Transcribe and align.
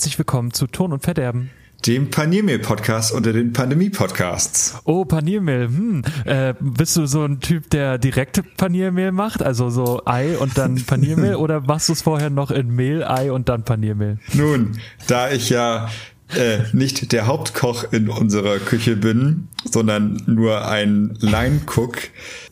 Herzlich 0.00 0.16
willkommen 0.16 0.50
zu 0.54 0.66
Ton 0.66 0.94
und 0.94 1.02
Verderben. 1.02 1.50
Dem 1.84 2.08
Paniermehl-Podcast 2.10 3.12
unter 3.12 3.34
den 3.34 3.52
Pandemie-Podcasts. 3.52 4.80
Oh, 4.84 5.04
Paniermehl. 5.04 5.68
Hm. 5.68 6.02
Äh, 6.24 6.54
bist 6.58 6.96
du 6.96 7.04
so 7.04 7.22
ein 7.22 7.40
Typ, 7.40 7.68
der 7.68 7.98
direkt 7.98 8.42
Paniermehl 8.56 9.12
macht? 9.12 9.42
Also 9.42 9.68
so 9.68 10.00
Ei 10.06 10.38
und 10.38 10.56
dann 10.56 10.82
Paniermehl? 10.86 11.34
oder 11.34 11.60
machst 11.60 11.90
du 11.90 11.92
es 11.92 12.00
vorher 12.00 12.30
noch 12.30 12.50
in 12.50 12.74
Mehl, 12.74 13.04
Ei 13.04 13.30
und 13.30 13.50
dann 13.50 13.62
Paniermehl? 13.64 14.18
Nun, 14.32 14.78
da 15.06 15.30
ich 15.30 15.50
ja 15.50 15.90
äh, 16.34 16.60
nicht 16.72 17.12
der 17.12 17.26
Hauptkoch 17.26 17.92
in 17.92 18.08
unserer 18.08 18.58
Küche 18.58 18.96
bin, 18.96 19.48
sondern 19.64 20.22
nur 20.26 20.66
ein 20.68 21.16
Line-Cook, 21.20 21.98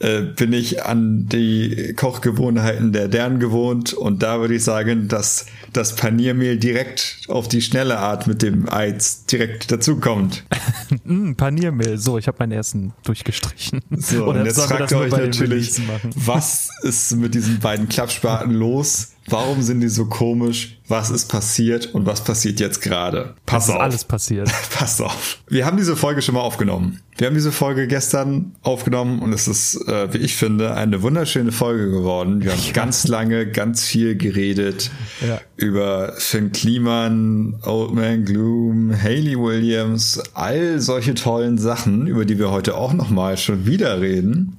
äh, 0.00 0.22
bin 0.22 0.52
ich 0.52 0.84
an 0.84 1.27
die 1.28 1.94
Kochgewohnheiten 1.94 2.92
der 2.92 3.08
Dern 3.08 3.41
gewohnt 3.41 3.92
und 3.92 4.22
da 4.22 4.41
würde 4.41 4.55
ich 4.55 4.64
sagen, 4.64 5.08
dass 5.08 5.46
das 5.72 5.96
Paniermehl 5.96 6.58
direkt 6.58 7.20
auf 7.28 7.48
die 7.48 7.62
schnelle 7.62 7.98
Art 7.98 8.27
mit 8.27 8.42
dem 8.42 8.68
Ei 8.70 8.96
direkt 9.30 9.70
dazukommt. 9.70 10.44
mm, 11.05 11.33
Paniermehl, 11.33 11.98
so, 11.98 12.18
ich 12.18 12.27
habe 12.27 12.38
meinen 12.41 12.52
ersten 12.52 12.92
durchgestrichen. 13.05 13.83
So, 13.90 14.24
und 14.28 14.44
jetzt 14.44 14.61
fragt 14.61 14.90
ihr 14.90 14.98
euch 14.98 15.12
natürlich, 15.12 15.80
was 16.14 16.68
ist 16.83 17.16
mit 17.16 17.34
diesen 17.34 17.58
beiden 17.61 17.88
Klappspaten 17.88 18.52
los? 18.52 19.12
Warum 19.30 19.61
sind 19.62 19.80
die 19.80 19.88
so 19.88 20.06
komisch? 20.06 20.78
Was 20.88 21.11
ist 21.11 21.27
passiert 21.27 21.94
und 21.94 22.06
was 22.06 22.24
passiert 22.24 22.61
jetzt 22.61 22.80
gerade? 22.80 23.34
Pass 23.44 23.68
auf. 23.68 23.78
alles 23.78 24.05
passiert. 24.05 24.50
Pass 24.70 25.00
auf. 25.00 25.38
Wir 25.48 25.66
haben 25.66 25.77
diese 25.77 25.96
Folge 25.96 26.22
schon 26.22 26.34
mal 26.34 26.40
aufgenommen. 26.40 26.97
Wir 27.18 27.27
haben 27.27 27.34
diese 27.34 27.50
Folge 27.50 27.88
gestern 27.88 28.52
aufgenommen 28.62 29.18
und 29.18 29.32
es 29.32 29.48
ist, 29.48 29.88
äh, 29.88 30.14
wie 30.14 30.18
ich 30.18 30.36
finde, 30.36 30.74
eine 30.74 31.02
wunderschöne 31.02 31.50
Folge 31.50 31.90
geworden. 31.90 32.44
Wir 32.44 32.52
haben 32.52 32.62
ja. 32.64 32.72
ganz 32.72 33.08
lange, 33.08 33.50
ganz 33.50 33.84
viel 33.84 34.14
geredet 34.16 34.92
ja. 35.27 35.40
über 35.56 36.12
Finn 36.18 36.52
Kliman, 36.52 37.58
Old 37.64 37.92
Man 37.92 38.24
Gloom, 38.24 38.92
Haley 39.02 39.36
Williams, 39.36 40.22
all 40.34 40.80
solche 40.80 41.14
tollen 41.14 41.58
Sachen, 41.58 42.06
über 42.06 42.24
die 42.24 42.38
wir 42.38 42.52
heute 42.52 42.77
auch 42.77 42.92
nochmal 42.92 43.36
schon 43.36 43.66
wieder 43.66 44.00
reden. 44.00 44.56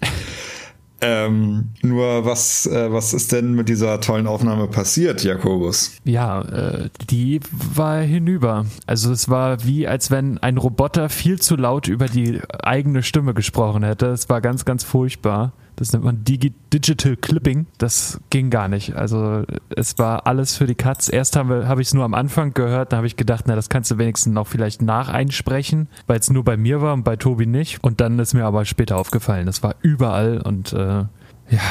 Ähm, 1.01 1.69
nur 1.81 2.25
was, 2.25 2.65
äh, 2.67 2.91
was 2.91 3.13
ist 3.13 3.31
denn 3.31 3.53
mit 3.53 3.69
dieser 3.69 4.01
tollen 4.01 4.27
Aufnahme 4.27 4.67
passiert, 4.67 5.23
Jakobus? 5.23 5.93
Ja, 6.03 6.41
äh, 6.41 6.89
die 7.09 7.39
war 7.51 7.99
hinüber. 7.99 8.65
Also 8.85 9.11
es 9.11 9.29
war 9.29 9.63
wie, 9.63 9.87
als 9.87 10.11
wenn 10.11 10.37
ein 10.39 10.57
Roboter 10.57 11.09
viel 11.09 11.39
zu 11.39 11.55
laut 11.55 11.87
über 11.87 12.07
die 12.07 12.41
eigene 12.63 13.03
Stimme 13.03 13.33
gesprochen 13.33 13.83
hätte. 13.83 14.07
Es 14.07 14.29
war 14.29 14.41
ganz, 14.41 14.65
ganz 14.65 14.83
furchtbar. 14.83 15.53
Das 15.79 15.93
nennt 15.93 16.03
man 16.03 16.25
Digi 16.25 16.53
Digital 16.73 17.15
Clipping. 17.15 17.65
Das 17.77 18.19
ging 18.29 18.49
gar 18.49 18.67
nicht. 18.67 18.97
Also 18.97 19.43
es 19.73 19.97
war 19.97 20.27
alles 20.27 20.57
für 20.57 20.67
die 20.67 20.75
Katz. 20.75 21.07
Erst 21.07 21.37
habe 21.37 21.69
hab 21.69 21.79
ich 21.79 21.87
es 21.87 21.93
nur 21.93 22.03
am 22.03 22.13
Anfang 22.13 22.53
gehört, 22.53 22.91
da 22.91 22.97
habe 22.97 23.07
ich 23.07 23.15
gedacht, 23.15 23.45
na, 23.47 23.55
das 23.55 23.69
kannst 23.69 23.89
du 23.89 23.97
wenigstens 23.97 24.33
noch 24.33 24.45
vielleicht 24.45 24.81
nacheinsprechen, 24.81 25.87
weil 26.05 26.19
es 26.19 26.29
nur 26.29 26.43
bei 26.43 26.57
mir 26.57 26.81
war 26.81 26.93
und 26.93 27.03
bei 27.03 27.15
Tobi 27.15 27.45
nicht. 27.45 27.81
Und 27.81 28.01
dann 28.01 28.19
ist 28.19 28.33
mir 28.33 28.43
aber 28.43 28.65
später 28.65 28.97
aufgefallen, 28.97 29.45
das 29.45 29.63
war 29.63 29.75
überall 29.81 30.41
und 30.41 30.73
äh, 30.73 31.05
ja, 31.49 31.61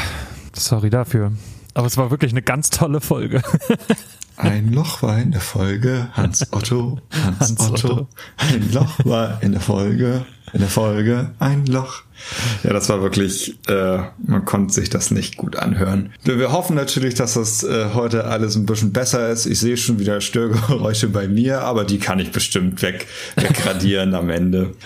sorry 0.55 0.88
dafür. 0.88 1.32
Aber 1.75 1.87
es 1.87 1.99
war 1.99 2.11
wirklich 2.11 2.32
eine 2.32 2.41
ganz 2.41 2.71
tolle 2.71 3.03
Folge. 3.03 3.43
Ein 4.38 4.72
Loch 4.72 5.03
war 5.03 5.19
in 5.19 5.32
der 5.32 5.41
Folge, 5.41 6.09
Hans 6.12 6.53
Otto, 6.53 7.00
Hans, 7.10 7.41
Hans 7.41 7.60
Otto. 7.60 7.93
Otto. 7.93 8.09
Ein 8.37 8.72
Loch 8.72 9.04
war 9.04 9.43
in 9.43 9.50
der 9.50 9.60
Folge, 9.60 10.25
in 10.53 10.60
der 10.60 10.69
Folge, 10.69 11.32
ein 11.41 11.66
Loch. 11.66 12.03
Ja, 12.62 12.72
das 12.72 12.88
war 12.88 13.03
wirklich, 13.03 13.59
äh, 13.69 13.99
man 14.25 14.44
konnte 14.44 14.72
sich 14.72 14.91
das 14.91 15.10
nicht 15.10 15.37
gut 15.37 15.56
anhören. 15.56 16.12
Wir 16.22 16.53
hoffen 16.53 16.76
natürlich, 16.76 17.15
dass 17.15 17.34
das 17.34 17.65
äh, 17.65 17.91
heute 17.94 18.26
alles 18.26 18.54
ein 18.54 18.65
bisschen 18.65 18.93
besser 18.93 19.28
ist. 19.28 19.47
Ich 19.47 19.59
sehe 19.59 19.76
schon 19.76 19.99
wieder 19.99 20.21
Störgeräusche 20.21 21.09
bei 21.09 21.26
mir, 21.26 21.62
aber 21.62 21.84
die 21.84 21.99
kann 21.99 22.20
ich 22.20 22.31
bestimmt 22.31 22.81
weg, 22.82 23.09
wegradieren 23.37 24.15
am 24.15 24.31
Ende. 24.31 24.75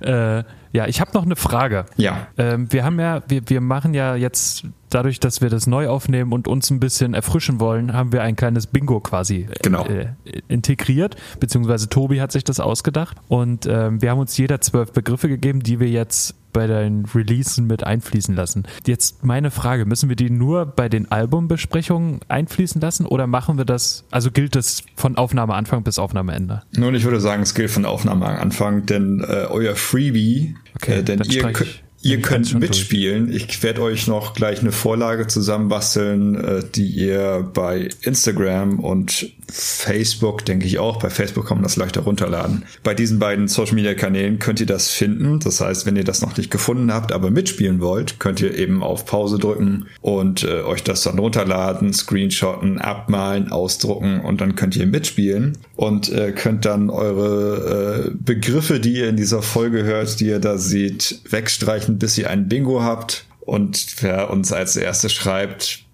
Äh, 0.00 0.42
ja, 0.72 0.86
ich 0.86 1.00
habe 1.00 1.10
noch 1.14 1.24
eine 1.24 1.36
Frage. 1.36 1.86
Ja. 1.96 2.28
Ähm, 2.38 2.72
wir 2.72 2.84
haben 2.84 2.98
ja, 2.98 3.22
wir, 3.28 3.42
wir 3.46 3.60
machen 3.60 3.94
ja 3.94 4.16
jetzt 4.16 4.64
dadurch, 4.88 5.20
dass 5.20 5.40
wir 5.40 5.50
das 5.50 5.66
neu 5.66 5.88
aufnehmen 5.88 6.32
und 6.32 6.48
uns 6.48 6.70
ein 6.70 6.80
bisschen 6.80 7.14
erfrischen 7.14 7.60
wollen, 7.60 7.92
haben 7.92 8.12
wir 8.12 8.22
ein 8.22 8.36
kleines 8.36 8.66
Bingo 8.66 9.00
quasi 9.00 9.48
genau. 9.62 9.86
äh, 9.86 10.08
integriert, 10.48 11.16
beziehungsweise 11.40 11.88
Tobi 11.88 12.20
hat 12.20 12.32
sich 12.32 12.44
das 12.44 12.60
ausgedacht 12.60 13.16
und 13.28 13.66
ähm, 13.66 14.02
wir 14.02 14.10
haben 14.10 14.18
uns 14.18 14.36
jeder 14.36 14.60
zwölf 14.60 14.92
Begriffe 14.92 15.28
gegeben, 15.28 15.62
die 15.62 15.80
wir 15.80 15.88
jetzt 15.88 16.34
bei 16.52 16.66
den 16.66 17.04
Releasen 17.06 17.66
mit 17.66 17.84
einfließen 17.84 18.34
lassen. 18.34 18.64
Jetzt 18.86 19.24
meine 19.24 19.50
Frage, 19.50 19.86
müssen 19.86 20.08
wir 20.08 20.16
die 20.16 20.30
nur 20.30 20.66
bei 20.66 20.88
den 20.88 21.10
Albumbesprechungen 21.10 22.20
einfließen 22.28 22.80
lassen 22.80 23.06
oder 23.06 23.26
machen 23.26 23.58
wir 23.58 23.64
das, 23.64 24.04
also 24.10 24.30
gilt 24.30 24.56
das 24.56 24.82
von 24.96 25.16
Aufnahmeanfang 25.16 25.82
bis 25.82 25.98
Aufnahmeende? 25.98 26.62
Nun, 26.76 26.94
ich 26.94 27.04
würde 27.04 27.20
sagen, 27.20 27.42
es 27.42 27.54
gilt 27.54 27.70
von 27.70 27.84
Aufnahmeanfang, 27.84 28.86
denn 28.86 29.20
äh, 29.20 29.46
euer 29.48 29.74
Freebie, 29.74 30.56
okay, 30.76 31.00
äh, 31.00 31.02
denn 31.02 31.22
ihr 31.22 31.42
könnt 31.42 31.82
Ihr 32.04 32.20
könnt 32.20 32.58
mitspielen. 32.58 33.28
Durch. 33.28 33.46
Ich 33.48 33.62
werde 33.62 33.80
euch 33.80 34.08
noch 34.08 34.34
gleich 34.34 34.60
eine 34.60 34.72
Vorlage 34.72 35.28
zusammenbasteln, 35.28 36.34
äh, 36.34 36.62
die 36.74 36.88
ihr 36.88 37.48
bei 37.54 37.90
Instagram 38.02 38.80
und 38.80 39.30
Facebook, 39.52 40.44
denke 40.44 40.66
ich 40.66 40.78
auch, 40.78 40.98
bei 40.98 41.10
Facebook 41.10 41.46
kann 41.46 41.58
man 41.58 41.62
das 41.62 41.76
leichter 41.76 42.02
runterladen. 42.02 42.64
Bei 42.82 42.94
diesen 42.94 43.18
beiden 43.18 43.48
Social 43.48 43.74
Media 43.74 43.94
Kanälen 43.94 44.38
könnt 44.38 44.60
ihr 44.60 44.66
das 44.66 44.88
finden. 44.88 45.40
Das 45.40 45.60
heißt, 45.60 45.84
wenn 45.84 45.96
ihr 45.96 46.04
das 46.04 46.22
noch 46.22 46.36
nicht 46.36 46.50
gefunden 46.50 46.92
habt, 46.92 47.12
aber 47.12 47.30
mitspielen 47.30 47.80
wollt, 47.80 48.18
könnt 48.18 48.40
ihr 48.40 48.56
eben 48.56 48.82
auf 48.82 49.04
Pause 49.04 49.38
drücken 49.38 49.86
und 50.00 50.44
äh, 50.44 50.62
euch 50.62 50.82
das 50.82 51.02
dann 51.02 51.18
runterladen, 51.18 51.92
screenshotten, 51.92 52.78
abmalen, 52.78 53.52
ausdrucken 53.52 54.20
und 54.20 54.40
dann 54.40 54.54
könnt 54.54 54.76
ihr 54.76 54.86
mitspielen 54.86 55.58
und 55.76 56.10
äh, 56.10 56.32
könnt 56.32 56.64
dann 56.64 56.88
eure 56.90 58.06
äh, 58.06 58.10
Begriffe, 58.14 58.80
die 58.80 58.94
ihr 58.94 59.08
in 59.08 59.16
dieser 59.16 59.42
Folge 59.42 59.84
hört, 59.84 60.20
die 60.20 60.26
ihr 60.26 60.38
da 60.38 60.56
seht, 60.56 61.20
wegstreichen, 61.28 61.98
bis 61.98 62.16
ihr 62.16 62.30
ein 62.30 62.48
Bingo 62.48 62.82
habt. 62.82 63.26
Und 63.40 63.96
wer 64.00 64.30
uns 64.30 64.52
als 64.52 64.76
erstes 64.76 65.12
schreibt, 65.12 65.84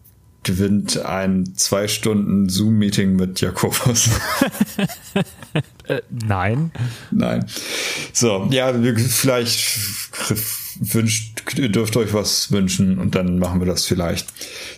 gewinnt 0.42 1.04
ein 1.04 1.54
zwei 1.56 1.88
Stunden 1.88 2.48
Zoom-Meeting 2.48 3.16
mit 3.16 3.40
Jakobus. 3.40 4.08
äh, 5.88 6.00
nein. 6.10 6.70
Nein. 7.10 7.44
So, 8.12 8.48
ja, 8.50 8.72
vielleicht 8.72 9.78
wünscht, 10.80 11.42
ihr 11.56 11.68
dürft 11.68 11.96
euch 11.96 12.14
was 12.14 12.52
wünschen 12.52 12.98
und 12.98 13.14
dann 13.14 13.38
machen 13.38 13.60
wir 13.60 13.66
das 13.66 13.84
vielleicht. 13.84 14.28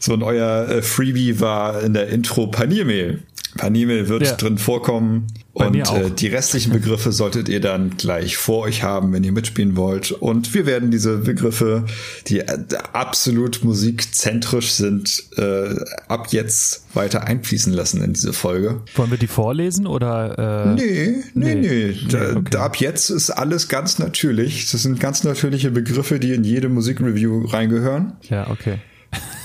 So, 0.00 0.15
und 0.15 0.22
euer 0.22 0.69
äh, 0.69 0.82
Freebie 0.82 1.41
war 1.41 1.82
in 1.82 1.94
der 1.94 2.09
Intro 2.09 2.47
Paniermehl. 2.47 3.22
Paniermehl 3.56 4.08
wird 4.08 4.22
ja. 4.22 4.34
drin 4.34 4.58
vorkommen. 4.58 5.26
Bei 5.52 5.66
und 5.66 5.76
äh, 5.76 6.10
die 6.10 6.28
restlichen 6.28 6.72
Begriffe 6.72 7.10
solltet 7.10 7.48
ihr 7.48 7.60
dann 7.60 7.96
gleich 7.96 8.36
vor 8.36 8.62
euch 8.62 8.84
haben, 8.84 9.12
wenn 9.12 9.24
ihr 9.24 9.32
mitspielen 9.32 9.76
wollt. 9.76 10.12
Und 10.12 10.54
wir 10.54 10.64
werden 10.64 10.91
diese 10.92 11.18
Begriffe, 11.18 11.86
die 12.28 12.41
äh, 12.41 12.58
absolut 12.92 13.64
musikzentrisch 13.64 14.70
sind, 14.70 15.24
äh, 15.36 15.74
ab 16.06 16.28
jetzt 16.30 16.84
weiter 16.94 17.24
einfließen 17.24 17.72
lassen 17.72 18.02
in 18.02 18.12
diese 18.12 18.32
Folge. 18.32 18.82
Wollen 18.94 19.10
wir 19.10 19.18
die 19.18 19.26
vorlesen 19.26 19.86
oder? 19.88 20.66
Äh? 20.66 20.74
Nee, 20.74 21.24
nee, 21.34 21.54
nee. 21.56 21.68
nee. 21.68 21.96
Da, 22.08 22.36
okay. 22.36 22.56
ab 22.56 22.76
jetzt 22.76 23.10
ist 23.10 23.30
alles 23.30 23.68
ganz 23.68 23.98
natürlich. 23.98 24.70
Das 24.70 24.82
sind 24.82 25.00
ganz 25.00 25.24
natürliche 25.24 25.72
Begriffe, 25.72 26.20
die 26.20 26.32
in 26.32 26.44
jede 26.44 26.68
Musikreview 26.68 27.46
reingehören. 27.46 28.12
Ja, 28.28 28.48
okay. 28.50 28.78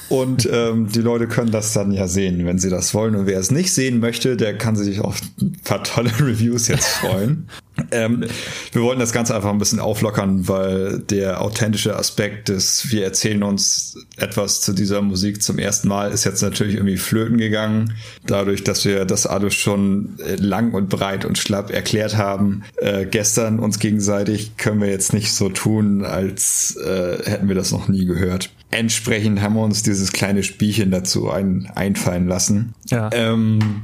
Und 0.10 0.48
ähm, 0.52 0.90
die 0.92 1.02
Leute 1.02 1.28
können 1.28 1.52
das 1.52 1.74
dann 1.74 1.92
ja 1.92 2.07
sehen, 2.07 2.46
wenn 2.46 2.60
sie 2.60 2.69
das 2.69 2.94
wollen. 2.94 3.16
Und 3.16 3.25
wer 3.25 3.40
es 3.40 3.52
nicht 3.52 3.74
sehen 3.74 4.00
möchte, 4.00 4.38
der 4.38 4.57
kann 4.57 4.75
sich 4.75 5.02
auf 5.02 5.22
ein 5.42 5.57
paar 5.63 5.84
tolle 5.84 6.12
Reviews 6.19 6.68
jetzt 6.68 6.88
freuen. 6.88 7.48
Ähm, 7.92 8.25
wir 8.72 8.81
wollten 8.81 9.00
das 9.00 9.12
Ganze 9.12 9.36
einfach 9.36 9.50
ein 9.50 9.57
bisschen 9.57 9.80
auflockern, 9.80 10.48
weil 10.48 11.00
der 11.00 11.42
authentische 11.42 11.95
Aspekt 11.95 12.50
des, 12.50 12.92
wir 12.92 13.04
erzählen 13.04 13.44
uns 13.44 13.98
etwas 14.18 14.62
zu 14.62 14.74
dieser 14.74 15.01
Musik 15.01 15.42
zum 15.42 15.60
ersten 15.60 15.88
Mal, 15.88 16.12
ist 16.12 16.24
jetzt 16.24 16.42
natürlich 16.42 16.75
irgendwie 16.75 16.98
flöten 16.98 17.38
gegangen. 17.38 17.94
Dadurch, 18.25 18.63
dass 18.63 18.86
wir 18.86 19.06
das 19.06 19.27
alles 19.27 19.54
schon 19.56 20.18
lang 20.38 20.74
und 20.74 20.89
breit 20.89 21.25
und 21.25 21.38
schlapp 21.38 21.72
erklärt 21.72 22.18
haben, 22.18 22.63
äh, 22.77 23.06
gestern 23.06 23.60
uns 23.60 23.80
gegenseitig, 23.80 24.57
können 24.57 24.81
wir 24.81 24.89
jetzt 24.89 25.13
nicht 25.13 25.33
so 25.33 25.50
tun, 25.50 26.06
als 26.06 26.77
äh, 26.77 27.30
hätten 27.30 27.48
wir 27.48 27.56
das 27.56 27.72
noch 27.72 27.88
nie 27.88 28.06
gehört 28.06 28.51
entsprechend 28.75 29.42
haben 29.42 29.56
wir 29.56 29.63
uns 29.63 29.83
dieses 29.83 30.12
kleine 30.12 30.44
Spielchen 30.44 30.92
dazu 30.92 31.30
ein, 31.30 31.72
einfallen 31.75 32.27
lassen. 32.27 32.74
Ja. 32.88 33.10
Ähm, 33.13 33.83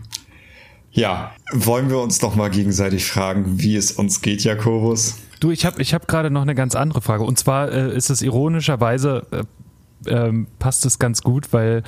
ja, 0.92 1.32
wollen 1.54 1.90
wir 1.90 2.00
uns 2.00 2.20
doch 2.20 2.36
mal 2.36 2.50
gegenseitig 2.50 3.06
fragen, 3.06 3.60
wie 3.60 3.76
es 3.76 3.92
uns 3.92 4.22
geht, 4.22 4.44
Jakobus? 4.44 5.16
Du, 5.40 5.52
ich 5.52 5.66
habe 5.66 5.82
ich 5.82 5.94
hab 5.94 6.08
gerade 6.08 6.30
noch 6.30 6.44
eine 6.44 6.54
ganz 6.54 6.76
andere 6.76 7.02
Frage. 7.02 7.24
Und 7.24 7.40
zwar 7.40 7.72
äh, 7.72 7.96
ist 7.96 8.10
es 8.10 8.22
ironischerweise, 8.22 9.26
äh, 9.32 9.44
ähm, 10.08 10.48
passt 10.60 10.86
es 10.86 11.00
ganz 11.00 11.22
gut, 11.22 11.54
weil 11.54 11.84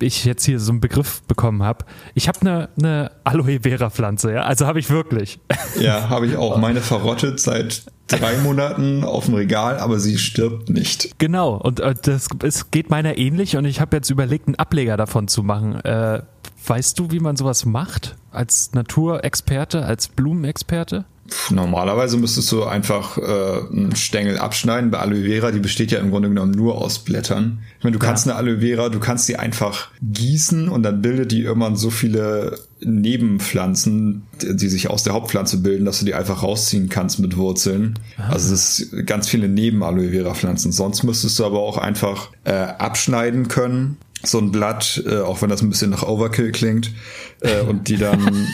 ich 0.00 0.24
jetzt 0.24 0.44
hier 0.44 0.58
so 0.58 0.72
einen 0.72 0.80
Begriff 0.80 1.22
bekommen 1.22 1.62
habe. 1.62 1.84
Ich 2.14 2.28
habe 2.28 2.40
eine, 2.40 2.68
eine 2.78 3.12
Aloe 3.24 3.60
Vera 3.62 3.90
Pflanze, 3.90 4.32
ja, 4.32 4.42
also 4.42 4.66
habe 4.66 4.78
ich 4.78 4.90
wirklich. 4.90 5.38
Ja, 5.78 6.08
habe 6.08 6.26
ich 6.26 6.36
auch. 6.36 6.56
Meine 6.58 6.80
verrottet 6.80 7.40
seit 7.40 7.84
drei 8.08 8.36
Monaten 8.38 9.04
auf 9.04 9.26
dem 9.26 9.34
Regal, 9.34 9.78
aber 9.78 9.98
sie 9.98 10.18
stirbt 10.18 10.68
nicht. 10.70 11.18
Genau, 11.18 11.54
und 11.54 11.80
äh, 11.80 11.94
das 12.00 12.28
es 12.42 12.70
geht 12.70 12.90
meiner 12.90 13.16
ähnlich 13.16 13.56
und 13.56 13.64
ich 13.64 13.80
habe 13.80 13.96
jetzt 13.96 14.10
überlegt, 14.10 14.48
einen 14.48 14.56
Ableger 14.56 14.96
davon 14.96 15.28
zu 15.28 15.42
machen. 15.42 15.76
Äh, 15.76 16.22
Weißt 16.66 16.98
du, 16.98 17.10
wie 17.10 17.20
man 17.20 17.36
sowas 17.36 17.64
macht? 17.64 18.16
Als 18.30 18.72
Naturexperte, 18.72 19.84
als 19.84 20.08
Blumenexperte? 20.08 21.04
Normalerweise 21.50 22.16
müsstest 22.16 22.50
du 22.52 22.64
einfach 22.64 23.16
äh, 23.16 23.22
einen 23.22 23.94
Stängel 23.96 24.38
abschneiden. 24.38 24.90
Bei 24.90 24.98
Aloe 24.98 25.24
Vera, 25.24 25.50
die 25.50 25.60
besteht 25.60 25.90
ja 25.90 25.98
im 25.98 26.10
Grunde 26.10 26.28
genommen 26.28 26.52
nur 26.52 26.76
aus 26.78 26.98
Blättern. 26.98 27.60
Ich 27.78 27.84
meine, 27.84 27.94
du 27.94 27.98
kannst 27.98 28.26
ja. 28.26 28.32
eine 28.32 28.38
Aloe 28.38 28.60
Vera, 28.60 28.88
du 28.88 28.98
kannst 28.98 29.28
die 29.28 29.36
einfach 29.36 29.88
gießen 30.02 30.68
und 30.68 30.82
dann 30.82 31.00
bildet 31.00 31.32
die 31.32 31.42
irgendwann 31.42 31.76
so 31.76 31.90
viele 31.90 32.58
Nebenpflanzen, 32.80 34.26
die 34.42 34.68
sich 34.68 34.90
aus 34.90 35.04
der 35.04 35.14
Hauptpflanze 35.14 35.58
bilden, 35.58 35.84
dass 35.84 36.00
du 36.00 36.04
die 36.04 36.14
einfach 36.14 36.42
rausziehen 36.42 36.88
kannst 36.88 37.18
mit 37.18 37.36
Wurzeln. 37.36 37.98
Aha. 38.18 38.32
Also 38.32 38.52
es 38.52 38.80
ist 38.80 39.06
ganz 39.06 39.28
viele 39.28 39.48
Neben-Aloe 39.48 40.10
Vera 40.10 40.34
Pflanzen. 40.34 40.72
Sonst 40.72 41.02
müsstest 41.02 41.38
du 41.38 41.44
aber 41.44 41.60
auch 41.60 41.78
einfach 41.78 42.30
äh, 42.44 42.52
abschneiden 42.52 43.48
können 43.48 43.96
so 44.24 44.38
ein 44.38 44.52
Blatt, 44.52 45.02
äh, 45.06 45.20
auch 45.20 45.42
wenn 45.42 45.48
das 45.48 45.62
ein 45.62 45.68
bisschen 45.68 45.90
nach 45.90 46.02
Overkill 46.02 46.52
klingt, 46.52 46.92
äh, 47.40 47.60
und 47.60 47.88
die 47.88 47.96
dann 47.96 48.46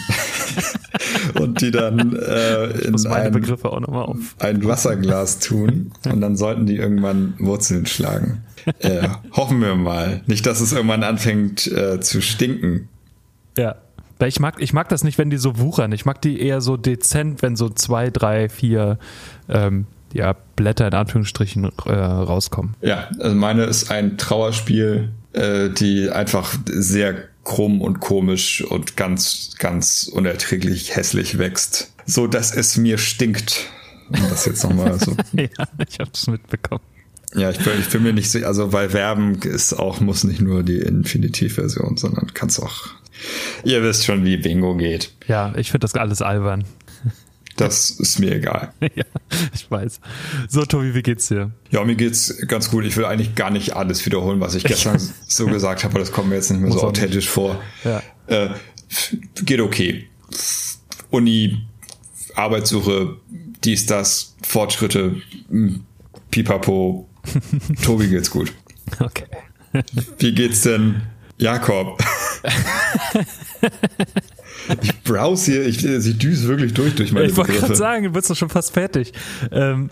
und 1.41 1.61
die 1.61 1.71
dann 1.71 2.17
äh, 2.17 2.67
in 2.81 2.95
ein, 3.07 3.35
ein, 4.39 4.65
Wasserglas 4.65 5.39
tun 5.39 5.93
und 6.05 6.21
dann 6.21 6.37
sollten 6.37 6.67
die 6.67 6.77
irgendwann 6.77 7.35
Wurzeln 7.39 7.87
schlagen. 7.87 8.43
Äh, 8.81 9.09
hoffen 9.33 9.61
wir 9.61 9.75
mal. 9.77 10.23
Nicht, 10.27 10.47
dass 10.47 10.61
es 10.61 10.73
irgendwann 10.73 11.03
anfängt 11.03 11.67
äh, 11.67 12.01
zu 12.01 12.21
stinken. 12.21 12.89
Ja. 13.57 13.77
Ich 14.27 14.41
mag, 14.41 14.57
ich 14.59 14.73
mag 14.73 14.89
das 14.89 15.05
nicht, 15.05 15.17
wenn 15.17 15.31
die 15.31 15.37
so 15.37 15.61
wuchern. 15.61 15.93
Ich 15.93 16.05
mag 16.05 16.21
die 16.21 16.41
eher 16.41 16.61
so 16.61 16.77
dezent, 16.77 17.41
wenn 17.41 17.55
so 17.55 17.69
zwei, 17.69 18.11
drei, 18.11 18.49
vier 18.49 18.99
ähm, 19.49 19.87
ja, 20.13 20.35
Blätter 20.57 20.89
in 20.89 20.95
Anführungsstrichen 20.95 21.71
äh, 21.87 21.93
rauskommen. 21.93 22.75
Ja, 22.81 23.09
also 23.21 23.37
meine 23.37 23.65
ist 23.65 23.93
ein 23.93 24.19
Trauerspiel 24.19 25.11
äh, 25.33 25.69
die 25.71 26.11
einfach 26.11 26.57
sehr 26.67 27.29
krumm 27.45 27.81
und 27.81 28.01
komisch 28.01 28.63
und 28.63 28.97
ganz, 28.97 29.55
ganz 29.59 30.11
unerträglich 30.13 30.97
hässlich 30.97 31.39
wächst, 31.39 31.93
so 32.07 32.27
dass 32.27 32.55
es 32.55 32.77
mir 32.77 32.99
stinkt. 32.99 33.67
Und 34.11 34.31
das 34.31 34.47
jetzt 34.47 34.65
nochmal 34.65 34.99
so. 34.99 35.17
ja, 35.33 35.49
ich 35.89 35.99
hab's 35.99 36.27
mitbekommen. 36.27 36.83
Ja, 37.35 37.51
ich 37.51 37.59
bin, 37.59 37.75
ich 37.79 37.89
bin 37.89 38.03
mir 38.03 38.13
nicht 38.13 38.31
sicher, 38.31 38.47
also 38.47 38.73
weil 38.73 38.93
Werben 38.93 39.35
ist 39.43 39.75
auch, 39.75 40.01
muss 40.01 40.25
nicht 40.25 40.41
nur 40.41 40.63
die 40.63 40.79
Infinitiv-Version, 40.79 41.97
sondern 41.99 42.33
kann's 42.33 42.59
auch. 42.59 42.87
Ihr 43.65 43.83
wisst 43.83 44.05
schon, 44.05 44.25
wie 44.25 44.37
Bingo 44.37 44.77
geht. 44.77 45.13
Ja, 45.27 45.53
ich 45.57 45.71
finde 45.71 45.85
das 45.85 45.95
alles 45.95 46.23
albern. 46.23 46.65
Das 47.59 47.91
ist 47.91 48.19
mir 48.19 48.37
egal. 48.37 48.73
ja, 48.81 49.05
ich 49.53 49.71
weiß. 49.71 50.01
So, 50.49 50.65
Tobi, 50.65 50.95
wie 50.95 51.03
geht's 51.03 51.29
dir? 51.29 51.51
Ja, 51.71 51.85
mir 51.85 51.97
geht's 51.97 52.47
ganz 52.47 52.71
gut. 52.71 52.85
Ich 52.85 52.97
will 52.97 53.05
eigentlich 53.05 53.35
gar 53.35 53.51
nicht 53.51 53.75
alles 53.75 54.07
wiederholen, 54.07 54.41
was 54.41 54.55
ich 54.55 54.65
gestern 54.65 54.99
so 55.27 55.47
gesagt 55.47 55.85
habe, 55.85 55.99
das 55.99 56.13
kommt 56.13 56.29
mir 56.29 56.37
jetzt 56.37 56.51
nicht 56.51 56.61
mehr 56.61 56.71
Muss 56.71 56.81
so 56.81 56.87
authentisch 56.87 57.17
nicht. 57.17 57.29
vor. 57.29 57.61
Ja. 57.85 58.03
Äh, 58.29 58.51
geht 59.45 59.61
okay. 59.61 60.09
Uni, 61.11 61.67
Arbeitssuche, 62.35 63.17
dies, 63.65 63.87
das, 63.87 64.37
Fortschritte, 64.43 65.17
hm, 65.49 65.85
pipapo. 66.31 67.09
Tobi 67.83 68.09
geht's 68.09 68.31
gut. 68.31 68.53
Okay. 69.01 69.27
Wie 70.19 70.33
geht's 70.33 70.63
denn 70.63 71.03
Jakob? 71.39 72.03
ich 74.83 75.03
browse 75.03 75.53
hier, 75.53 75.67
ich, 75.67 75.85
ich 75.85 76.19
düse 76.19 76.49
wirklich 76.49 76.75
durch 76.75 76.95
durch 76.95 77.13
meine 77.13 77.27
Ich 77.27 77.37
wollte 77.37 77.53
gerade 77.53 77.77
sagen, 77.77 78.05
du 78.05 78.11
bist 78.11 78.31
doch 78.31 78.37
schon 78.37 78.49
fast 78.49 78.75
fertig. 78.75 79.13
Ähm, 79.51 79.89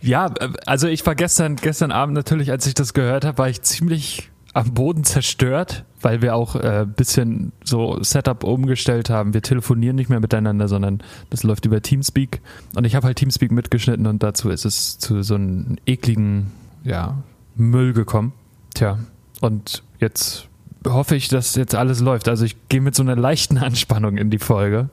ja, 0.00 0.32
also 0.66 0.86
ich 0.88 1.04
war 1.06 1.14
gestern, 1.14 1.56
gestern 1.56 1.92
Abend 1.92 2.14
natürlich, 2.14 2.50
als 2.50 2.66
ich 2.66 2.74
das 2.74 2.94
gehört 2.94 3.24
habe, 3.24 3.38
war 3.38 3.48
ich 3.48 3.62
ziemlich 3.62 4.30
am 4.54 4.74
Boden 4.74 5.04
zerstört, 5.04 5.84
weil 6.00 6.22
wir 6.22 6.34
auch 6.34 6.56
äh, 6.56 6.86
bisschen 6.86 7.52
so 7.64 8.02
Setup 8.02 8.42
umgestellt 8.44 9.10
haben. 9.10 9.34
Wir 9.34 9.42
telefonieren 9.42 9.96
nicht 9.96 10.08
mehr 10.10 10.20
miteinander, 10.20 10.68
sondern 10.68 11.02
das 11.30 11.42
läuft 11.42 11.66
über 11.66 11.82
Teamspeak. 11.82 12.40
Und 12.74 12.84
ich 12.84 12.94
habe 12.94 13.06
halt 13.06 13.18
Teamspeak 13.18 13.52
mitgeschnitten 13.52 14.06
und 14.06 14.22
dazu 14.22 14.50
ist 14.50 14.64
es 14.64 14.98
zu 14.98 15.22
so 15.22 15.34
einem 15.34 15.76
ekligen 15.86 16.50
ja, 16.82 17.22
Müll 17.56 17.92
gekommen. 17.92 18.32
Tja, 18.74 18.98
und 19.40 19.82
jetzt 20.00 20.48
hoffe 20.86 21.16
ich, 21.16 21.28
dass 21.28 21.54
jetzt 21.54 21.74
alles 21.74 22.00
läuft. 22.00 22.28
Also 22.28 22.44
ich 22.44 22.56
gehe 22.68 22.80
mit 22.80 22.94
so 22.94 23.02
einer 23.02 23.16
leichten 23.16 23.58
Anspannung 23.58 24.16
in 24.16 24.30
die 24.30 24.38
Folge. 24.38 24.90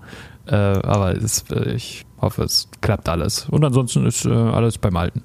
Äh, 0.47 0.55
aber 0.55 1.15
es, 1.15 1.45
äh, 1.51 1.73
ich 1.73 2.05
hoffe, 2.21 2.43
es 2.43 2.67
klappt 2.81 3.09
alles. 3.09 3.47
Und 3.49 3.63
ansonsten 3.63 4.05
ist 4.05 4.25
äh, 4.25 4.29
alles 4.29 4.77
beim 4.77 4.95
Alten. 4.97 5.23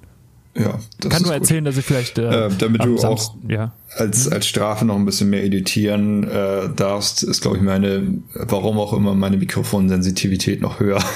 Ja, 0.56 0.80
das 0.98 1.12
kann 1.12 1.22
nur 1.22 1.32
erzählen, 1.32 1.64
dass 1.64 1.76
ich 1.76 1.84
vielleicht 1.84 2.18
äh, 2.18 2.46
äh 2.46 2.50
damit 2.58 2.84
du 2.84 2.98
Samst, 2.98 3.30
auch 3.30 3.36
ja. 3.48 3.72
als 3.96 4.28
als 4.28 4.48
Strafe 4.48 4.84
noch 4.84 4.96
ein 4.96 5.04
bisschen 5.04 5.30
mehr 5.30 5.44
editieren 5.44 6.24
äh, 6.24 6.68
darfst, 6.74 7.22
ist 7.22 7.40
glaube 7.40 7.58
ich 7.58 7.62
meine, 7.62 8.18
warum 8.34 8.78
auch 8.78 8.92
immer 8.92 9.14
meine 9.14 9.36
Mikrofonsensitivität 9.36 10.60
noch 10.60 10.80
höher. 10.80 11.02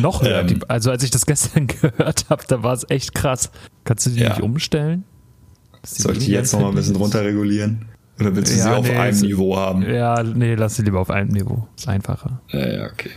Noch 0.00 0.22
höher. 0.22 0.48
Ähm, 0.48 0.60
also 0.68 0.92
als 0.92 1.02
ich 1.02 1.10
das 1.10 1.26
gestern 1.26 1.66
gehört 1.66 2.26
habe, 2.30 2.44
da 2.46 2.62
war 2.62 2.72
es 2.72 2.88
echt 2.88 3.16
krass. 3.16 3.50
Kannst 3.82 4.06
du 4.06 4.10
die 4.10 4.20
ja. 4.20 4.28
nicht 4.28 4.40
umstellen? 4.40 5.02
Soll 5.82 6.16
ich 6.16 6.26
die 6.26 6.30
jetzt 6.30 6.52
noch 6.52 6.60
mal 6.60 6.68
ein 6.68 6.76
bisschen 6.76 6.94
runterregulieren? 6.94 7.86
Oder 8.18 8.34
willst 8.34 8.52
du 8.52 8.58
ja, 8.58 8.64
sie 8.64 8.70
auf 8.70 8.88
nee, 8.88 8.96
einem 8.96 9.20
Niveau 9.20 9.56
haben? 9.56 9.82
Ja, 9.82 10.22
nee, 10.22 10.54
lass 10.54 10.76
sie 10.76 10.82
lieber 10.82 11.00
auf 11.00 11.10
einem 11.10 11.30
Niveau. 11.30 11.68
Ist 11.76 11.88
einfacher. 11.88 12.40
Ja, 12.48 12.66
ja 12.66 12.86
okay. 12.86 13.10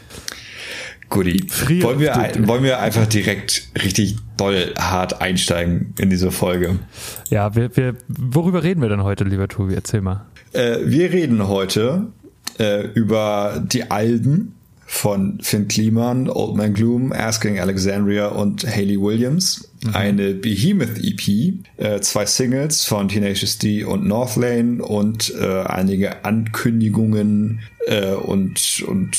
Guti. 1.10 1.44
Wollen 1.81 2.00
wir, 2.00 2.16
ein, 2.16 2.48
wollen 2.48 2.63
wir 2.63 2.80
einfach 2.80 3.07
direkt 3.07 3.69
richtig 3.84 4.18
doll 4.38 4.74
hart 4.78 5.22
einsteigen 5.22 5.94
in 5.97 6.09
diese 6.09 6.31
Folge? 6.31 6.78
Ja, 7.30 7.56
wir, 7.56 7.76
wir, 7.76 7.95
worüber 8.07 8.64
reden 8.64 8.81
wir 8.81 8.90
denn 8.90 9.04
heute, 9.04 9.23
lieber 9.23 9.47
Tobi? 9.47 9.73
Erzähl 9.73 10.02
mal. 10.02 10.26
Äh, 10.54 10.78
wir 10.83 11.12
reden 11.12 11.47
heute 11.47 12.07
äh, 12.59 12.85
über 12.94 13.64
die 13.66 13.90
Alden 13.90 14.56
von 14.85 15.40
Finn 15.42 15.68
Kliman, 15.68 16.30
Old 16.30 16.56
Man 16.56 16.73
Gloom, 16.73 17.12
Asking 17.12 17.59
Alexandria 17.59 18.28
und 18.28 18.66
Hayley 18.66 19.00
Williams. 19.00 19.69
Mhm. 19.83 19.95
Eine 19.95 20.33
Behemoth 20.33 21.02
EP, 21.02 21.54
äh, 21.78 22.02
zwei 22.02 22.26
Singles 22.26 22.86
von 22.86 23.07
Tenacious 23.07 23.57
D 23.57 23.83
und 23.83 24.06
Northlane 24.06 24.83
und 24.83 25.33
äh, 25.40 25.62
einige 25.64 26.26
Ankündigungen 26.26 27.62
äh, 27.88 28.14
und, 28.14 28.83
und 28.88 29.18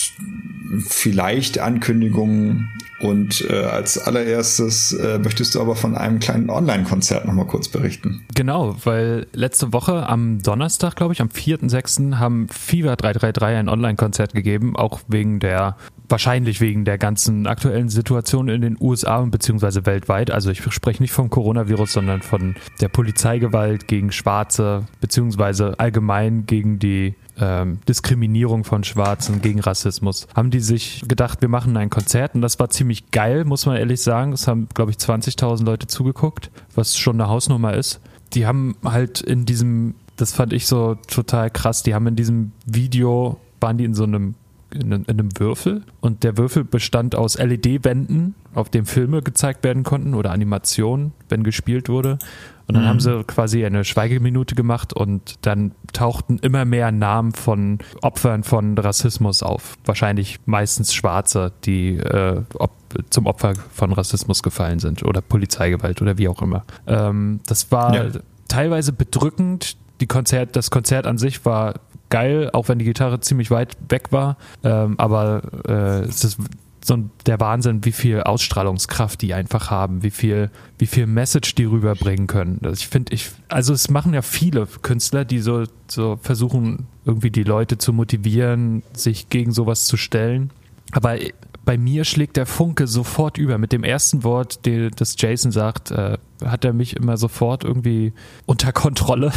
vielleicht 0.87 1.59
Ankündigungen. 1.59 2.71
Und 3.01 3.49
äh, 3.49 3.55
als 3.55 3.97
allererstes 3.97 4.93
äh, 4.93 5.19
möchtest 5.19 5.55
du 5.55 5.61
aber 5.63 5.75
von 5.75 5.97
einem 5.97 6.19
kleinen 6.19 6.51
Online-Konzert 6.51 7.25
nochmal 7.25 7.47
kurz 7.47 7.69
berichten. 7.69 8.27
Genau, 8.35 8.77
weil 8.85 9.27
letzte 9.33 9.73
Woche 9.73 10.07
am 10.07 10.43
Donnerstag, 10.43 10.97
glaube 10.97 11.15
ich, 11.15 11.23
am 11.23 11.29
4.6. 11.29 12.19
haben 12.19 12.49
Fever 12.49 12.97
333 12.97 13.57
ein 13.57 13.69
Online-Konzert 13.71 14.35
gegeben, 14.35 14.77
auch 14.77 15.01
wegen 15.09 15.41
der 15.41 15.79
wahrscheinlich 16.11 16.61
wegen 16.61 16.85
der 16.85 16.99
ganzen 16.99 17.47
aktuellen 17.47 17.89
Situation 17.89 18.49
in 18.49 18.61
den 18.61 18.77
USA 18.81 19.19
und 19.19 19.31
beziehungsweise 19.31 19.87
weltweit. 19.87 20.31
Also 20.31 20.51
ich 20.51 20.63
spreche 20.73 21.03
nicht 21.03 21.13
vom 21.13 21.31
Coronavirus, 21.31 21.93
sondern 21.93 22.23
von 22.23 22.57
der 22.81 22.89
Polizeigewalt 22.89 23.87
gegen 23.89 24.13
Schwarze, 24.13 24.87
beziehungsweise 25.01 25.79
allgemein 25.79 26.47
gegen 26.47 26.79
die 26.79 27.15
ähm, 27.39 27.79
Diskriminierung 27.89 28.65
von 28.65 28.85
Schwarzen, 28.85 29.41
gegen 29.41 29.61
Rassismus. 29.61 30.27
Haben 30.35 30.51
die 30.51 30.61
sich 30.61 31.05
gedacht, 31.07 31.41
wir 31.41 31.49
machen 31.49 31.77
ein 31.77 31.91
Konzert 31.91 32.35
und 32.35 32.43
das 32.43 32.59
war 32.59 32.71
ziemlich 32.71 33.11
geil, 33.11 33.45
muss 33.45 33.67
man 33.67 33.77
ehrlich 33.77 34.03
sagen. 34.03 34.33
Es 34.33 34.47
haben, 34.47 34.69
glaube 34.75 34.91
ich, 34.91 34.99
20.000 34.99 35.65
Leute 35.65 35.87
zugeguckt, 35.87 36.51
was 36.75 36.97
schon 36.97 37.21
eine 37.21 37.31
Hausnummer 37.31 37.75
ist. 37.75 38.01
Die 38.35 38.47
haben 38.47 38.77
halt 38.85 39.21
in 39.21 39.47
diesem, 39.47 39.95
das 40.17 40.33
fand 40.33 40.53
ich 40.53 40.67
so 40.67 40.97
total 41.09 41.51
krass, 41.51 41.83
die 41.83 41.95
haben 41.95 42.07
in 42.07 42.17
diesem 42.17 42.53
Video, 42.67 43.41
waren 43.61 43.79
die 43.79 43.85
in 43.85 43.95
so 43.95 44.05
einem 44.05 44.35
in, 44.73 44.93
in 44.93 45.07
einem 45.09 45.29
Würfel 45.39 45.83
und 46.01 46.23
der 46.23 46.37
Würfel 46.37 46.65
bestand 46.65 47.15
aus 47.15 47.39
LED-Wänden, 47.39 48.35
auf 48.55 48.71
dem 48.71 48.87
Filme 48.87 49.23
gezeigt 49.23 49.65
werden 49.65 49.83
konnten 49.83 50.15
oder 50.15 50.31
Animationen, 50.31 51.13
wenn 51.29 51.43
gespielt 51.43 51.89
wurde. 51.89 52.19
Und 52.67 52.75
dann 52.75 52.85
mhm. 52.85 52.89
haben 52.89 53.01
sie 53.01 53.25
quasi 53.25 53.65
eine 53.65 53.85
Schweigeminute 53.85 54.55
gemacht 54.55 54.93
und 54.93 55.35
dann 55.43 55.73
tauchten 55.93 56.39
immer 56.39 56.65
mehr 56.65 56.93
Namen 56.93 57.33
von 57.33 57.79
Opfern 58.01 58.45
von 58.45 58.79
Rassismus 58.79 59.43
auf. 59.43 59.77
Wahrscheinlich 59.85 60.39
meistens 60.47 60.95
Schwarze, 60.95 61.51
die 61.65 61.97
äh, 61.97 62.43
ob, 62.55 62.71
zum 63.11 63.27
Opfer 63.27 63.55
von 63.73 63.93
Rassismus 63.93 64.45
gefallen 64.45 64.79
sind 64.79 65.03
oder 65.03 65.21
Polizeigewalt 65.21 66.01
oder 66.01 66.17
wie 66.17 66.29
auch 66.29 66.43
immer. 66.43 66.65
Ähm, 66.87 67.41
das 67.47 67.73
war 67.73 67.95
ja. 67.95 68.11
teilweise 68.47 68.93
bedrückend. 68.93 69.77
Die 70.01 70.07
Konzert, 70.07 70.55
das 70.55 70.71
Konzert 70.71 71.09
an 71.09 71.19
sich 71.19 71.45
war 71.45 71.75
geil, 72.11 72.51
auch 72.53 72.69
wenn 72.69 72.79
die 72.79 72.85
Gitarre 72.85 73.21
ziemlich 73.21 73.51
weit 73.51 73.77
weg 73.89 74.13
war. 74.13 74.37
Ähm, 74.63 74.95
aber 74.99 75.43
äh, 75.67 76.03
es 76.09 76.25
ist 76.25 76.39
so 76.85 76.97
der 77.27 77.41
Wahnsinn, 77.41 77.85
wie 77.85 77.93
viel 77.93 78.23
Ausstrahlungskraft 78.23 79.21
die 79.21 79.35
einfach 79.35 79.71
haben, 79.71 80.03
wie 80.03 80.11
viel, 80.11 80.51
wie 80.79 80.87
viel 80.87 81.07
Message 81.07 81.55
die 81.55 81.65
rüberbringen 81.65 82.27
können. 82.27 82.61
Also 82.63 82.81
ich 82.81 82.89
finde, 82.89 83.13
ich, 83.13 83.31
also 83.49 83.73
es 83.73 83.91
machen 83.91 84.15
ja 84.15 84.23
viele 84.23 84.67
Künstler, 84.83 85.25
die 85.25 85.41
so, 85.41 85.65
so 85.89 86.19
versuchen, 86.23 86.87
irgendwie 87.05 87.31
die 87.31 87.45
Leute 87.45 87.79
zu 87.79 87.93
motivieren, 87.93 88.83
sich 88.95 89.29
gegen 89.29 89.53
sowas 89.53 89.87
zu 89.87 89.97
stellen. 89.97 90.51
Aber 90.93 91.17
bei 91.65 91.77
mir 91.77 92.05
schlägt 92.05 92.37
der 92.37 92.47
Funke 92.47 92.87
sofort 92.87 93.39
über. 93.39 93.59
Mit 93.59 93.73
dem 93.73 93.85
ersten 93.85 94.25
Wort, 94.25 94.65
die, 94.65 94.91
das 94.91 95.15
Jason 95.19 95.53
sagt, 95.53 95.91
äh, 95.91 96.17
hat 96.45 96.65
er 96.65 96.73
mich 96.73 96.97
immer 96.97 97.17
sofort 97.17 97.65
irgendwie 97.65 98.13
unter 98.47 98.73
Kontrolle. 98.73 99.33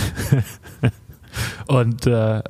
Und 1.67 2.07
äh, 2.07 2.41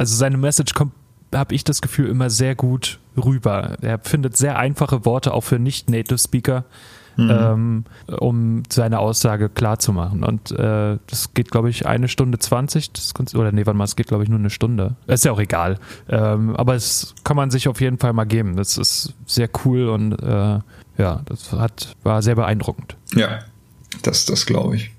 also 0.00 0.16
seine 0.16 0.38
Message 0.38 0.72
kommt, 0.72 0.94
habe 1.34 1.54
ich 1.54 1.62
das 1.62 1.82
Gefühl, 1.82 2.08
immer 2.08 2.30
sehr 2.30 2.54
gut 2.54 3.00
rüber. 3.22 3.76
Er 3.82 3.98
findet 3.98 4.34
sehr 4.34 4.58
einfache 4.58 5.04
Worte 5.04 5.34
auch 5.34 5.42
für 5.42 5.58
Nicht-Native-Speaker 5.58 6.64
mhm. 7.18 7.30
ähm, 7.30 7.84
um 8.18 8.62
seine 8.72 8.98
Aussage 8.98 9.50
klar 9.50 9.78
zu 9.78 9.92
machen. 9.92 10.24
Und 10.24 10.52
äh, 10.52 10.96
das 11.06 11.34
geht, 11.34 11.50
glaube 11.50 11.68
ich, 11.68 11.84
eine 11.84 12.08
Stunde 12.08 12.38
zwanzig. 12.38 12.90
oder 13.34 13.52
nee, 13.52 13.66
warte 13.66 13.76
mal, 13.76 13.84
es 13.84 13.94
geht, 13.94 14.08
glaube 14.08 14.22
ich, 14.22 14.30
nur 14.30 14.38
eine 14.38 14.48
Stunde. 14.48 14.96
Ist 15.06 15.26
ja 15.26 15.32
auch 15.32 15.38
egal. 15.38 15.78
Ähm, 16.08 16.56
aber 16.56 16.76
es 16.76 17.14
kann 17.22 17.36
man 17.36 17.50
sich 17.50 17.68
auf 17.68 17.82
jeden 17.82 17.98
Fall 17.98 18.14
mal 18.14 18.24
geben. 18.24 18.56
Das 18.56 18.78
ist 18.78 19.12
sehr 19.26 19.50
cool 19.66 19.90
und 19.90 20.14
äh, 20.14 20.60
ja, 20.96 21.20
das 21.26 21.52
hat, 21.52 21.94
war 22.04 22.22
sehr 22.22 22.36
beeindruckend. 22.36 22.96
Ja, 23.14 23.40
das, 24.02 24.24
das 24.24 24.46
glaube 24.46 24.76
ich. 24.76 24.92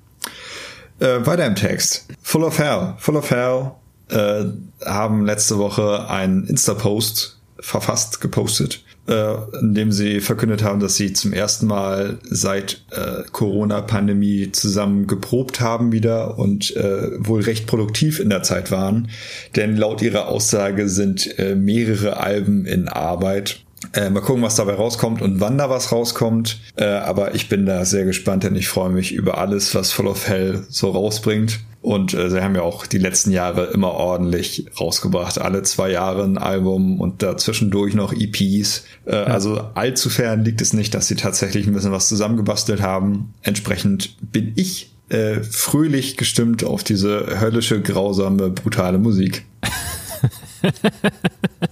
Äh, 0.99 1.25
weiter 1.25 1.47
im 1.47 1.55
Text. 1.55 2.07
Full 2.21 2.43
of 2.43 2.59
Hell. 2.59 2.93
Full 2.99 3.15
of 3.15 3.31
Hell 3.31 3.71
äh, 4.11 4.45
haben 4.85 5.25
letzte 5.25 5.57
Woche 5.57 6.09
einen 6.09 6.45
Insta-Post 6.45 7.39
verfasst, 7.61 8.21
gepostet, 8.21 8.83
äh, 9.07 9.35
in 9.59 9.73
dem 9.73 9.91
sie 9.91 10.19
verkündet 10.19 10.63
haben, 10.63 10.79
dass 10.79 10.95
sie 10.95 11.13
zum 11.13 11.31
ersten 11.31 11.67
Mal 11.67 12.17
seit 12.23 12.83
äh, 12.91 13.23
Corona-Pandemie 13.31 14.51
zusammen 14.51 15.07
geprobt 15.07 15.61
haben 15.61 15.91
wieder 15.91 16.37
und 16.39 16.75
äh, 16.75 17.11
wohl 17.19 17.41
recht 17.41 17.67
produktiv 17.67 18.19
in 18.19 18.29
der 18.29 18.43
Zeit 18.43 18.71
waren. 18.71 19.09
Denn 19.55 19.77
laut 19.77 20.01
ihrer 20.01 20.27
Aussage 20.27 20.89
sind 20.89 21.37
äh, 21.39 21.55
mehrere 21.55 22.17
Alben 22.17 22.65
in 22.65 22.87
Arbeit. 22.87 23.61
Äh, 23.93 24.09
mal 24.09 24.21
gucken, 24.21 24.41
was 24.41 24.55
dabei 24.55 24.73
rauskommt 24.73 25.21
und 25.21 25.39
wann 25.39 25.57
da 25.57 25.69
was 25.69 25.91
rauskommt. 25.91 26.59
Äh, 26.75 26.85
aber 26.85 27.35
ich 27.35 27.49
bin 27.49 27.65
da 27.65 27.83
sehr 27.83 28.05
gespannt, 28.05 28.43
denn 28.43 28.55
ich 28.55 28.67
freue 28.67 28.89
mich 28.89 29.11
über 29.11 29.37
alles, 29.37 29.75
was 29.75 29.91
Full 29.91 30.07
of 30.07 30.27
Hell 30.27 30.63
so 30.69 30.91
rausbringt. 30.91 31.59
Und 31.81 32.13
äh, 32.13 32.29
sie 32.29 32.41
haben 32.41 32.55
ja 32.55 32.61
auch 32.61 32.85
die 32.85 32.99
letzten 32.99 33.31
Jahre 33.31 33.65
immer 33.65 33.91
ordentlich 33.91 34.67
rausgebracht. 34.79 35.39
Alle 35.39 35.63
zwei 35.63 35.89
Jahre 35.89 36.23
ein 36.23 36.37
Album 36.37 37.01
und 37.01 37.23
dazwischendurch 37.23 37.95
noch 37.95 38.13
EPs. 38.13 38.85
Äh, 39.05 39.15
ja. 39.15 39.23
Also 39.23 39.61
allzu 39.73 40.09
fern 40.09 40.45
liegt 40.45 40.61
es 40.61 40.73
nicht, 40.73 40.93
dass 40.93 41.07
sie 41.07 41.15
tatsächlich 41.15 41.65
ein 41.65 41.73
bisschen 41.73 41.91
was 41.91 42.07
zusammengebastelt 42.07 42.81
haben. 42.81 43.33
Entsprechend 43.41 44.15
bin 44.31 44.53
ich 44.55 44.91
äh, 45.09 45.41
fröhlich 45.41 46.17
gestimmt 46.17 46.63
auf 46.63 46.83
diese 46.83 47.41
höllische, 47.41 47.81
grausame, 47.81 48.51
brutale 48.51 48.99
Musik. 48.99 49.43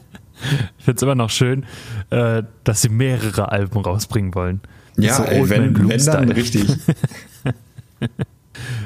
finde 0.90 0.96
es 0.98 1.04
immer 1.04 1.16
noch 1.16 1.30
schön, 1.30 1.66
äh, 2.10 2.44
dass 2.64 2.82
sie 2.82 2.90
mehrere 2.90 3.52
Alben 3.52 3.80
rausbringen 3.80 4.34
wollen. 4.34 4.62
Ja, 4.98 5.14
so 5.14 5.24
ey, 5.24 5.48
wenn, 5.50 5.88
wenn 5.88 6.06
dann 6.06 6.32
richtig. 6.32 6.68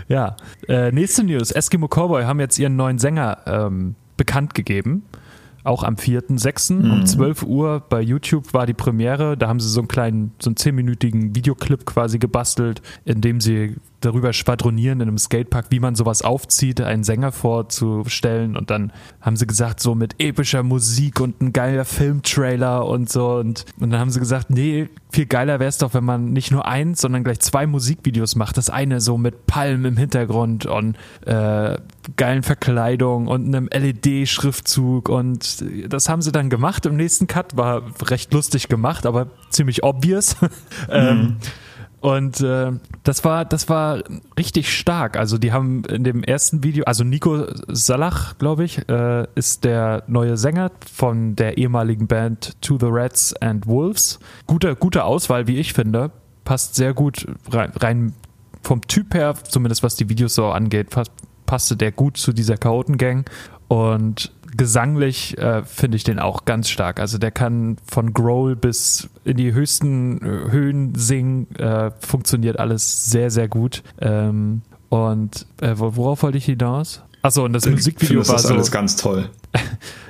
Ja, 0.08 0.36
äh, 0.68 0.92
nächste 0.92 1.24
News. 1.24 1.52
Eskimo 1.52 1.88
Cowboy 1.88 2.24
haben 2.26 2.40
jetzt 2.40 2.60
ihren 2.60 2.76
neuen 2.76 3.00
Sänger 3.00 3.40
ähm, 3.48 3.96
bekannt 4.18 4.54
gegeben. 4.54 5.04
Auch 5.64 5.84
am 5.84 5.96
4.6. 5.96 6.74
Mhm. 6.74 6.92
um 6.92 7.06
12 7.06 7.44
Uhr 7.44 7.80
bei 7.90 8.02
YouTube 8.02 8.54
war 8.54 8.66
die 8.66 8.74
Premiere. 8.74 9.38
Da 9.38 9.48
haben 9.48 9.60
sie 9.60 9.70
so 9.70 9.80
einen 9.80 9.88
kleinen, 9.88 10.34
so 10.40 10.50
einen 10.50 10.56
10-minütigen 10.58 11.36
Videoclip 11.36 11.86
quasi 11.86 12.20
gebastelt, 12.20 12.82
in 13.06 13.22
dem 13.22 13.40
sie 13.40 13.78
darüber 14.06 14.34
schwadronieren 14.34 15.02
in 15.02 15.08
einem 15.08 15.18
Skatepark, 15.18 15.68
wie 15.70 15.80
man 15.80 15.96
sowas 15.96 16.22
aufzieht, 16.22 16.82
einen 16.82 17.04
Sänger 17.04 17.32
vorzustellen. 17.32 18.58
Und 18.58 18.70
dann 18.70 18.92
haben 19.22 19.36
sie 19.36 19.48
gesagt, 19.48 19.80
so 19.80 19.96
mit 19.96 20.16
epischer 20.20 20.64
Musik 20.64 21.20
und 21.20 21.42
ein 21.42 21.54
geiler 21.54 21.86
Filmtrailer 21.86 22.86
und 22.86 23.10
so. 23.10 23.36
Und, 23.36 23.66
und 23.80 23.90
dann 23.92 24.00
haben 24.00 24.10
sie 24.10 24.20
gesagt, 24.20 24.50
nee, 24.50 24.90
viel 25.12 25.26
geiler 25.26 25.60
wäre 25.60 25.70
es 25.70 25.78
doch, 25.78 25.94
wenn 25.94 26.04
man 26.04 26.34
nicht 26.34 26.52
nur 26.52 26.66
eins, 26.68 27.02
sondern 27.02 27.24
gleich 27.24 27.40
zwei 27.40 27.68
Musikvideos 27.68 28.36
macht. 28.36 28.58
Das 28.58 28.70
eine 28.70 29.00
so 29.00 29.18
mit 29.18 29.46
Palmen 29.46 29.86
im 29.86 29.98
Hintergrund 29.98 30.66
und 30.66 30.98
äh, 31.26 31.78
geilen 32.18 32.44
Verkleidung 32.44 33.28
und 33.28 33.46
einem 33.46 33.70
LED-Schriftzug. 33.72 35.10
Und 35.10 35.64
das 35.88 36.10
haben 36.10 36.22
sie 36.22 36.32
dann 36.32 36.50
gemacht. 36.50 36.86
Im 36.86 36.96
nächsten 36.96 37.28
Cut 37.28 37.56
war 37.56 37.84
recht 38.10 38.34
lustig 38.34 38.70
gemacht, 38.70 39.06
aber 39.06 39.28
ziemlich 39.50 39.84
obvious. 39.84 40.36
ähm, 40.90 41.18
mhm. 41.18 41.38
Und 42.04 42.42
äh, 42.42 42.74
das 43.04 43.24
war, 43.24 43.46
das 43.46 43.70
war 43.70 44.04
richtig 44.38 44.78
stark. 44.78 45.16
Also 45.16 45.38
die 45.38 45.54
haben 45.54 45.86
in 45.86 46.04
dem 46.04 46.22
ersten 46.22 46.62
Video, 46.62 46.84
also 46.84 47.06
Nico 47.06 47.46
Salach, 47.70 48.38
glaube 48.38 48.66
ich, 48.66 48.90
äh, 48.90 49.26
ist 49.36 49.64
der 49.64 50.04
neue 50.08 50.36
Sänger 50.36 50.70
von 50.94 51.38
der 51.38 51.58
ehemaligen 51.58 52.08
Band 52.08 52.62
To 52.62 52.78
the 52.78 52.88
Rats 52.90 53.34
and 53.38 53.68
Wolves. 53.68 54.20
Gute, 54.48 54.76
gute 54.76 55.06
Auswahl, 55.06 55.48
wie 55.48 55.56
ich 55.56 55.72
finde. 55.72 56.12
Passt 56.44 56.76
sehr 56.76 56.94
gut 56.94 57.26
rein, 57.50 57.72
rein 57.80 58.14
vom 58.64 58.82
Typ 58.82 59.14
her, 59.14 59.36
zumindest 59.36 59.82
was 59.82 59.96
die 59.96 60.10
Videos 60.10 60.36
so 60.36 60.48
angeht, 60.48 60.90
passte 61.46 61.78
der 61.78 61.94
gut 61.94 62.18
zu 62.18 62.34
dieser 62.34 62.58
Chaoten-Gang. 62.58 63.24
Und 63.70 64.34
gesanglich 64.58 65.38
äh, 65.38 65.64
finde 65.64 65.98
ich 65.98 66.04
den 66.04 66.20
auch 66.20 66.46
ganz 66.46 66.70
stark. 66.70 67.00
Also 67.00 67.18
der 67.18 67.32
kann 67.32 67.78
von 67.86 68.14
Growl 68.14 68.56
bis 68.56 69.10
in 69.24 69.38
die 69.38 69.54
höchsten 69.54 70.18
äh, 70.22 70.52
Höhen 70.52 70.96
singen, 70.96 71.54
äh, 71.56 71.92
funktioniert 72.00 72.60
alles 72.60 73.06
sehr, 73.06 73.32
sehr 73.32 73.48
gut. 73.48 73.84
Ähm, 74.00 74.62
und 74.90 75.48
äh, 75.62 75.74
worauf 75.76 76.24
wollte 76.24 76.38
ich 76.38 76.46
hinaus? 76.46 77.02
Achso, 77.24 77.46
und 77.46 77.54
das 77.54 77.66
Musikvideo 77.66 78.28
war 78.28 78.36
das 78.36 78.44
so. 78.44 78.54
alles 78.54 78.72
ganz 78.72 78.96
toll. 78.96 79.30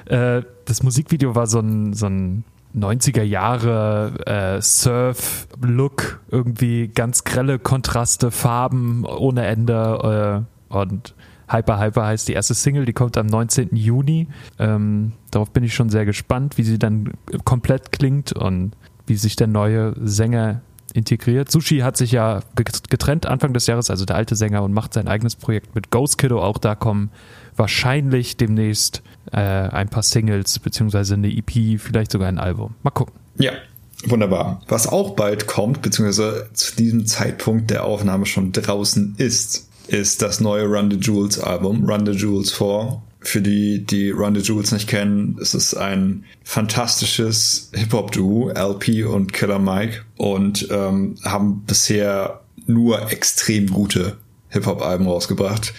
Äh, 0.06 0.44
das 0.66 0.84
Musikvideo 0.84 1.34
war 1.34 1.48
so 1.48 1.60
ein, 1.60 1.94
so 1.94 2.08
ein 2.08 2.44
90er 2.76 3.24
Jahre 3.24 4.12
äh, 4.26 4.62
Surf-Look, 4.62 6.20
irgendwie 6.30 6.90
ganz 6.90 7.24
grelle 7.24 7.58
Kontraste, 7.58 8.30
Farben 8.30 9.06
ohne 9.06 9.46
Ende 9.46 10.44
äh, 10.46 10.53
und 10.74 11.16
Hyper 11.50 11.80
Hyper 11.80 12.06
heißt 12.06 12.28
die 12.28 12.34
erste 12.34 12.54
Single, 12.54 12.86
die 12.86 12.94
kommt 12.94 13.18
am 13.18 13.28
19. 13.28 13.76
Juni. 13.76 14.28
Ähm, 14.60 15.14
darauf 15.32 15.52
bin 15.52 15.64
ich 15.64 15.74
schon 15.74 15.90
sehr 15.90 16.06
gespannt, 16.06 16.58
wie 16.58 16.64
sie 16.64 16.80
dann 16.80 17.14
komplett 17.44 17.92
klingt 17.92 18.34
und 18.34 18.72
wie 19.06 19.16
sich 19.16 19.36
der 19.36 19.48
neue 19.48 19.94
Sänger 20.02 20.62
integriert. 20.94 21.52
Sushi 21.52 21.80
hat 21.80 21.98
sich 21.98 22.12
ja 22.12 22.42
getrennt 22.56 23.26
Anfang 23.26 23.54
des 23.54 23.68
Jahres, 23.68 23.90
also 23.90 24.06
der 24.06 24.16
alte 24.16 24.36
Sänger, 24.36 24.64
und 24.64 24.74
macht 24.74 24.94
sein 24.94 25.08
eigenes 25.08 25.36
Projekt 25.36 25.76
mit 25.76 25.92
Ghost 25.92 26.18
Kiddo. 26.18 26.42
Auch 26.42 26.58
da 26.58 26.76
kommen 26.76 27.10
wahrscheinlich 27.56 28.38
demnächst 28.38 29.02
äh, 29.32 29.38
ein 29.38 29.90
paar 29.90 30.04
Singles, 30.04 30.60
beziehungsweise 30.60 31.16
eine 31.16 31.36
EP, 31.36 31.80
vielleicht 31.80 32.12
sogar 32.12 32.28
ein 32.28 32.40
Album. 32.40 32.76
Mal 32.84 32.92
gucken. 32.92 33.14
Ja, 33.38 33.54
wunderbar. 34.06 34.62
Was 34.68 34.88
auch 34.88 35.16
bald 35.16 35.48
kommt, 35.48 35.82
beziehungsweise 35.82 36.50
zu 36.54 36.76
diesem 36.76 37.06
Zeitpunkt 37.06 37.72
der 37.72 37.86
Aufnahme 37.86 38.26
schon 38.26 38.52
draußen 38.52 39.16
ist, 39.18 39.70
ist 39.88 40.22
das 40.22 40.40
neue 40.40 40.66
Run 40.66 40.90
the 40.92 40.98
Jewels 40.98 41.40
Album, 41.40 41.86
Run 41.86 42.06
the 42.06 42.14
Jewels 42.14 42.52
4. 42.52 43.02
Für 43.20 43.42
die, 43.42 43.86
die 43.86 44.12
Run 44.12 44.36
the 44.36 44.42
Jewels 44.42 44.74
nicht 44.74 44.90
kennen, 44.90 45.38
es 45.42 45.54
ist 45.54 45.76
ein 45.76 46.26
fantastisches 46.44 47.72
Hip-Hop-Duo, 47.74 48.50
LP 48.50 49.06
und 49.06 49.32
Killer 49.32 49.60
Mike, 49.60 50.02
und 50.18 50.68
ähm, 50.72 51.16
haben 51.24 51.64
bisher 51.66 52.42
nur 52.66 53.12
extrem 53.12 53.68
gute 53.68 54.18
Hip-Hop-Alben 54.50 55.08
rausgebracht. 55.08 55.74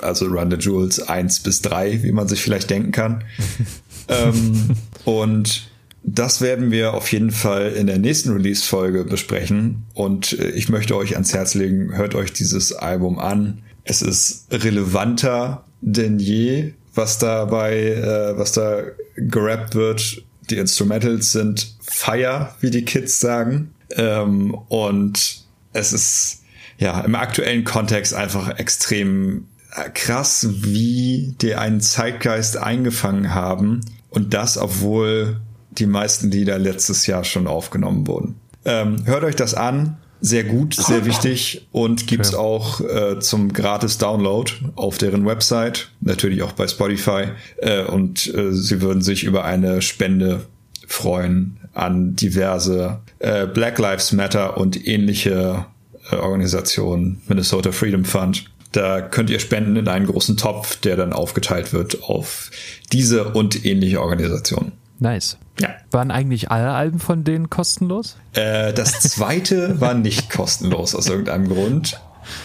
Also 0.00 0.26
Run 0.26 0.50
the 0.50 0.56
Jewels 0.56 1.00
1 1.00 1.40
bis 1.40 1.60
3, 1.62 2.02
wie 2.02 2.12
man 2.12 2.28
sich 2.28 2.42
vielleicht 2.42 2.70
denken 2.70 2.92
kann. 2.92 3.24
ähm, 4.08 4.70
und 5.04 5.67
das 6.02 6.40
werden 6.40 6.70
wir 6.70 6.94
auf 6.94 7.12
jeden 7.12 7.30
Fall 7.30 7.72
in 7.72 7.86
der 7.86 7.98
nächsten 7.98 8.32
Release-Folge 8.32 9.04
besprechen. 9.04 9.84
Und 9.94 10.38
äh, 10.38 10.50
ich 10.50 10.68
möchte 10.68 10.96
euch 10.96 11.14
ans 11.14 11.34
Herz 11.34 11.54
legen, 11.54 11.96
hört 11.96 12.14
euch 12.14 12.32
dieses 12.32 12.72
Album 12.72 13.18
an. 13.18 13.62
Es 13.84 14.02
ist 14.02 14.46
relevanter 14.50 15.64
denn 15.80 16.18
je, 16.18 16.72
was 16.94 17.18
dabei, 17.18 17.76
äh, 17.76 18.38
was 18.38 18.52
da 18.52 18.82
gerappt 19.16 19.74
wird. 19.74 20.22
Die 20.50 20.58
Instrumentals 20.58 21.32
sind 21.32 21.76
Fire, 21.80 22.54
wie 22.60 22.70
die 22.70 22.84
Kids 22.84 23.20
sagen. 23.20 23.74
Ähm, 23.96 24.54
und 24.68 25.44
es 25.72 25.92
ist 25.92 26.42
ja 26.78 27.00
im 27.00 27.14
aktuellen 27.14 27.64
Kontext 27.64 28.14
einfach 28.14 28.58
extrem 28.58 29.46
äh, 29.74 29.90
krass, 29.90 30.48
wie 30.50 31.34
die 31.40 31.54
einen 31.54 31.80
Zeitgeist 31.80 32.56
eingefangen 32.56 33.34
haben. 33.34 33.80
Und 34.10 34.34
das, 34.34 34.58
obwohl 34.58 35.40
die 35.78 35.86
meisten 35.86 36.30
Lieder 36.30 36.58
letztes 36.58 37.06
Jahr 37.06 37.24
schon 37.24 37.46
aufgenommen 37.46 38.06
wurden. 38.06 38.36
Ähm, 38.64 39.06
hört 39.06 39.24
euch 39.24 39.36
das 39.36 39.54
an. 39.54 39.96
Sehr 40.20 40.42
gut, 40.42 40.74
sehr 40.74 41.04
wichtig 41.06 41.68
und 41.70 42.08
gibt's 42.08 42.34
okay. 42.34 42.42
auch 42.42 42.80
äh, 42.80 43.20
zum 43.20 43.52
gratis 43.52 43.98
Download 43.98 44.50
auf 44.74 44.98
deren 44.98 45.24
Website, 45.24 45.92
natürlich 46.00 46.42
auch 46.42 46.50
bei 46.52 46.66
Spotify. 46.66 47.26
Äh, 47.58 47.84
und 47.84 48.26
äh, 48.34 48.52
sie 48.52 48.82
würden 48.82 49.00
sich 49.00 49.22
über 49.22 49.44
eine 49.44 49.80
Spende 49.80 50.46
freuen 50.88 51.58
an 51.72 52.16
diverse 52.16 52.98
äh, 53.20 53.46
Black 53.46 53.78
Lives 53.78 54.12
Matter 54.12 54.56
und 54.56 54.88
ähnliche 54.88 55.66
äh, 56.10 56.16
Organisationen, 56.16 57.22
Minnesota 57.28 57.70
Freedom 57.70 58.04
Fund. 58.04 58.46
Da 58.72 59.00
könnt 59.00 59.30
ihr 59.30 59.38
spenden 59.38 59.76
in 59.76 59.88
einen 59.88 60.06
großen 60.06 60.36
Topf, 60.36 60.76
der 60.76 60.96
dann 60.96 61.12
aufgeteilt 61.12 61.72
wird 61.72 62.02
auf 62.02 62.50
diese 62.92 63.32
und 63.32 63.64
ähnliche 63.64 64.00
Organisationen. 64.00 64.72
Nice. 64.98 65.38
Ja. 65.60 65.70
Waren 65.90 66.10
eigentlich 66.10 66.50
alle 66.50 66.70
Alben 66.70 66.98
von 66.98 67.24
denen 67.24 67.50
kostenlos? 67.50 68.16
Äh, 68.34 68.72
das 68.72 69.00
zweite 69.00 69.80
war 69.80 69.94
nicht 69.94 70.30
kostenlos 70.30 70.94
aus 70.94 71.08
irgendeinem 71.08 71.48
Grund. 71.48 72.00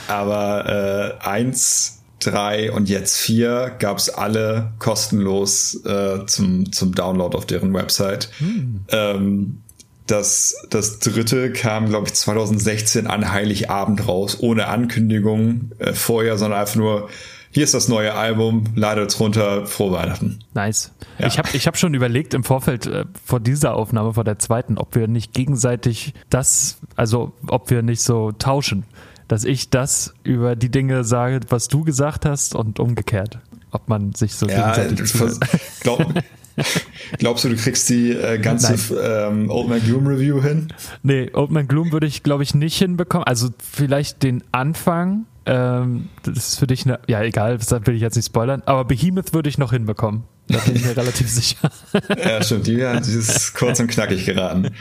Aber 0.08 1.20
äh, 1.22 1.27
eins 1.27 2.00
drei 2.20 2.72
und 2.72 2.89
jetzt 2.89 3.17
vier 3.17 3.75
gab 3.79 3.98
es 3.98 4.10
alle 4.10 4.72
kostenlos 4.79 5.84
äh, 5.86 6.25
zum, 6.25 6.72
zum 6.72 6.96
Download 6.96 7.36
auf 7.38 7.46
deren 7.46 7.74
Website. 7.74 8.29
Hm. 8.38 8.86
Ähm, 8.89 9.58
das, 10.08 10.55
das 10.70 11.00
dritte 11.00 11.51
kam, 11.53 11.88
glaube 11.88 12.08
ich, 12.08 12.13
2016 12.13 13.08
an 13.08 13.32
Heiligabend 13.32 14.08
raus, 14.08 14.38
ohne 14.39 14.67
Ankündigung 14.67 15.72
äh, 15.79 15.93
vorher, 15.93 16.38
sondern 16.38 16.60
einfach 16.60 16.75
nur, 16.75 17.10
hier 17.53 17.63
ist 17.63 17.74
das 17.74 17.88
neue 17.88 18.13
Album, 18.13 18.65
ladet 18.75 19.12
es 19.12 19.19
runter, 19.19 19.65
frohe 19.65 19.91
Weihnachten. 19.91 20.39
Nice. 20.53 20.91
Ja. 21.19 21.27
Ich 21.27 21.38
habe 21.38 21.50
ich 21.53 21.67
hab 21.67 21.77
schon 21.77 21.93
überlegt 21.93 22.33
im 22.33 22.43
Vorfeld 22.43 22.88
äh, 22.88 23.05
vor 23.24 23.39
dieser 23.39 23.75
Aufnahme, 23.75 24.13
vor 24.13 24.24
der 24.24 24.39
zweiten, 24.39 24.77
ob 24.77 24.95
wir 24.95 25.07
nicht 25.07 25.33
gegenseitig 25.33 26.13
das, 26.29 26.79
also 26.95 27.33
ob 27.48 27.69
wir 27.69 27.83
nicht 27.83 28.01
so 28.01 28.31
tauschen, 28.31 28.86
dass 29.27 29.45
ich 29.45 29.69
das 29.69 30.13
über 30.24 30.55
die 30.55 30.69
Dinge 30.69 31.03
sage, 31.03 31.41
was 31.50 31.67
du 31.67 31.83
gesagt 31.83 32.25
hast 32.25 32.55
und 32.55 32.79
umgekehrt. 32.79 33.39
Ob 33.72 33.88
man 33.88 34.13
sich 34.13 34.36
so 34.36 34.48
ja, 34.48 34.74
gegenseitig 34.75 35.13
glaub, 35.79 36.05
Glaubst 37.17 37.43
du, 37.43 37.50
du 37.50 37.55
kriegst 37.55 37.89
die 37.89 38.12
äh, 38.12 38.38
ganze 38.38 38.75
ähm, 38.95 39.50
Old 39.50 39.69
Man 39.69 39.81
Gloom 39.83 40.07
Review 40.07 40.41
hin? 40.41 40.67
Nee, 41.01 41.29
Old 41.33 41.51
Man 41.51 41.67
Gloom 41.67 41.91
würde 41.91 42.07
ich, 42.07 42.24
glaube 42.24 42.43
ich, 42.43 42.53
nicht 42.53 42.77
hinbekommen. 42.77 43.25
Also 43.25 43.50
vielleicht 43.57 44.24
den 44.24 44.43
Anfang. 44.51 45.25
Ähm, 45.46 46.10
das 46.24 46.38
ist 46.38 46.60
für 46.60 46.68
dich 46.68 46.86
eine, 46.86 47.00
ja 47.08 47.22
egal, 47.22 47.58
das 47.58 47.72
will 47.72 47.96
ich 47.96 48.02
jetzt 48.02 48.16
nicht 48.16 48.28
spoilern, 48.28 48.64
aber 48.66 48.86
Behemoth 48.86 49.34
würde 49.34 49.50
ich 49.50 49.58
noch 49.58 49.72
hinbekommen. 49.72 50.24
Da 50.48 50.58
bin 50.60 50.76
ich 50.76 50.86
mir 50.86 50.96
relativ 50.98 51.30
sicher. 51.30 51.70
Ja, 52.18 52.42
stimmt, 52.42 52.68
die, 52.68 52.76
die 52.78 53.12
ist 53.12 53.54
kurz 53.54 53.80
und 53.80 53.88
knackig 53.88 54.26
geraten. 54.26 54.72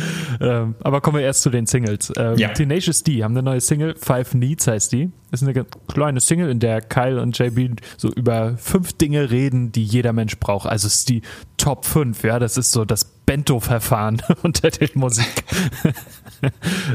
ähm, 0.40 0.74
aber 0.80 1.00
kommen 1.00 1.18
wir 1.18 1.24
erst 1.24 1.42
zu 1.42 1.50
den 1.50 1.66
Singles. 1.66 2.12
Ähm, 2.16 2.36
ja. 2.38 2.48
Tenacious 2.48 3.02
D 3.02 3.22
haben 3.22 3.32
eine 3.32 3.42
neue 3.42 3.60
Single, 3.60 3.94
Five 3.96 4.34
Needs 4.34 4.66
heißt 4.66 4.92
die. 4.92 5.10
Ist 5.30 5.42
eine 5.42 5.64
kleine 5.88 6.20
Single, 6.20 6.50
in 6.50 6.60
der 6.60 6.80
Kyle 6.82 7.20
und 7.20 7.38
JB 7.38 7.80
so 7.96 8.08
über 8.12 8.56
fünf 8.58 8.92
Dinge 8.92 9.30
reden, 9.30 9.72
die 9.72 9.84
jeder 9.84 10.12
Mensch 10.12 10.38
braucht. 10.38 10.68
Also 10.68 10.86
es 10.86 10.96
ist 10.96 11.08
die 11.08 11.22
Top 11.56 11.84
5, 11.86 12.22
ja, 12.24 12.38
das 12.38 12.58
ist 12.58 12.72
so 12.72 12.84
das 12.84 13.04
Bento-Verfahren 13.04 14.20
unter 14.42 14.70
der 14.70 14.88
Musik. 14.94 15.44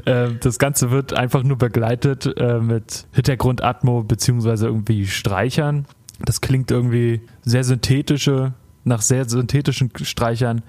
Ähm, 0.05 0.39
das 0.41 0.59
Ganze 0.59 0.91
wird 0.91 1.13
einfach 1.13 1.41
nur 1.41 1.57
begleitet 1.57 2.25
äh, 2.35 2.59
mit 2.59 3.07
Hintergrundatmo 3.13 4.03
beziehungsweise 4.03 4.67
irgendwie 4.67 5.07
Streichern. 5.07 5.85
Das 6.19 6.41
klingt 6.41 6.69
irgendwie 6.69 7.21
sehr 7.43 7.63
synthetische, 7.63 8.53
nach 8.83 9.01
sehr 9.01 9.23
synthetischen 9.29 9.89
Streichern. 10.01 10.63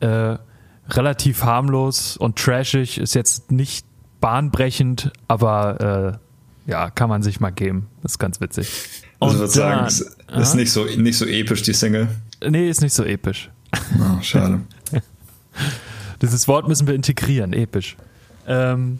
Äh, 0.00 0.36
relativ 0.90 1.44
harmlos 1.44 2.16
und 2.16 2.36
trashig, 2.36 2.98
ist 2.98 3.14
jetzt 3.14 3.50
nicht 3.50 3.86
bahnbrechend, 4.20 5.12
aber 5.28 6.18
äh, 6.66 6.70
ja, 6.70 6.90
kann 6.90 7.08
man 7.08 7.22
sich 7.22 7.40
mal 7.40 7.50
geben. 7.50 7.88
ist 8.02 8.18
ganz 8.18 8.40
witzig. 8.40 8.70
Also 9.18 9.34
und, 9.34 9.40
würde 9.40 9.52
sagen, 9.52 9.86
ist 9.86 10.54
nicht 10.54 10.72
so, 10.72 10.84
nicht 10.84 11.18
so 11.18 11.26
episch, 11.26 11.62
die 11.62 11.72
Single. 11.72 12.08
Nee, 12.46 12.68
ist 12.68 12.80
nicht 12.80 12.94
so 12.94 13.04
episch. 13.04 13.50
Oh, 13.98 14.22
schade. 14.22 14.60
Dieses 16.22 16.48
Wort 16.48 16.68
müssen 16.68 16.86
wir 16.86 16.94
integrieren, 16.94 17.52
episch. 17.52 17.96
Ähm, 18.46 18.98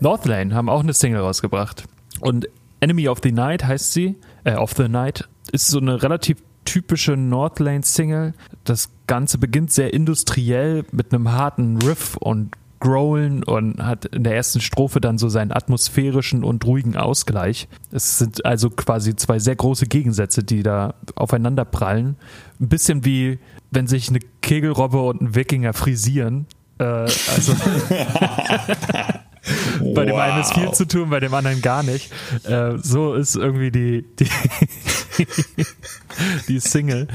Northlane 0.00 0.54
haben 0.54 0.68
auch 0.68 0.82
eine 0.82 0.92
Single 0.92 1.20
rausgebracht. 1.20 1.84
Und 2.20 2.48
Enemy 2.80 3.08
of 3.08 3.20
the 3.22 3.32
Night 3.32 3.64
heißt 3.64 3.92
sie, 3.92 4.16
äh, 4.44 4.54
of 4.54 4.72
the 4.76 4.88
Night, 4.88 5.28
ist 5.52 5.68
so 5.68 5.78
eine 5.78 6.02
relativ 6.02 6.38
typische 6.64 7.16
Northlane-Single. 7.16 8.34
Das 8.64 8.90
Ganze 9.06 9.38
beginnt 9.38 9.72
sehr 9.72 9.92
industriell 9.92 10.84
mit 10.92 11.12
einem 11.12 11.32
harten 11.32 11.78
Riff 11.78 12.16
und 12.16 12.52
Growlen 12.80 13.44
und 13.44 13.80
hat 13.80 14.06
in 14.06 14.24
der 14.24 14.34
ersten 14.34 14.60
Strophe 14.60 15.00
dann 15.00 15.16
so 15.16 15.28
seinen 15.28 15.52
atmosphärischen 15.52 16.42
und 16.42 16.64
ruhigen 16.64 16.96
Ausgleich. 16.96 17.68
Es 17.92 18.18
sind 18.18 18.44
also 18.44 18.70
quasi 18.70 19.14
zwei 19.14 19.38
sehr 19.38 19.54
große 19.54 19.86
Gegensätze, 19.86 20.42
die 20.42 20.64
da 20.64 20.94
aufeinander 21.14 21.64
prallen. 21.64 22.16
Ein 22.60 22.68
bisschen 22.68 23.04
wie 23.04 23.38
wenn 23.70 23.86
sich 23.86 24.08
eine 24.08 24.18
Kegelrobbe 24.42 25.00
und 25.00 25.22
ein 25.22 25.34
Wikinger 25.36 25.72
frisieren. 25.74 26.46
Äh, 26.78 26.84
also 26.84 27.54
bei 29.94 30.04
dem 30.04 30.16
einen 30.16 30.40
ist 30.40 30.54
viel 30.54 30.72
zu 30.72 30.86
tun, 30.86 31.10
bei 31.10 31.20
dem 31.20 31.34
anderen 31.34 31.62
gar 31.62 31.82
nicht. 31.82 32.12
Äh, 32.44 32.78
so 32.78 33.14
ist 33.14 33.36
irgendwie 33.36 33.70
die, 33.70 34.04
die, 34.18 34.28
die 36.48 36.60
Single. 36.60 37.08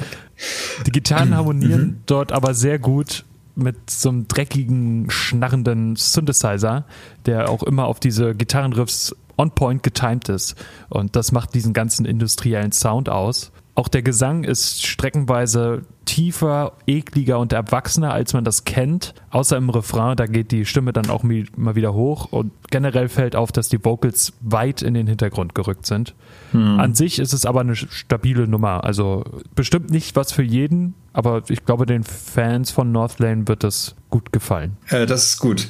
Die 0.85 0.91
Gitarren 0.91 1.35
harmonieren 1.35 1.81
mhm. 1.81 2.01
dort 2.05 2.31
aber 2.31 2.53
sehr 2.53 2.79
gut 2.79 3.23
mit 3.55 3.89
so 3.89 4.09
einem 4.09 4.27
dreckigen, 4.27 5.09
schnarrenden 5.09 5.95
Synthesizer, 5.95 6.85
der 7.25 7.49
auch 7.49 7.63
immer 7.63 7.85
auf 7.85 7.99
diese 7.99 8.35
Gitarrenriffs 8.35 9.15
on 9.37 9.51
point 9.51 9.83
getimed 9.83 10.29
ist. 10.29 10.55
Und 10.89 11.15
das 11.15 11.31
macht 11.31 11.55
diesen 11.55 11.73
ganzen 11.73 12.05
industriellen 12.05 12.71
Sound 12.71 13.09
aus. 13.09 13.51
Auch 13.77 13.89
der 13.89 14.01
Gesang 14.01 14.43
ist 14.43 14.87
streckenweise 14.87 15.83
tiefer, 16.05 16.73
ekliger 16.87 17.37
und 17.37 17.53
erwachsener, 17.53 18.11
als 18.11 18.33
man 18.33 18.43
das 18.43 18.63
kennt. 18.63 19.13
Außer 19.29 19.55
im 19.55 19.69
Refrain, 19.69 20.17
da 20.17 20.25
geht 20.25 20.51
die 20.51 20.65
Stimme 20.65 20.93
dann 20.93 21.11
auch 21.11 21.21
mal 21.21 21.75
wieder 21.75 21.93
hoch. 21.93 22.25
Und 22.31 22.51
generell 22.71 23.07
fällt 23.07 23.35
auf, 23.35 23.51
dass 23.51 23.69
die 23.69 23.85
Vocals 23.85 24.33
weit 24.41 24.81
in 24.81 24.95
den 24.95 25.05
Hintergrund 25.05 25.53
gerückt 25.53 25.85
sind. 25.85 26.15
Hm. 26.53 26.79
An 26.79 26.95
sich 26.95 27.19
ist 27.19 27.33
es 27.33 27.45
aber 27.45 27.59
eine 27.59 27.75
stabile 27.75 28.47
Nummer. 28.47 28.83
Also 28.83 29.23
bestimmt 29.53 29.91
nicht 29.91 30.15
was 30.15 30.31
für 30.31 30.41
jeden, 30.41 30.95
aber 31.13 31.43
ich 31.47 31.63
glaube, 31.63 31.85
den 31.85 32.03
Fans 32.03 32.71
von 32.71 32.91
Northlane 32.91 33.47
wird 33.47 33.63
das 33.63 33.95
gut 34.09 34.33
gefallen. 34.33 34.75
Äh, 34.87 35.05
das 35.05 35.29
ist 35.29 35.39
gut. 35.39 35.67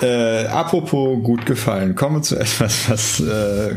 Äh, 0.00 0.46
apropos 0.46 1.22
gut 1.22 1.46
gefallen, 1.46 1.94
kommen 1.94 2.16
wir 2.16 2.22
zu 2.22 2.36
etwas, 2.40 2.90
was 2.90 3.20
äh, 3.20 3.76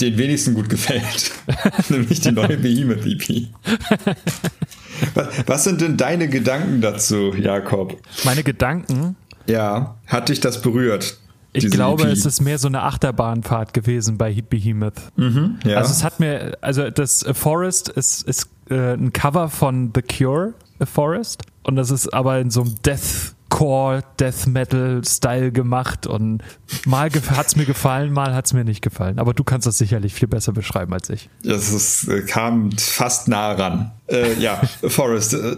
den 0.00 0.16
wenigsten 0.16 0.54
gut 0.54 0.68
gefällt, 0.68 1.32
nämlich 1.88 2.20
die 2.20 2.32
neue 2.32 2.56
Behemoth 2.56 3.04
EP. 3.04 3.48
was, 5.14 5.28
was 5.46 5.64
sind 5.64 5.80
denn 5.80 5.96
deine 5.96 6.28
Gedanken 6.28 6.80
dazu, 6.80 7.34
Jakob? 7.34 8.00
Meine 8.24 8.42
Gedanken? 8.44 9.16
Ja, 9.48 9.96
hat 10.06 10.28
dich 10.28 10.40
das 10.40 10.62
berührt? 10.62 11.18
Ich 11.52 11.70
glaube, 11.70 12.04
EP? 12.04 12.12
es 12.12 12.26
ist 12.26 12.40
mehr 12.40 12.58
so 12.58 12.68
eine 12.68 12.82
Achterbahnfahrt 12.82 13.72
gewesen 13.72 14.18
bei 14.18 14.42
Behemoth. 14.48 15.00
Mhm, 15.16 15.58
ja. 15.64 15.78
Also 15.78 15.90
es 15.92 16.04
hat 16.04 16.20
mir, 16.20 16.58
also 16.60 16.90
das 16.90 17.24
A 17.24 17.34
Forest 17.34 17.88
ist, 17.88 18.22
ist 18.22 18.48
äh, 18.70 18.92
ein 18.94 19.12
Cover 19.12 19.48
von 19.48 19.92
The 19.94 20.02
Cure, 20.02 20.54
A 20.78 20.86
Forest. 20.86 21.44
Und 21.62 21.76
das 21.76 21.90
ist 21.90 22.12
aber 22.12 22.38
in 22.38 22.50
so 22.50 22.62
einem 22.62 22.74
Death 22.84 23.35
Core 23.48 24.02
Death 24.18 24.46
Metal 24.46 25.02
Style 25.04 25.52
gemacht 25.52 26.06
und 26.06 26.42
mal 26.84 27.10
hat 27.10 27.46
es 27.46 27.56
mir 27.56 27.64
gefallen, 27.64 28.12
mal 28.12 28.34
hat 28.34 28.46
es 28.46 28.52
mir 28.52 28.64
nicht 28.64 28.82
gefallen. 28.82 29.18
Aber 29.18 29.34
du 29.34 29.44
kannst 29.44 29.66
das 29.66 29.78
sicherlich 29.78 30.14
viel 30.14 30.28
besser 30.28 30.52
beschreiben 30.52 30.92
als 30.92 31.10
ich. 31.10 31.28
Das 31.42 31.72
ist, 31.72 32.08
äh, 32.08 32.22
kam 32.22 32.72
fast 32.72 33.28
nah 33.28 33.52
ran. 33.52 33.92
Äh, 34.08 34.34
ja, 34.34 34.60
Forest 34.88 35.34
äh, 35.34 35.56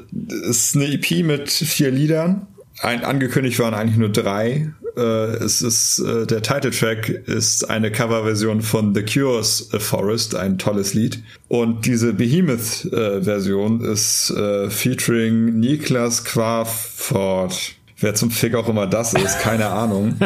ist 0.49 0.77
eine 0.77 0.87
EP 0.87 1.25
mit 1.25 1.51
vier 1.51 1.91
Liedern. 1.91 2.47
Ein, 2.81 3.05
angekündigt 3.05 3.59
waren 3.59 3.75
eigentlich 3.75 3.99
nur 3.99 4.11
drei. 4.11 4.71
Äh, 4.97 5.01
es 5.01 5.63
ist 5.63 6.01
äh, 6.01 6.27
der 6.27 6.43
Titeltrack 6.43 7.09
ist 7.09 7.69
eine 7.69 7.91
Coverversion 7.91 8.63
von 8.63 8.95
The 8.95 9.03
Cure's 9.03 9.71
A 9.73 9.79
Forest, 9.79 10.35
ein 10.35 10.59
tolles 10.59 10.95
Lied. 10.95 11.23
Und 11.49 11.87
diese 11.87 12.13
Behemoth-Version 12.13 13.85
äh, 13.85 13.93
ist 13.93 14.33
featuring 14.69 15.59
Niklas 15.59 16.25
Quaford 16.25 17.78
Wer 18.01 18.15
zum 18.15 18.31
Fick 18.31 18.55
auch 18.55 18.69
immer 18.69 18.87
das 18.87 19.15
ist, 19.15 19.39
keine 19.41 19.67
Ahnung. 19.67 20.19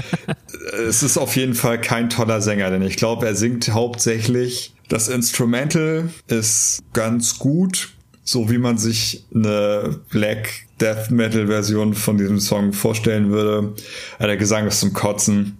es 0.86 1.02
ist 1.02 1.18
auf 1.18 1.36
jeden 1.36 1.54
Fall 1.54 1.80
kein 1.80 2.10
toller 2.10 2.40
Sänger, 2.40 2.70
denn 2.70 2.82
ich 2.82 2.96
glaube, 2.96 3.26
er 3.26 3.34
singt 3.34 3.72
hauptsächlich. 3.72 4.74
Das 4.88 5.08
Instrumental 5.08 6.10
ist 6.26 6.80
ganz 6.92 7.38
gut, 7.38 7.90
so 8.24 8.50
wie 8.50 8.58
man 8.58 8.76
sich 8.78 9.24
eine 9.34 10.00
Black 10.10 10.66
Death 10.80 11.10
Metal 11.10 11.46
Version 11.46 11.94
von 11.94 12.18
diesem 12.18 12.40
Song 12.40 12.72
vorstellen 12.72 13.30
würde. 13.30 13.74
Der 14.20 14.36
Gesang 14.36 14.66
ist 14.66 14.80
zum 14.80 14.92
Kotzen. 14.92 15.58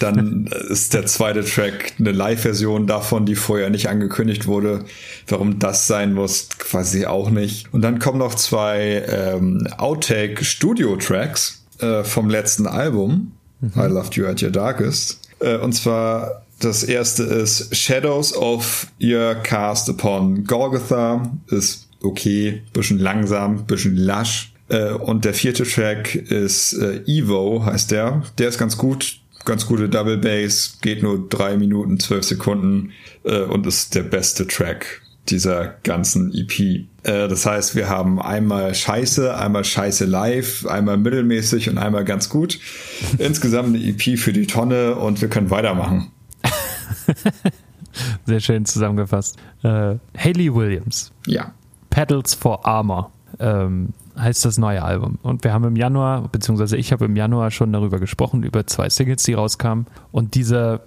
Dann 0.00 0.46
ist 0.46 0.94
der 0.94 1.06
zweite 1.06 1.44
Track 1.44 1.92
eine 1.98 2.12
Live-Version 2.12 2.86
davon, 2.86 3.26
die 3.26 3.36
vorher 3.36 3.70
nicht 3.70 3.88
angekündigt 3.88 4.46
wurde. 4.46 4.84
Warum 5.28 5.58
das 5.58 5.86
sein 5.86 6.14
muss, 6.14 6.48
quasi 6.58 7.06
auch 7.06 7.30
nicht. 7.30 7.72
Und 7.72 7.82
dann 7.82 7.98
kommen 7.98 8.18
noch 8.18 8.34
zwei 8.34 9.04
ähm, 9.06 9.68
Outtake-Studio-Tracks 9.76 11.64
äh, 11.80 12.02
vom 12.02 12.30
letzten 12.30 12.66
Album. 12.66 13.32
Mhm. 13.60 13.72
I 13.76 13.86
Loved 13.86 14.14
You 14.14 14.26
at 14.26 14.42
Your 14.42 14.50
Darkest. 14.50 15.20
Äh, 15.40 15.58
und 15.58 15.74
zwar 15.74 16.42
das 16.60 16.82
erste 16.82 17.22
ist 17.24 17.74
Shadows 17.76 18.34
of 18.34 18.86
Your 19.02 19.34
Cast 19.34 19.88
Upon 19.88 20.44
Golgotha. 20.44 21.30
Ist 21.48 21.88
okay, 22.02 22.62
bisschen 22.72 22.98
langsam, 22.98 23.64
bisschen 23.64 23.96
lasch. 23.96 24.52
Äh, 24.68 24.92
und 24.92 25.24
der 25.24 25.34
vierte 25.34 25.64
Track 25.64 26.14
ist 26.14 26.74
äh, 26.74 27.02
Evo, 27.06 27.64
heißt 27.64 27.90
der. 27.90 28.22
Der 28.38 28.48
ist 28.48 28.58
ganz 28.58 28.76
gut 28.76 29.19
ganz 29.44 29.66
gute 29.66 29.88
Double 29.88 30.18
Bass, 30.18 30.78
geht 30.80 31.02
nur 31.02 31.28
drei 31.28 31.56
Minuten, 31.56 31.98
zwölf 31.98 32.24
Sekunden 32.24 32.92
äh, 33.24 33.42
und 33.42 33.66
ist 33.66 33.94
der 33.94 34.02
beste 34.02 34.46
Track 34.46 35.02
dieser 35.28 35.76
ganzen 35.82 36.32
EP. 36.34 36.60
Äh, 36.60 36.84
das 37.02 37.46
heißt, 37.46 37.76
wir 37.76 37.88
haben 37.88 38.20
einmal 38.20 38.74
Scheiße, 38.74 39.36
einmal 39.36 39.64
Scheiße 39.64 40.04
live, 40.04 40.66
einmal 40.66 40.96
mittelmäßig 40.96 41.68
und 41.68 41.78
einmal 41.78 42.04
ganz 42.04 42.28
gut. 42.28 42.58
Insgesamt 43.18 43.68
eine 43.68 43.84
EP 43.84 44.18
für 44.18 44.32
die 44.32 44.46
Tonne 44.46 44.96
und 44.96 45.20
wir 45.20 45.28
können 45.28 45.50
weitermachen. 45.50 46.10
Sehr 48.26 48.40
schön 48.40 48.64
zusammengefasst. 48.64 49.36
Äh, 49.62 49.96
Haley 50.16 50.54
Williams. 50.54 51.12
Ja. 51.26 51.54
Pedals 51.90 52.34
for 52.34 52.64
Armor. 52.66 53.12
Ähm, 53.38 53.90
heißt 54.20 54.44
das 54.44 54.58
neue 54.58 54.82
Album. 54.82 55.18
Und 55.22 55.44
wir 55.44 55.52
haben 55.52 55.64
im 55.64 55.76
Januar, 55.76 56.28
beziehungsweise 56.28 56.76
ich 56.76 56.92
habe 56.92 57.06
im 57.06 57.16
Januar 57.16 57.50
schon 57.50 57.72
darüber 57.72 57.98
gesprochen, 57.98 58.42
über 58.42 58.66
zwei 58.66 58.88
Singles, 58.88 59.22
die 59.24 59.34
rauskamen. 59.34 59.86
Und 60.12 60.34
diese, 60.34 60.82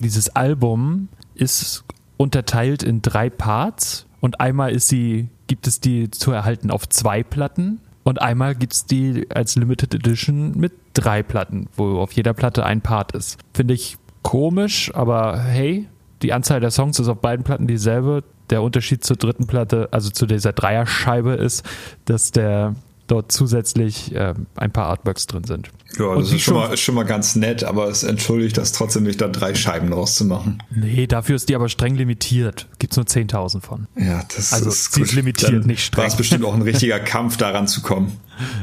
dieses 0.00 0.34
Album 0.34 1.08
ist 1.34 1.84
unterteilt 2.16 2.82
in 2.82 3.02
drei 3.02 3.30
Parts. 3.30 4.06
Und 4.20 4.40
einmal 4.40 4.72
ist 4.72 4.88
sie, 4.88 5.28
gibt 5.46 5.66
es 5.66 5.80
die 5.80 6.10
zu 6.10 6.32
erhalten 6.32 6.70
auf 6.70 6.88
zwei 6.88 7.22
Platten. 7.22 7.80
Und 8.04 8.22
einmal 8.22 8.54
gibt 8.54 8.72
es 8.72 8.86
die 8.86 9.26
als 9.34 9.56
Limited 9.56 9.94
Edition 9.94 10.52
mit 10.56 10.72
drei 10.94 11.22
Platten, 11.22 11.68
wo 11.76 11.98
auf 11.98 12.12
jeder 12.12 12.34
Platte 12.34 12.64
ein 12.64 12.80
Part 12.80 13.12
ist. 13.12 13.38
Finde 13.52 13.74
ich 13.74 13.96
komisch, 14.22 14.92
aber 14.94 15.38
hey, 15.40 15.88
die 16.22 16.32
Anzahl 16.32 16.60
der 16.60 16.70
Songs 16.70 16.98
ist 16.98 17.08
auf 17.08 17.20
beiden 17.20 17.44
Platten 17.44 17.66
dieselbe. 17.66 18.24
Der 18.50 18.62
Unterschied 18.62 19.04
zur 19.04 19.16
dritten 19.16 19.46
Platte, 19.46 19.88
also 19.90 20.10
zu 20.10 20.26
dieser 20.26 20.52
Dreierscheibe, 20.52 21.32
ist, 21.32 21.64
dass 22.04 22.30
der 22.30 22.74
dort 23.06 23.32
zusätzlich 23.32 24.14
äh, 24.14 24.34
ein 24.56 24.72
paar 24.72 24.86
Artworks 24.86 25.26
drin 25.26 25.44
sind. 25.44 25.70
Ja, 25.98 26.14
das 26.14 26.32
ist 26.32 26.42
schon, 26.42 26.54
mal, 26.54 26.72
ist 26.72 26.80
schon 26.80 26.94
mal 26.94 27.04
ganz 27.04 27.36
nett, 27.36 27.64
aber 27.64 27.88
es 27.88 28.02
entschuldigt 28.02 28.58
das 28.58 28.72
trotzdem 28.72 29.04
nicht, 29.04 29.20
da 29.20 29.28
drei 29.28 29.54
Scheiben 29.54 29.92
rauszumachen. 29.92 30.62
Nee, 30.70 31.06
dafür 31.06 31.36
ist 31.36 31.48
die 31.48 31.54
aber 31.54 31.68
streng 31.68 31.94
limitiert. 31.94 32.68
Gibt 32.78 32.92
es 32.92 32.96
nur 32.96 33.06
10.000 33.06 33.62
von. 33.62 33.86
Ja, 33.96 34.22
das 34.34 34.52
also, 34.52 34.68
ist 34.68 34.92
sie 34.92 35.00
gut. 35.00 35.08
ist 35.08 35.14
limitiert, 35.14 35.52
Dann 35.52 35.66
nicht 35.66 35.84
streng. 35.84 36.02
War 36.02 36.08
es 36.08 36.16
bestimmt 36.16 36.44
auch 36.44 36.54
ein 36.54 36.62
richtiger 36.62 36.98
Kampf, 37.00 37.36
daran 37.36 37.66
zu 37.66 37.80
kommen. 37.80 38.18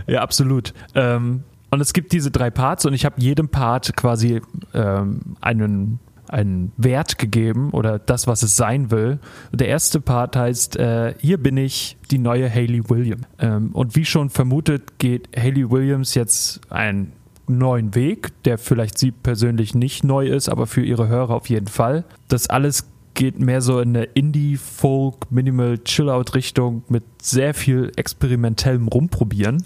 Ja, 0.06 0.22
absolut. 0.22 0.74
Ähm, 0.94 1.44
und 1.72 1.82
es 1.82 1.94
gibt 1.94 2.12
diese 2.12 2.30
drei 2.30 2.52
Parts 2.52 2.86
und 2.86 2.94
ich 2.94 3.04
habe 3.06 3.16
jedem 3.20 3.50
Part 3.50 3.96
quasi 3.96 4.42
ähm, 4.76 5.22
einen 5.42 6.00
einen 6.34 6.72
Wert 6.78 7.18
gegeben 7.18 7.70
oder 7.72 8.00
das, 8.00 8.28
was 8.28 8.44
es 8.44 8.58
sein 8.58 8.92
will. 8.92 9.20
Der 9.52 9.68
erste 9.68 10.02
Part 10.02 10.36
heißt, 10.36 10.76
äh, 10.78 11.14
hier 11.20 11.38
bin 11.38 11.58
ich, 11.58 11.98
die 12.12 12.18
neue 12.18 12.50
Hayley 12.50 12.90
Williams. 12.90 13.24
Ähm, 13.40 13.70
und 13.74 13.96
wie 13.96 14.06
schon 14.06 14.30
vermutet, 14.30 15.00
geht 15.00 15.30
Hayley 15.36 15.70
Williams 15.70 16.16
jetzt 16.16 16.62
einen 16.70 17.14
neuen 17.48 17.94
Weg, 17.96 18.32
der 18.44 18.58
vielleicht 18.58 18.98
sie 18.98 19.12
persönlich 19.12 19.76
nicht 19.76 20.04
neu 20.04 20.28
ist, 20.28 20.50
aber 20.50 20.66
für 20.66 20.84
ihre 20.84 21.08
Hörer 21.08 21.36
auf 21.36 21.50
jeden 21.50 21.68
Fall. 21.68 22.04
Das 22.28 22.50
alles 22.50 22.88
geht 23.14 23.40
mehr 23.40 23.62
so 23.62 23.80
in 23.80 23.90
eine 23.90 24.06
Indie, 24.06 24.58
Folk, 24.58 25.32
Minimal, 25.32 25.78
Chill-Out 25.78 26.34
Richtung 26.34 26.84
mit 26.88 27.04
sehr 27.22 27.54
viel 27.54 27.92
experimentellem 27.96 28.88
Rumprobieren. 28.88 29.64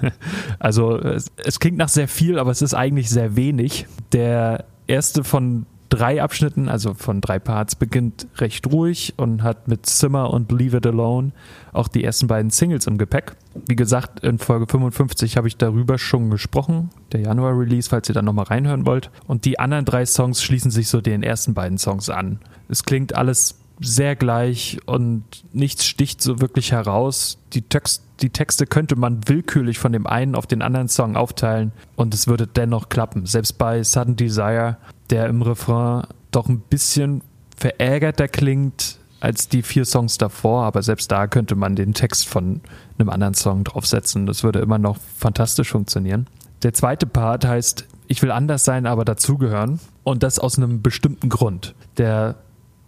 also 0.58 0.98
es, 0.98 1.32
es, 1.36 1.58
klingt 1.58 1.78
nach 1.78 1.88
sehr 1.88 2.06
viel, 2.06 2.38
aber 2.38 2.50
es 2.50 2.62
ist 2.62 2.74
eigentlich 2.74 3.10
sehr 3.10 3.34
wenig. 3.34 3.86
Der 4.12 4.66
erste 4.86 5.24
von 5.24 5.66
drei 5.88 6.22
Abschnitten, 6.22 6.68
also 6.68 6.94
von 6.94 7.20
drei 7.20 7.38
Parts, 7.38 7.74
beginnt 7.74 8.26
recht 8.36 8.70
ruhig 8.70 9.14
und 9.16 9.42
hat 9.42 9.68
mit 9.68 9.86
Zimmer 9.86 10.30
und 10.30 10.52
Leave 10.52 10.78
It 10.78 10.86
Alone 10.86 11.32
auch 11.72 11.88
die 11.88 12.04
ersten 12.04 12.26
beiden 12.26 12.50
Singles 12.50 12.86
im 12.86 12.98
Gepäck. 12.98 13.36
Wie 13.66 13.76
gesagt, 13.76 14.20
in 14.20 14.38
Folge 14.38 14.66
55 14.66 15.36
habe 15.36 15.48
ich 15.48 15.56
darüber 15.56 15.98
schon 15.98 16.30
gesprochen, 16.30 16.90
der 17.12 17.20
Januar-Release, 17.20 17.90
falls 17.90 18.08
ihr 18.08 18.14
da 18.14 18.22
nochmal 18.22 18.46
reinhören 18.46 18.86
wollt. 18.86 19.10
Und 19.26 19.44
die 19.44 19.58
anderen 19.58 19.84
drei 19.84 20.06
Songs 20.06 20.42
schließen 20.42 20.70
sich 20.70 20.88
so 20.88 21.00
den 21.00 21.22
ersten 21.22 21.54
beiden 21.54 21.78
Songs 21.78 22.10
an. 22.10 22.40
Es 22.68 22.84
klingt 22.84 23.14
alles 23.14 23.58
sehr 23.80 24.16
gleich 24.16 24.78
und 24.86 25.24
nichts 25.52 25.84
sticht 25.86 26.22
so 26.22 26.40
wirklich 26.40 26.72
heraus. 26.72 27.38
Die, 27.52 27.62
Text, 27.62 28.02
die 28.20 28.30
Texte 28.30 28.66
könnte 28.66 28.96
man 28.96 29.28
willkürlich 29.28 29.78
von 29.78 29.92
dem 29.92 30.06
einen 30.06 30.34
auf 30.34 30.46
den 30.46 30.62
anderen 30.62 30.88
Song 30.88 31.16
aufteilen 31.16 31.72
und 31.94 32.14
es 32.14 32.26
würde 32.26 32.46
dennoch 32.46 32.88
klappen. 32.88 33.26
Selbst 33.26 33.58
bei 33.58 33.82
Sudden 33.82 34.16
Desire 34.16 34.78
der 35.10 35.26
im 35.26 35.42
Refrain 35.42 36.06
doch 36.30 36.48
ein 36.48 36.60
bisschen 36.60 37.22
verärgerter 37.56 38.28
klingt 38.28 38.98
als 39.20 39.48
die 39.48 39.62
vier 39.62 39.84
Songs 39.84 40.18
davor, 40.18 40.64
aber 40.64 40.82
selbst 40.82 41.10
da 41.10 41.26
könnte 41.26 41.54
man 41.54 41.74
den 41.74 41.94
Text 41.94 42.28
von 42.28 42.60
einem 42.98 43.08
anderen 43.08 43.34
Song 43.34 43.64
draufsetzen. 43.64 44.26
Das 44.26 44.44
würde 44.44 44.60
immer 44.60 44.78
noch 44.78 44.98
fantastisch 45.16 45.70
funktionieren. 45.70 46.26
Der 46.62 46.74
zweite 46.74 47.06
Part 47.06 47.44
heißt, 47.44 47.86
ich 48.08 48.22
will 48.22 48.30
anders 48.30 48.64
sein, 48.64 48.86
aber 48.86 49.04
dazugehören. 49.04 49.80
Und 50.04 50.22
das 50.22 50.38
aus 50.38 50.58
einem 50.58 50.82
bestimmten 50.82 51.28
Grund. 51.28 51.74
Der 51.96 52.36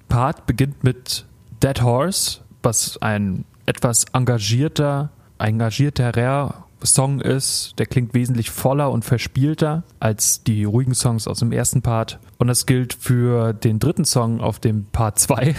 Part 0.09 0.47
beginnt 0.47 0.85
mit 0.85 1.27
Dead 1.63 1.83
Horse, 1.83 2.41
was 2.63 3.01
ein 3.03 3.45
etwas 3.67 4.05
engagierter, 4.13 5.11
engagierterer 5.39 6.65
Song 6.83 7.21
ist. 7.21 7.75
Der 7.79 7.87
klingt 7.87 8.15
wesentlich 8.15 8.51
voller 8.51 8.91
und 8.91 9.05
verspielter 9.05 9.83
als 10.01 10.43
die 10.45 10.65
ruhigen 10.65 10.95
Songs 10.95 11.27
aus 11.27 11.41
dem 11.41 11.53
ersten 11.53 11.83
Part. 11.83 12.19
Und 12.39 12.47
das 12.47 12.67
gilt 12.67 12.95
für 12.95 13.53
den 13.53 13.79
dritten 13.79 14.05
Song 14.05 14.41
auf 14.41 14.59
dem 14.59 14.85
Part 14.87 15.19
2, 15.19 15.55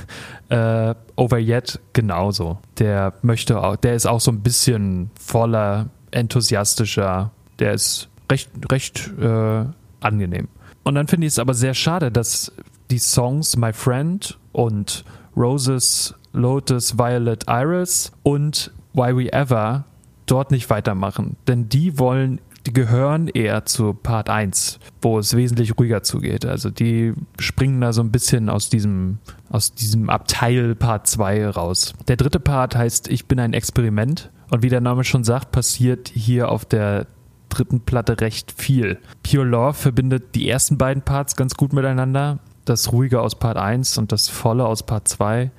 äh, 0.48 0.94
Over 1.16 1.38
Yet, 1.38 1.80
genauso. 1.92 2.58
Der 2.78 3.14
möchte 3.22 3.62
auch, 3.62 3.76
der 3.76 3.94
ist 3.94 4.06
auch 4.06 4.20
so 4.20 4.30
ein 4.30 4.40
bisschen 4.40 5.10
voller, 5.20 5.90
enthusiastischer. 6.10 7.30
Der 7.58 7.74
ist 7.74 8.08
recht, 8.30 8.50
recht 8.70 9.10
äh, 9.20 9.64
angenehm. 10.00 10.48
Und 10.84 10.94
dann 10.94 11.06
finde 11.06 11.26
ich 11.26 11.34
es 11.34 11.38
aber 11.38 11.54
sehr 11.54 11.74
schade, 11.74 12.10
dass 12.10 12.52
die 12.90 12.98
Songs 12.98 13.56
My 13.56 13.72
Friend 13.72 14.38
und 14.52 15.04
Roses, 15.36 16.14
Lotus, 16.32 16.98
Violet, 16.98 17.44
Iris 17.48 18.12
und 18.22 18.72
Why 18.94 19.16
We 19.16 19.32
Ever 19.32 19.84
dort 20.26 20.50
nicht 20.50 20.70
weitermachen, 20.70 21.36
denn 21.46 21.68
die 21.68 21.98
wollen, 21.98 22.40
die 22.66 22.72
gehören 22.72 23.28
eher 23.28 23.64
zu 23.64 23.92
Part 23.92 24.30
1, 24.30 24.78
wo 25.00 25.18
es 25.18 25.36
wesentlich 25.36 25.78
ruhiger 25.78 26.02
zugeht. 26.02 26.46
Also 26.46 26.70
die 26.70 27.12
springen 27.38 27.80
da 27.80 27.92
so 27.92 28.02
ein 28.02 28.12
bisschen 28.12 28.48
aus 28.48 28.68
diesem, 28.68 29.18
aus 29.50 29.74
diesem 29.74 30.08
Abteil 30.08 30.74
Part 30.74 31.06
2 31.08 31.48
raus. 31.48 31.94
Der 32.08 32.16
dritte 32.16 32.40
Part 32.40 32.76
heißt 32.76 33.08
Ich 33.08 33.26
bin 33.26 33.40
ein 33.40 33.52
Experiment 33.52 34.30
und 34.50 34.62
wie 34.62 34.68
der 34.68 34.80
Name 34.80 35.02
schon 35.02 35.24
sagt, 35.24 35.50
passiert 35.50 36.08
hier 36.14 36.50
auf 36.50 36.64
der 36.64 37.06
dritten 37.48 37.80
Platte 37.80 38.20
recht 38.20 38.52
viel. 38.52 38.98
Pure 39.22 39.44
Love 39.44 39.74
verbindet 39.74 40.34
die 40.34 40.48
ersten 40.48 40.78
beiden 40.78 41.02
Parts 41.02 41.36
ganz 41.36 41.54
gut 41.54 41.72
miteinander. 41.72 42.38
Das 42.64 42.92
Ruhige 42.92 43.20
aus 43.20 43.38
Part 43.38 43.56
1 43.56 43.98
und 43.98 44.12
das 44.12 44.28
Volle 44.28 44.64
aus 44.64 44.84
Part 44.84 45.08
2. 45.08 45.50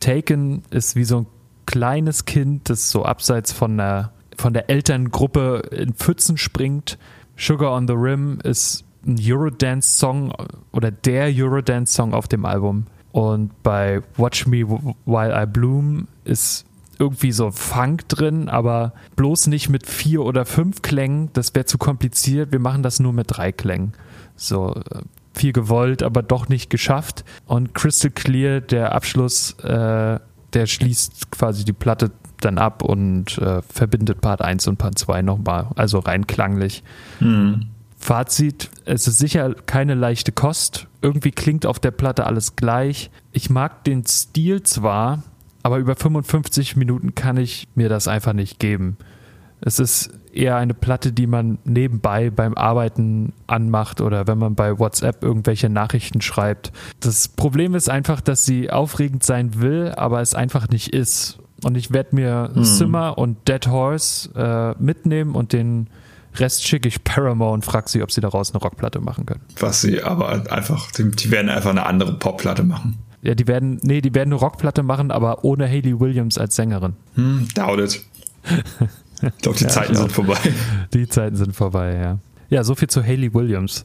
Taken 0.00 0.62
ist 0.70 0.96
wie 0.96 1.04
so 1.04 1.18
ein 1.18 1.26
kleines 1.68 2.24
Kind, 2.24 2.70
das 2.70 2.90
so 2.90 3.04
abseits 3.04 3.52
von 3.52 3.76
der, 3.76 4.10
von 4.38 4.54
der 4.54 4.70
Elterngruppe 4.70 5.68
in 5.70 5.92
Pfützen 5.92 6.38
springt. 6.38 6.98
Sugar 7.36 7.72
on 7.72 7.86
the 7.86 7.92
Rim 7.92 8.38
ist 8.42 8.84
ein 9.06 9.18
Eurodance-Song 9.20 10.32
oder 10.72 10.90
der 10.90 11.26
Eurodance-Song 11.26 12.14
auf 12.14 12.26
dem 12.26 12.46
Album. 12.46 12.86
Und 13.12 13.62
bei 13.62 14.02
Watch 14.16 14.46
Me 14.46 14.66
While 14.66 15.42
I 15.42 15.44
Bloom 15.44 16.08
ist 16.24 16.64
irgendwie 16.98 17.32
so 17.32 17.50
Funk 17.50 18.08
drin, 18.08 18.48
aber 18.48 18.94
bloß 19.16 19.48
nicht 19.48 19.68
mit 19.68 19.86
vier 19.86 20.22
oder 20.22 20.46
fünf 20.46 20.80
Klängen. 20.80 21.28
Das 21.34 21.54
wäre 21.54 21.66
zu 21.66 21.76
kompliziert. 21.76 22.50
Wir 22.50 22.60
machen 22.60 22.82
das 22.82 22.98
nur 22.98 23.12
mit 23.12 23.26
drei 23.28 23.52
Klängen. 23.52 23.92
So 24.36 24.74
äh, 24.74 25.02
viel 25.34 25.52
gewollt, 25.52 26.02
aber 26.02 26.22
doch 26.22 26.48
nicht 26.48 26.70
geschafft. 26.70 27.26
Und 27.46 27.74
Crystal 27.74 28.10
Clear, 28.10 28.62
der 28.62 28.94
Abschluss, 28.94 29.52
äh, 29.62 30.18
der 30.54 30.66
schließt 30.66 31.30
quasi 31.30 31.64
die 31.64 31.72
Platte 31.72 32.10
dann 32.40 32.58
ab 32.58 32.82
und 32.82 33.38
äh, 33.38 33.62
verbindet 33.62 34.20
Part 34.20 34.42
1 34.42 34.66
und 34.68 34.76
Part 34.76 34.98
2 34.98 35.22
nochmal, 35.22 35.68
also 35.74 35.98
rein 35.98 36.26
klanglich. 36.26 36.82
Mhm. 37.20 37.66
Fazit, 37.98 38.70
es 38.84 39.08
ist 39.08 39.18
sicher 39.18 39.54
keine 39.66 39.94
leichte 39.94 40.30
Kost. 40.30 40.86
Irgendwie 41.02 41.32
klingt 41.32 41.66
auf 41.66 41.80
der 41.80 41.90
Platte 41.90 42.26
alles 42.26 42.54
gleich. 42.54 43.10
Ich 43.32 43.50
mag 43.50 43.82
den 43.84 44.06
Stil 44.06 44.62
zwar, 44.62 45.24
aber 45.64 45.78
über 45.78 45.96
55 45.96 46.76
Minuten 46.76 47.16
kann 47.16 47.36
ich 47.36 47.66
mir 47.74 47.88
das 47.88 48.06
einfach 48.06 48.34
nicht 48.34 48.60
geben. 48.60 48.96
Es 49.60 49.78
ist 49.78 50.10
eher 50.32 50.56
eine 50.56 50.74
Platte, 50.74 51.12
die 51.12 51.26
man 51.26 51.58
nebenbei 51.64 52.30
beim 52.30 52.54
Arbeiten 52.54 53.32
anmacht 53.46 54.00
oder 54.00 54.26
wenn 54.26 54.38
man 54.38 54.54
bei 54.54 54.78
WhatsApp 54.78 55.22
irgendwelche 55.22 55.68
Nachrichten 55.68 56.20
schreibt. 56.20 56.72
Das 57.00 57.28
Problem 57.28 57.74
ist 57.74 57.90
einfach, 57.90 58.20
dass 58.20 58.44
sie 58.44 58.70
aufregend 58.70 59.24
sein 59.24 59.60
will, 59.60 59.92
aber 59.96 60.20
es 60.20 60.34
einfach 60.34 60.68
nicht 60.68 60.94
ist. 60.94 61.38
Und 61.64 61.76
ich 61.76 61.92
werde 61.92 62.14
mir. 62.14 62.50
Simmer 62.54 63.18
und 63.18 63.48
Dead 63.48 63.66
Horse 63.66 64.30
äh, 64.36 64.82
mitnehmen 64.82 65.34
und 65.34 65.52
den 65.52 65.88
Rest 66.36 66.64
schicke 66.64 66.86
ich 66.86 67.02
Paramore 67.02 67.52
und 67.52 67.64
frage 67.64 67.88
sie, 67.88 68.02
ob 68.02 68.12
sie 68.12 68.20
daraus 68.20 68.52
eine 68.52 68.60
Rockplatte 68.60 69.00
machen 69.00 69.26
können. 69.26 69.40
Was 69.58 69.80
sie 69.80 70.02
aber 70.02 70.52
einfach, 70.52 70.92
die, 70.92 71.10
die 71.10 71.30
werden 71.32 71.48
einfach 71.48 71.70
eine 71.70 71.84
andere 71.86 72.14
Popplatte 72.14 72.62
machen. 72.62 72.98
Ja, 73.22 73.34
die 73.34 73.48
werden, 73.48 73.80
nee, 73.82 74.00
die 74.00 74.14
werden 74.14 74.32
eine 74.32 74.40
Rockplatte 74.40 74.84
machen, 74.84 75.10
aber 75.10 75.44
ohne 75.44 75.66
Haley 75.66 75.98
Williams 75.98 76.38
als 76.38 76.54
Sängerin. 76.54 76.94
Hm, 77.14 77.48
doubt 77.54 77.80
it. 77.80 78.04
Ich 79.22 79.42
glaube, 79.42 79.58
die 79.58 79.64
ja, 79.64 79.70
Zeiten 79.70 79.94
sind 79.94 80.12
vorbei. 80.12 80.38
Die 80.92 81.08
Zeiten 81.08 81.36
sind 81.36 81.54
vorbei, 81.54 81.94
ja. 81.94 82.18
Ja, 82.50 82.64
so 82.64 82.74
viel 82.74 82.88
zu 82.88 83.02
Haley 83.02 83.34
Williams. 83.34 83.84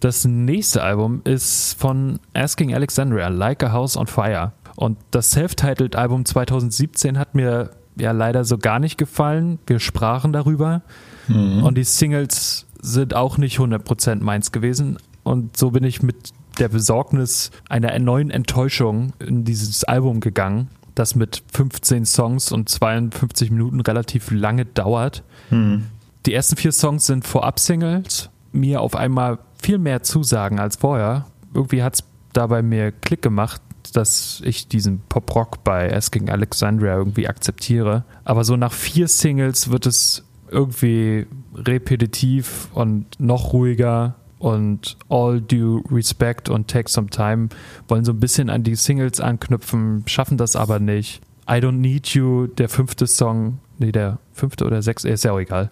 Das 0.00 0.24
nächste 0.24 0.82
Album 0.82 1.22
ist 1.24 1.74
von 1.78 2.18
Asking 2.34 2.74
Alexandria, 2.74 3.28
Like 3.28 3.62
a 3.62 3.72
House 3.72 3.96
on 3.96 4.06
Fire. 4.06 4.52
Und 4.76 4.98
das 5.10 5.30
Self-Titled 5.30 5.96
Album 5.96 6.24
2017 6.24 7.18
hat 7.18 7.34
mir 7.34 7.70
ja 7.96 8.12
leider 8.12 8.44
so 8.44 8.58
gar 8.58 8.78
nicht 8.78 8.98
gefallen. 8.98 9.58
Wir 9.66 9.78
sprachen 9.78 10.32
darüber. 10.32 10.82
Mhm. 11.28 11.62
Und 11.62 11.78
die 11.78 11.84
Singles 11.84 12.66
sind 12.80 13.14
auch 13.14 13.38
nicht 13.38 13.58
100% 13.58 14.22
meins 14.22 14.50
gewesen. 14.52 14.98
Und 15.22 15.56
so 15.56 15.70
bin 15.70 15.84
ich 15.84 16.02
mit 16.02 16.32
der 16.58 16.68
Besorgnis 16.68 17.50
einer 17.68 17.96
neuen 17.98 18.30
Enttäuschung 18.30 19.12
in 19.20 19.44
dieses 19.44 19.84
Album 19.84 20.20
gegangen, 20.20 20.68
das 20.94 21.14
mit 21.14 21.42
15 21.52 22.06
Songs 22.06 22.52
und 22.52 22.68
52 22.68 23.50
Minuten 23.50 23.80
relativ 23.80 24.30
lange 24.30 24.64
dauert. 24.64 25.22
Hm. 25.48 25.86
Die 26.26 26.34
ersten 26.34 26.56
vier 26.56 26.72
Songs 26.72 27.06
sind 27.06 27.26
Vorab-Singles, 27.26 28.30
mir 28.52 28.80
auf 28.80 28.94
einmal 28.94 29.38
viel 29.60 29.78
mehr 29.78 30.02
zusagen 30.02 30.60
als 30.60 30.76
vorher. 30.76 31.26
Irgendwie 31.54 31.82
hat 31.82 31.94
es 31.94 32.04
da 32.32 32.46
bei 32.46 32.62
mir 32.62 32.92
Klick 32.92 33.22
gemacht, 33.22 33.60
dass 33.92 34.40
ich 34.44 34.68
diesen 34.68 35.00
Pop-Rock 35.08 35.64
bei 35.64 35.94
Asking 35.94 36.30
Alexandria 36.30 36.96
irgendwie 36.96 37.28
akzeptiere. 37.28 38.04
Aber 38.24 38.44
so 38.44 38.56
nach 38.56 38.72
vier 38.72 39.08
Singles 39.08 39.70
wird 39.70 39.86
es 39.86 40.24
irgendwie 40.50 41.26
repetitiv 41.54 42.68
und 42.74 43.06
noch 43.18 43.52
ruhiger 43.52 44.14
und 44.42 44.96
All 45.08 45.40
Due 45.40 45.84
Respect 45.88 46.48
und 46.48 46.66
Take 46.66 46.90
Some 46.90 47.08
Time 47.08 47.48
wollen 47.86 48.04
so 48.04 48.10
ein 48.10 48.18
bisschen 48.18 48.50
an 48.50 48.64
die 48.64 48.74
Singles 48.74 49.20
anknüpfen, 49.20 50.02
schaffen 50.06 50.36
das 50.36 50.56
aber 50.56 50.80
nicht. 50.80 51.22
I 51.48 51.54
Don't 51.54 51.78
Need 51.78 52.08
You, 52.08 52.48
der 52.48 52.68
fünfte 52.68 53.06
Song, 53.06 53.60
nee, 53.78 53.92
der 53.92 54.18
fünfte 54.32 54.64
oder 54.64 54.82
sechste, 54.82 55.08
ist 55.10 55.22
ja 55.22 55.32
auch 55.32 55.38
egal. 55.38 55.70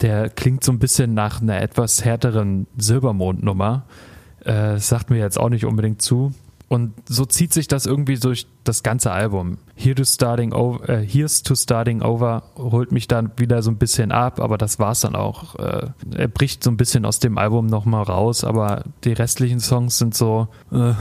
Der 0.00 0.28
klingt 0.28 0.64
so 0.64 0.72
ein 0.72 0.80
bisschen 0.80 1.14
nach 1.14 1.40
einer 1.40 1.62
etwas 1.62 2.04
härteren 2.04 2.66
Silbermond-Nummer. 2.76 3.84
Äh, 4.44 4.78
sagt 4.78 5.10
mir 5.10 5.18
jetzt 5.18 5.38
auch 5.38 5.48
nicht 5.48 5.64
unbedingt 5.64 6.02
zu. 6.02 6.32
Und 6.72 6.92
so 7.08 7.24
zieht 7.24 7.52
sich 7.52 7.66
das 7.66 7.84
irgendwie 7.84 8.16
durch 8.16 8.46
das 8.62 8.84
ganze 8.84 9.10
Album. 9.10 9.58
Here 9.74 9.96
to 9.96 10.04
Starting 10.04 10.52
Over, 10.52 10.88
äh, 10.88 11.04
Here's 11.04 11.42
to 11.42 11.56
Starting 11.56 12.00
Over 12.00 12.44
holt 12.56 12.92
mich 12.92 13.08
dann 13.08 13.32
wieder 13.36 13.60
so 13.64 13.72
ein 13.72 13.76
bisschen 13.76 14.12
ab, 14.12 14.38
aber 14.38 14.56
das 14.56 14.78
war's 14.78 15.00
dann 15.00 15.16
auch. 15.16 15.56
Äh, 15.56 15.88
er 16.14 16.28
bricht 16.28 16.62
so 16.62 16.70
ein 16.70 16.76
bisschen 16.76 17.04
aus 17.04 17.18
dem 17.18 17.38
Album 17.38 17.66
nochmal 17.66 18.04
raus, 18.04 18.44
aber 18.44 18.84
die 19.02 19.12
restlichen 19.12 19.58
Songs 19.58 19.98
sind 19.98 20.14
so, 20.14 20.46
äh, 20.70 20.92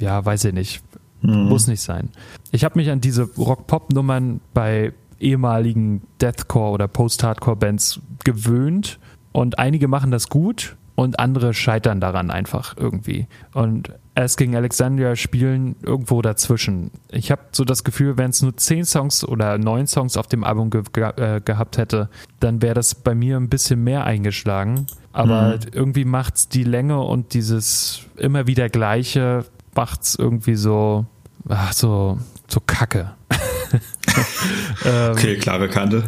ja, 0.00 0.24
weiß 0.24 0.46
ich 0.46 0.54
nicht. 0.54 0.82
Mhm. 1.20 1.48
Muss 1.48 1.68
nicht 1.68 1.82
sein. 1.82 2.08
Ich 2.50 2.64
habe 2.64 2.76
mich 2.76 2.90
an 2.90 3.00
diese 3.00 3.22
Rock-Pop-Nummern 3.22 4.40
bei 4.52 4.92
ehemaligen 5.20 6.02
Deathcore 6.20 6.72
oder 6.72 6.88
Post-Hardcore-Bands 6.88 8.00
gewöhnt 8.24 8.98
und 9.30 9.60
einige 9.60 9.86
machen 9.86 10.10
das 10.10 10.28
gut 10.28 10.74
und 11.02 11.18
andere 11.18 11.54
scheitern 11.54 12.00
daran 12.00 12.30
einfach 12.30 12.76
irgendwie. 12.76 13.26
Und 13.52 13.92
Asking 14.14 14.56
Alexandria 14.56 15.16
spielen 15.16 15.76
irgendwo 15.82 16.20
dazwischen. 16.22 16.90
Ich 17.10 17.30
habe 17.30 17.42
so 17.52 17.64
das 17.64 17.82
Gefühl, 17.82 18.18
wenn 18.18 18.30
es 18.30 18.42
nur 18.42 18.56
zehn 18.56 18.84
Songs 18.84 19.24
oder 19.24 19.58
neun 19.58 19.86
Songs 19.86 20.16
auf 20.16 20.26
dem 20.26 20.44
Album 20.44 20.70
ge 20.70 20.82
ge 20.92 21.04
äh, 21.16 21.40
gehabt 21.40 21.78
hätte, 21.78 22.10
dann 22.40 22.60
wäre 22.60 22.74
das 22.74 22.94
bei 22.94 23.14
mir 23.14 23.36
ein 23.36 23.48
bisschen 23.48 23.82
mehr 23.82 24.04
eingeschlagen. 24.04 24.86
Aber 25.12 25.56
mhm. 25.56 25.60
irgendwie 25.72 26.04
macht's 26.04 26.48
die 26.48 26.64
Länge 26.64 27.00
und 27.00 27.34
dieses 27.34 28.02
immer 28.16 28.46
wieder 28.46 28.68
Gleiche 28.68 29.44
macht's 29.74 30.14
irgendwie 30.14 30.56
so, 30.56 31.06
ach, 31.48 31.72
so, 31.72 32.18
so 32.48 32.60
kacke. 32.60 33.12
ähm, 34.84 35.12
okay, 35.12 35.36
klare 35.36 35.68
Kante. 35.68 36.04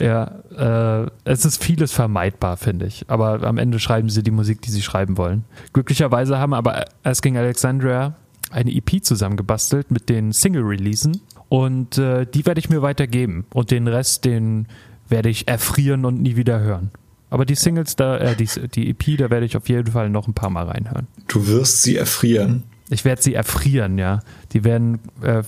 Ja, 0.00 1.04
äh, 1.04 1.10
es 1.24 1.44
ist 1.44 1.62
vieles 1.62 1.92
vermeidbar, 1.92 2.56
finde 2.56 2.86
ich. 2.86 3.04
Aber 3.08 3.42
am 3.42 3.58
Ende 3.58 3.78
schreiben 3.78 4.08
sie 4.10 4.22
die 4.22 4.30
Musik, 4.30 4.62
die 4.62 4.70
sie 4.70 4.82
schreiben 4.82 5.16
wollen. 5.16 5.44
Glücklicherweise 5.72 6.38
haben 6.38 6.54
aber 6.54 6.84
Asking 7.02 7.36
Alexandria 7.36 8.16
eine 8.50 8.74
EP 8.74 9.04
zusammengebastelt 9.04 9.90
mit 9.90 10.08
den 10.08 10.32
Single-Releasen. 10.32 11.20
Und 11.48 11.98
äh, 11.98 12.26
die 12.26 12.46
werde 12.46 12.58
ich 12.58 12.68
mir 12.68 12.82
weitergeben. 12.82 13.46
Und 13.52 13.70
den 13.70 13.88
Rest, 13.88 14.24
den 14.24 14.66
werde 15.08 15.28
ich 15.28 15.48
erfrieren 15.48 16.04
und 16.04 16.20
nie 16.20 16.36
wieder 16.36 16.60
hören. 16.60 16.90
Aber 17.30 17.44
die 17.44 17.54
Singles, 17.54 17.96
da, 17.96 18.18
äh, 18.18 18.36
die, 18.36 18.48
die 18.68 18.90
EP, 18.90 19.18
da 19.18 19.30
werde 19.30 19.46
ich 19.46 19.56
auf 19.56 19.68
jeden 19.68 19.92
Fall 19.92 20.10
noch 20.10 20.28
ein 20.28 20.34
paar 20.34 20.50
Mal 20.50 20.66
reinhören. 20.66 21.06
Du 21.28 21.46
wirst 21.46 21.82
sie 21.82 21.96
erfrieren. 21.96 22.64
Ich 22.88 23.04
werde 23.04 23.20
sie 23.20 23.34
erfrieren, 23.34 23.98
ja. 23.98 24.20
Die 24.52 24.62
werden 24.62 25.00
äh, 25.22 25.42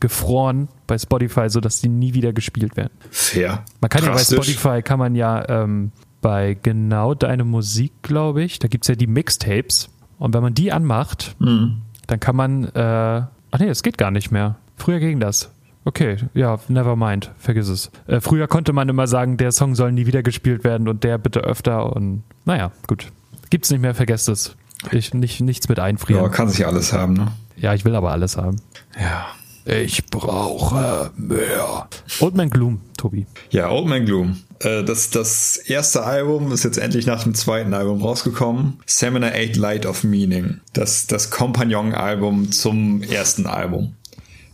gefroren 0.00 0.68
bei 0.86 0.98
Spotify, 0.98 1.48
sodass 1.48 1.80
die 1.80 1.88
nie 1.88 2.14
wieder 2.14 2.32
gespielt 2.32 2.76
werden. 2.76 2.92
Fair. 3.10 3.64
Man 3.80 3.88
kann 3.88 4.04
Drastisch. 4.04 4.30
ja 4.30 4.36
bei 4.36 4.42
Spotify 4.42 4.82
kann 4.82 4.98
man 4.98 5.14
ja 5.14 5.48
ähm, 5.48 5.92
bei 6.20 6.56
genau 6.60 7.14
deine 7.14 7.44
Musik, 7.44 7.92
glaube 8.02 8.42
ich, 8.42 8.58
da 8.58 8.68
gibt 8.68 8.84
es 8.84 8.88
ja 8.88 8.94
die 8.94 9.06
Mixtapes. 9.06 9.90
Und 10.18 10.34
wenn 10.34 10.42
man 10.42 10.54
die 10.54 10.70
anmacht, 10.72 11.34
mhm. 11.38 11.82
dann 12.06 12.20
kann 12.20 12.36
man, 12.36 12.64
äh, 12.64 13.22
ach 13.50 13.58
nee, 13.58 13.68
es 13.68 13.82
geht 13.82 13.96
gar 13.96 14.10
nicht 14.10 14.30
mehr. 14.30 14.56
Früher 14.76 14.98
ging 14.98 15.20
das. 15.20 15.50
Okay, 15.84 16.18
ja, 16.34 16.58
never 16.68 16.94
mind, 16.94 17.30
vergiss 17.38 17.68
es. 17.68 17.90
Äh, 18.06 18.20
früher 18.20 18.46
konnte 18.48 18.74
man 18.74 18.88
immer 18.90 19.06
sagen, 19.06 19.38
der 19.38 19.50
Song 19.50 19.74
soll 19.74 19.92
nie 19.92 20.06
wieder 20.06 20.22
gespielt 20.22 20.62
werden 20.62 20.88
und 20.88 21.04
der 21.04 21.16
bitte 21.16 21.40
öfter 21.40 21.96
und 21.96 22.22
naja, 22.44 22.70
gut. 22.86 23.10
Gibt's 23.48 23.70
nicht 23.70 23.80
mehr, 23.80 23.94
vergesst 23.94 24.28
es. 24.28 24.56
Ich 24.92 25.12
nicht, 25.14 25.40
nichts 25.40 25.68
mit 25.68 25.80
einfrieren. 25.80 26.22
Ja, 26.22 26.28
kann 26.28 26.48
sich 26.48 26.66
alles 26.66 26.92
haben, 26.92 27.14
ne? 27.14 27.28
Ja, 27.56 27.74
ich 27.74 27.84
will 27.84 27.94
aber 27.94 28.12
alles 28.12 28.36
haben. 28.36 28.56
Ja. 28.98 29.26
Ich 29.70 30.04
brauche 30.06 31.12
mehr. 31.16 31.88
Old 32.18 32.34
Man 32.34 32.50
Gloom, 32.50 32.80
Tobi. 32.96 33.26
Ja, 33.50 33.70
Old 33.70 33.86
Man 33.86 34.04
Gloom. 34.04 34.38
Äh, 34.58 34.82
das, 34.82 35.10
das 35.10 35.58
erste 35.58 36.02
Album 36.02 36.50
ist 36.50 36.64
jetzt 36.64 36.78
endlich 36.78 37.06
nach 37.06 37.22
dem 37.22 37.34
zweiten 37.34 37.72
Album 37.72 38.02
rausgekommen. 38.02 38.80
Seminar 38.84 39.30
8 39.32 39.56
Light 39.56 39.86
of 39.86 40.02
Meaning. 40.02 40.58
Das, 40.72 41.06
das 41.06 41.30
Compagnon-Album 41.30 42.50
zum 42.50 43.02
ersten 43.04 43.46
Album. 43.46 43.94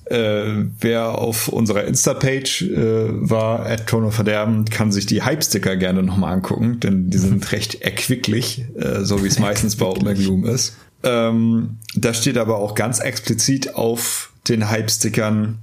Äh, 0.05 0.67
wer 0.81 1.17
auf 1.17 1.49
unserer 1.49 1.85
Insta-Page 1.85 2.63
äh, 2.63 3.31
war, 3.31 3.65
at 3.65 3.87
Chrono 3.87 4.11
Verderben, 4.11 4.67
kann 4.67 4.93
sich 4.93 5.07
die 5.07 5.23
Hype-Sticker 5.23 5.77
gerne 5.77 6.03
nochmal 6.03 6.35
angucken, 6.35 6.79
denn 6.79 7.09
die 7.09 7.19
sind 7.19 7.53
recht 7.53 7.81
erquicklich, 7.81 8.67
äh, 8.77 9.01
so 9.01 9.25
wie 9.25 9.29
es 9.29 9.39
meistens 9.39 9.77
bei 9.77 9.87
Old 9.87 10.03
Man 10.03 10.15
Gloom 10.15 10.45
ist. 10.45 10.77
Ähm, 11.03 11.79
da 11.95 12.13
steht 12.13 12.37
aber 12.37 12.59
auch 12.59 12.75
ganz 12.75 13.01
explizit 13.01 13.75
auf 13.75 14.33
den 14.49 14.69
Hype-Stickern, 14.71 15.59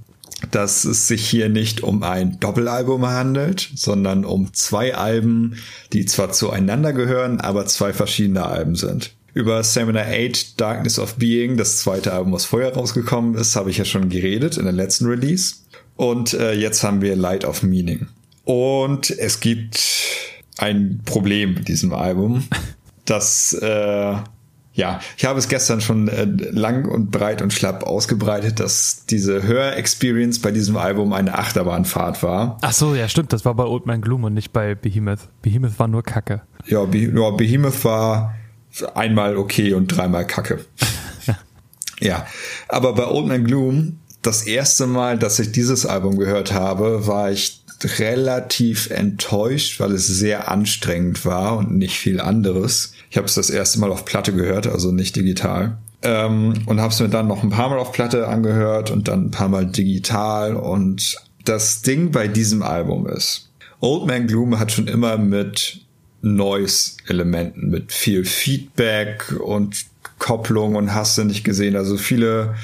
dass 0.50 0.84
es 0.84 1.08
sich 1.08 1.28
hier 1.28 1.48
nicht 1.48 1.82
um 1.82 2.02
ein 2.02 2.38
Doppelalbum 2.40 3.06
handelt, 3.06 3.70
sondern 3.74 4.24
um 4.24 4.52
zwei 4.52 4.94
Alben, 4.94 5.56
die 5.92 6.06
zwar 6.06 6.32
zueinander 6.32 6.92
gehören, 6.92 7.40
aber 7.40 7.66
zwei 7.66 7.92
verschiedene 7.92 8.44
Alben 8.44 8.76
sind. 8.76 9.12
Über 9.32 9.64
Seminar 9.64 10.06
8 10.06 10.60
Darkness 10.60 10.98
of 10.98 11.16
Being, 11.16 11.56
das 11.56 11.78
zweite 11.78 12.12
Album, 12.12 12.32
was 12.32 12.44
vorher 12.44 12.74
rausgekommen 12.74 13.34
ist, 13.34 13.56
habe 13.56 13.70
ich 13.70 13.78
ja 13.78 13.84
schon 13.84 14.08
geredet 14.08 14.56
in 14.58 14.64
der 14.64 14.72
letzten 14.72 15.06
Release. 15.06 15.56
Und 15.96 16.34
äh, 16.34 16.52
jetzt 16.52 16.84
haben 16.84 17.02
wir 17.02 17.16
Light 17.16 17.44
of 17.44 17.62
Meaning. 17.62 18.06
Und 18.44 19.10
es 19.10 19.40
gibt 19.40 19.80
ein 20.58 21.00
Problem 21.04 21.54
mit 21.54 21.68
diesem 21.68 21.92
Album, 21.92 22.44
das 23.04 23.54
äh, 23.54 24.16
ja, 24.74 24.98
ich 25.16 25.24
habe 25.24 25.38
es 25.38 25.48
gestern 25.48 25.80
schon 25.80 26.08
äh, 26.08 26.24
lang 26.24 26.84
und 26.86 27.12
breit 27.12 27.42
und 27.42 27.52
schlapp 27.52 27.84
ausgebreitet, 27.84 28.58
dass 28.58 29.06
diese 29.06 29.44
Hör-Experience 29.44 30.40
bei 30.40 30.50
diesem 30.50 30.76
Album 30.76 31.12
eine 31.12 31.38
Achterbahnfahrt 31.38 32.24
war. 32.24 32.58
Ach 32.60 32.72
so, 32.72 32.96
ja, 32.96 33.08
stimmt. 33.08 33.32
Das 33.32 33.44
war 33.44 33.54
bei 33.54 33.64
Old 33.64 33.86
Man 33.86 34.00
Gloom 34.00 34.24
und 34.24 34.34
nicht 34.34 34.52
bei 34.52 34.74
Behemoth. 34.74 35.20
Behemoth 35.42 35.78
war 35.78 35.86
nur 35.86 36.02
Kacke. 36.02 36.42
Ja, 36.66 36.84
Be 36.84 36.98
ja 36.98 37.30
Behemoth 37.30 37.84
war 37.84 38.34
einmal 38.96 39.36
okay 39.36 39.74
und 39.74 39.86
dreimal 39.86 40.26
Kacke. 40.26 40.64
ja, 42.00 42.26
aber 42.66 42.94
bei 42.94 43.06
Old 43.06 43.28
Man 43.28 43.44
Gloom, 43.44 44.00
das 44.22 44.42
erste 44.42 44.88
Mal, 44.88 45.18
dass 45.18 45.38
ich 45.38 45.52
dieses 45.52 45.86
Album 45.86 46.18
gehört 46.18 46.52
habe, 46.52 47.06
war 47.06 47.30
ich 47.30 47.62
relativ 47.84 48.90
enttäuscht, 48.90 49.78
weil 49.78 49.92
es 49.92 50.08
sehr 50.08 50.50
anstrengend 50.50 51.24
war 51.24 51.58
und 51.58 51.76
nicht 51.76 51.96
viel 51.96 52.20
anderes. 52.20 52.93
Ich 53.14 53.16
habe 53.16 53.28
es 53.28 53.34
das 53.34 53.48
erste 53.48 53.78
Mal 53.78 53.92
auf 53.92 54.04
Platte 54.04 54.32
gehört, 54.32 54.66
also 54.66 54.90
nicht 54.90 55.14
digital. 55.14 55.78
Ähm, 56.02 56.54
und 56.66 56.80
habe 56.80 56.92
es 56.92 56.98
mir 56.98 57.08
dann 57.08 57.28
noch 57.28 57.44
ein 57.44 57.50
paar 57.50 57.68
Mal 57.68 57.78
auf 57.78 57.92
Platte 57.92 58.26
angehört 58.26 58.90
und 58.90 59.06
dann 59.06 59.26
ein 59.26 59.30
paar 59.30 59.48
Mal 59.48 59.66
digital. 59.66 60.56
Und 60.56 61.14
das 61.44 61.82
Ding 61.82 62.10
bei 62.10 62.26
diesem 62.26 62.64
Album 62.64 63.06
ist, 63.06 63.52
Old 63.78 64.08
Man 64.08 64.26
Gloom 64.26 64.58
hat 64.58 64.72
schon 64.72 64.88
immer 64.88 65.16
mit 65.16 65.82
Noise-Elementen, 66.22 67.70
mit 67.70 67.92
viel 67.92 68.24
Feedback 68.24 69.32
und 69.40 69.86
Kopplung 70.18 70.74
und 70.74 70.92
hast 70.92 71.16
du 71.16 71.22
nicht 71.22 71.44
gesehen. 71.44 71.76
Also 71.76 71.96
viele 71.96 72.56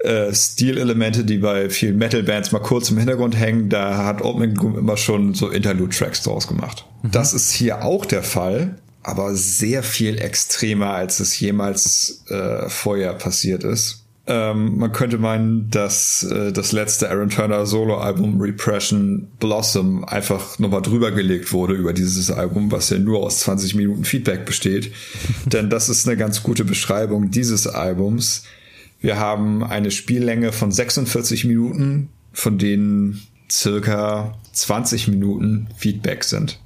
äh, 0.00 0.34
Stilelemente, 0.34 1.24
die 1.24 1.38
bei 1.38 1.70
vielen 1.70 1.96
Metal-Bands 1.96 2.52
mal 2.52 2.58
kurz 2.58 2.90
im 2.90 2.98
Hintergrund 2.98 3.38
hängen, 3.38 3.70
da 3.70 4.04
hat 4.04 4.20
Old 4.20 4.58
Gloom 4.58 4.76
immer 4.76 4.98
schon 4.98 5.32
so 5.32 5.48
Interlude-Tracks 5.48 6.24
draus 6.24 6.46
gemacht. 6.46 6.84
Mhm. 7.02 7.12
Das 7.12 7.32
ist 7.32 7.52
hier 7.52 7.86
auch 7.86 8.04
der 8.04 8.22
Fall, 8.22 8.76
aber 9.08 9.34
sehr 9.34 9.82
viel 9.82 10.18
extremer, 10.18 10.90
als 10.90 11.20
es 11.20 11.38
jemals 11.40 12.24
äh, 12.28 12.68
vorher 12.68 13.14
passiert 13.14 13.64
ist. 13.64 14.04
Ähm, 14.26 14.76
man 14.76 14.92
könnte 14.92 15.16
meinen, 15.16 15.70
dass 15.70 16.22
äh, 16.22 16.52
das 16.52 16.72
letzte 16.72 17.10
Aaron 17.10 17.30
Turner 17.30 17.64
Solo-Album 17.64 18.40
Repression 18.40 19.28
Blossom 19.40 20.04
einfach 20.04 20.58
nochmal 20.58 20.82
drüber 20.82 21.12
gelegt 21.12 21.52
wurde 21.52 21.74
über 21.74 21.94
dieses 21.94 22.30
Album, 22.30 22.70
was 22.70 22.90
ja 22.90 22.98
nur 22.98 23.20
aus 23.20 23.40
20 23.40 23.74
Minuten 23.74 24.04
Feedback 24.04 24.44
besteht. 24.44 24.92
Denn 25.46 25.70
das 25.70 25.88
ist 25.88 26.06
eine 26.06 26.18
ganz 26.18 26.42
gute 26.42 26.64
Beschreibung 26.64 27.30
dieses 27.30 27.66
Albums 27.66 28.44
wir 29.00 29.18
haben 29.18 29.62
eine 29.62 29.90
Spiellänge 29.90 30.52
von 30.52 30.72
46 30.72 31.44
Minuten, 31.44 32.08
von 32.32 32.58
denen 32.58 33.22
circa 33.50 34.36
20 34.52 35.08
Minuten 35.08 35.68
Feedback 35.76 36.24
sind. 36.24 36.60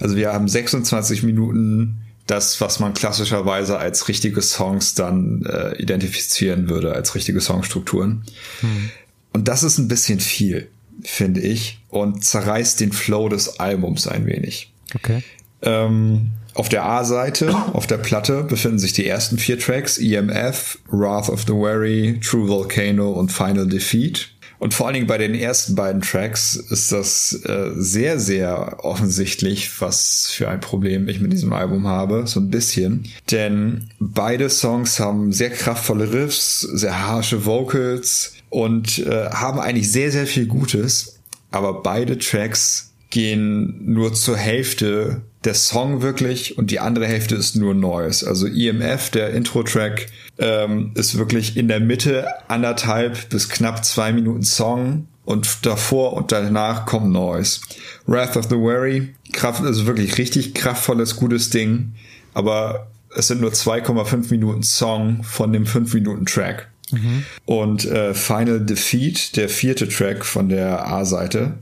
Also 0.00 0.16
wir 0.16 0.32
haben 0.32 0.48
26 0.48 1.22
Minuten 1.22 2.02
das, 2.26 2.60
was 2.60 2.80
man 2.80 2.94
klassischerweise 2.94 3.78
als 3.78 4.08
richtige 4.08 4.42
Songs 4.42 4.94
dann 4.94 5.44
äh, 5.44 5.76
identifizieren 5.80 6.68
würde, 6.68 6.94
als 6.94 7.14
richtige 7.14 7.40
Songstrukturen. 7.40 8.22
Hm. 8.60 8.90
Und 9.32 9.48
das 9.48 9.62
ist 9.62 9.78
ein 9.78 9.88
bisschen 9.88 10.20
viel, 10.20 10.68
finde 11.02 11.40
ich, 11.40 11.80
und 11.88 12.24
zerreißt 12.24 12.80
den 12.80 12.92
Flow 12.92 13.28
des 13.28 13.60
Albums 13.60 14.06
ein 14.06 14.26
wenig. 14.26 14.72
Okay. 14.94 15.22
Ähm, 15.62 16.30
auf 16.54 16.68
der 16.68 16.84
A-Seite, 16.84 17.54
auf 17.72 17.86
der 17.86 17.98
Platte, 17.98 18.44
befinden 18.44 18.78
sich 18.78 18.92
die 18.92 19.06
ersten 19.06 19.38
vier 19.38 19.58
Tracks, 19.58 19.98
EMF, 19.98 20.78
Wrath 20.90 21.30
of 21.30 21.42
the 21.46 21.54
Wary, 21.54 22.20
True 22.22 22.48
Volcano 22.48 23.10
und 23.10 23.32
Final 23.32 23.66
Defeat. 23.66 24.28
Und 24.62 24.74
vor 24.74 24.86
allen 24.86 24.94
Dingen 24.94 25.08
bei 25.08 25.18
den 25.18 25.34
ersten 25.34 25.74
beiden 25.74 26.02
Tracks 26.02 26.54
ist 26.54 26.92
das 26.92 27.32
äh, 27.46 27.72
sehr, 27.74 28.20
sehr 28.20 28.84
offensichtlich, 28.84 29.80
was 29.80 30.30
für 30.30 30.48
ein 30.48 30.60
Problem 30.60 31.08
ich 31.08 31.18
mit 31.18 31.32
diesem 31.32 31.52
Album 31.52 31.88
habe, 31.88 32.28
so 32.28 32.38
ein 32.38 32.48
bisschen. 32.48 33.08
Denn 33.32 33.88
beide 33.98 34.48
Songs 34.48 35.00
haben 35.00 35.32
sehr 35.32 35.50
kraftvolle 35.50 36.12
Riffs, 36.12 36.60
sehr 36.60 37.08
harsche 37.08 37.44
Vocals 37.44 38.34
und 38.50 39.00
äh, 39.00 39.30
haben 39.30 39.58
eigentlich 39.58 39.90
sehr, 39.90 40.12
sehr 40.12 40.28
viel 40.28 40.46
Gutes. 40.46 41.18
Aber 41.50 41.82
beide 41.82 42.16
Tracks 42.18 42.92
gehen 43.10 43.80
nur 43.84 44.14
zur 44.14 44.36
Hälfte 44.36 45.22
der 45.42 45.54
Song 45.54 46.02
wirklich 46.02 46.56
und 46.56 46.70
die 46.70 46.78
andere 46.78 47.08
Hälfte 47.08 47.34
ist 47.34 47.56
nur 47.56 47.74
Neues. 47.74 48.22
Also 48.22 48.46
EMF, 48.46 49.10
der 49.10 49.30
Intro-Track, 49.30 50.06
ähm, 50.38 50.92
ist 50.94 51.18
wirklich 51.18 51.56
in 51.56 51.68
der 51.68 51.80
Mitte 51.80 52.26
anderthalb 52.48 53.28
bis 53.28 53.48
knapp 53.48 53.84
zwei 53.84 54.12
Minuten 54.12 54.42
Song 54.42 55.06
und 55.24 55.64
davor 55.66 56.14
und 56.14 56.32
danach 56.32 56.86
kommt 56.86 57.12
Noise. 57.12 57.60
Wrath 58.06 58.36
of 58.36 58.46
the 58.46 58.56
Weary, 58.56 59.14
Kraft, 59.32 59.62
also 59.62 59.86
wirklich 59.86 60.18
richtig 60.18 60.54
kraftvolles, 60.54 61.16
gutes 61.16 61.50
Ding, 61.50 61.92
aber 62.34 62.88
es 63.14 63.28
sind 63.28 63.40
nur 63.40 63.52
2,5 63.52 64.30
Minuten 64.30 64.62
Song 64.62 65.22
von 65.22 65.52
dem 65.52 65.66
5 65.66 65.94
Minuten 65.94 66.26
Track. 66.26 66.68
Mhm. 66.90 67.24
Und 67.44 67.84
äh, 67.84 68.14
Final 68.14 68.60
Defeat, 68.60 69.36
der 69.36 69.48
vierte 69.48 69.88
Track 69.88 70.24
von 70.24 70.48
der 70.48 70.86
A-Seite, 70.86 71.54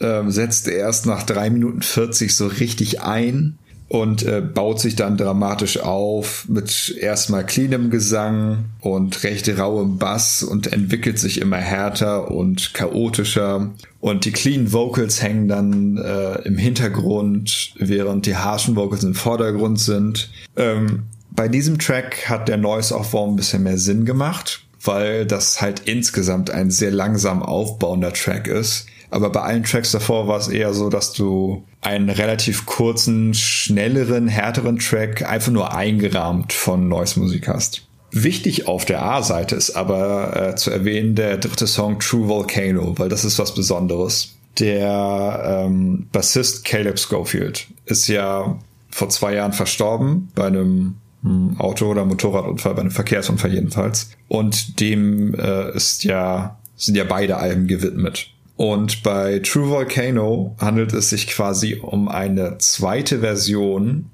ähm, 0.00 0.30
setzt 0.30 0.68
erst 0.68 1.06
nach 1.06 1.22
drei 1.22 1.48
Minuten 1.50 1.82
40 1.82 2.34
so 2.34 2.46
richtig 2.46 3.02
ein 3.02 3.58
und 3.88 4.24
äh, 4.24 4.40
baut 4.40 4.80
sich 4.80 4.96
dann 4.96 5.16
dramatisch 5.16 5.78
auf 5.78 6.46
mit 6.48 6.96
erstmal 7.00 7.46
cleanem 7.46 7.90
Gesang 7.90 8.64
und 8.80 9.22
recht 9.22 9.48
rauem 9.58 9.98
Bass 9.98 10.42
und 10.42 10.72
entwickelt 10.72 11.18
sich 11.18 11.40
immer 11.40 11.58
härter 11.58 12.30
und 12.30 12.74
chaotischer. 12.74 13.70
Und 14.00 14.24
die 14.24 14.32
clean 14.32 14.72
Vocals 14.72 15.22
hängen 15.22 15.46
dann 15.46 15.98
äh, 15.98 16.42
im 16.42 16.58
Hintergrund, 16.58 17.74
während 17.78 18.26
die 18.26 18.36
harschen 18.36 18.74
Vocals 18.74 19.04
im 19.04 19.14
Vordergrund 19.14 19.78
sind. 19.78 20.30
Ähm, 20.56 21.04
bei 21.30 21.48
diesem 21.48 21.78
Track 21.78 22.28
hat 22.28 22.48
der 22.48 22.56
Noise-Aufbau 22.56 23.28
ein 23.28 23.36
bisschen 23.36 23.62
mehr 23.62 23.78
Sinn 23.78 24.04
gemacht, 24.04 24.64
weil 24.82 25.26
das 25.26 25.60
halt 25.60 25.82
insgesamt 25.84 26.50
ein 26.50 26.70
sehr 26.70 26.90
langsam 26.90 27.42
aufbauender 27.42 28.12
Track 28.12 28.48
ist 28.48 28.86
aber 29.10 29.30
bei 29.30 29.40
allen 29.40 29.64
Tracks 29.64 29.92
davor 29.92 30.28
war 30.28 30.38
es 30.38 30.48
eher 30.48 30.74
so, 30.74 30.90
dass 30.90 31.12
du 31.12 31.64
einen 31.80 32.10
relativ 32.10 32.66
kurzen, 32.66 33.34
schnelleren, 33.34 34.28
härteren 34.28 34.78
Track 34.78 35.28
einfach 35.28 35.52
nur 35.52 35.74
eingerahmt 35.74 36.52
von 36.52 36.88
Noise 36.88 37.20
Musik 37.20 37.48
hast. 37.48 37.86
Wichtig 38.10 38.66
auf 38.66 38.84
der 38.84 39.02
A-Seite 39.02 39.56
ist 39.56 39.76
aber 39.76 40.50
äh, 40.50 40.56
zu 40.56 40.70
erwähnen 40.70 41.14
der 41.14 41.38
dritte 41.38 41.66
Song 41.66 41.98
True 41.98 42.28
Volcano, 42.28 42.98
weil 42.98 43.08
das 43.08 43.24
ist 43.24 43.38
was 43.38 43.54
Besonderes. 43.54 44.36
Der 44.58 45.64
ähm, 45.66 46.06
Bassist 46.12 46.64
Caleb 46.64 46.98
Schofield 46.98 47.66
ist 47.84 48.08
ja 48.08 48.58
vor 48.88 49.10
zwei 49.10 49.34
Jahren 49.34 49.52
verstorben 49.52 50.28
bei 50.34 50.46
einem 50.46 50.96
hm, 51.22 51.56
Auto- 51.58 51.90
oder 51.90 52.06
Motorradunfall, 52.06 52.74
bei 52.74 52.80
einem 52.80 52.90
Verkehrsunfall 52.90 53.52
jedenfalls. 53.52 54.10
Und 54.28 54.80
dem 54.80 55.34
äh, 55.34 55.76
ist 55.76 56.04
ja, 56.04 56.58
sind 56.76 56.94
ja 56.94 57.04
beide 57.04 57.36
Alben 57.36 57.66
gewidmet. 57.66 58.30
Und 58.56 59.02
bei 59.02 59.40
True 59.40 59.68
Volcano 59.68 60.56
handelt 60.58 60.92
es 60.94 61.10
sich 61.10 61.26
quasi 61.26 61.74
um 61.74 62.08
eine 62.08 62.56
zweite 62.58 63.20
Version 63.20 64.10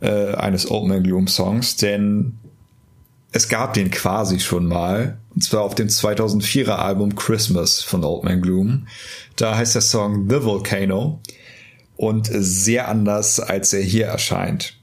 äh, 0.00 0.34
eines 0.34 0.70
Old 0.70 0.86
Man 0.86 1.02
Gloom 1.02 1.26
Songs, 1.26 1.76
denn 1.76 2.38
es 3.32 3.48
gab 3.48 3.74
den 3.74 3.90
quasi 3.90 4.38
schon 4.38 4.66
mal, 4.66 5.18
und 5.34 5.42
zwar 5.42 5.62
auf 5.62 5.74
dem 5.74 5.88
2004er 5.88 6.76
Album 6.76 7.16
Christmas 7.16 7.82
von 7.82 8.04
Old 8.04 8.22
Man 8.22 8.40
Gloom. 8.40 8.86
Da 9.34 9.56
heißt 9.56 9.74
der 9.74 9.82
Song 9.82 10.30
The 10.30 10.44
Volcano 10.44 11.20
und 11.96 12.28
sehr 12.30 12.86
anders, 12.86 13.40
als 13.40 13.72
er 13.72 13.82
hier 13.82 14.06
erscheint. 14.06 14.78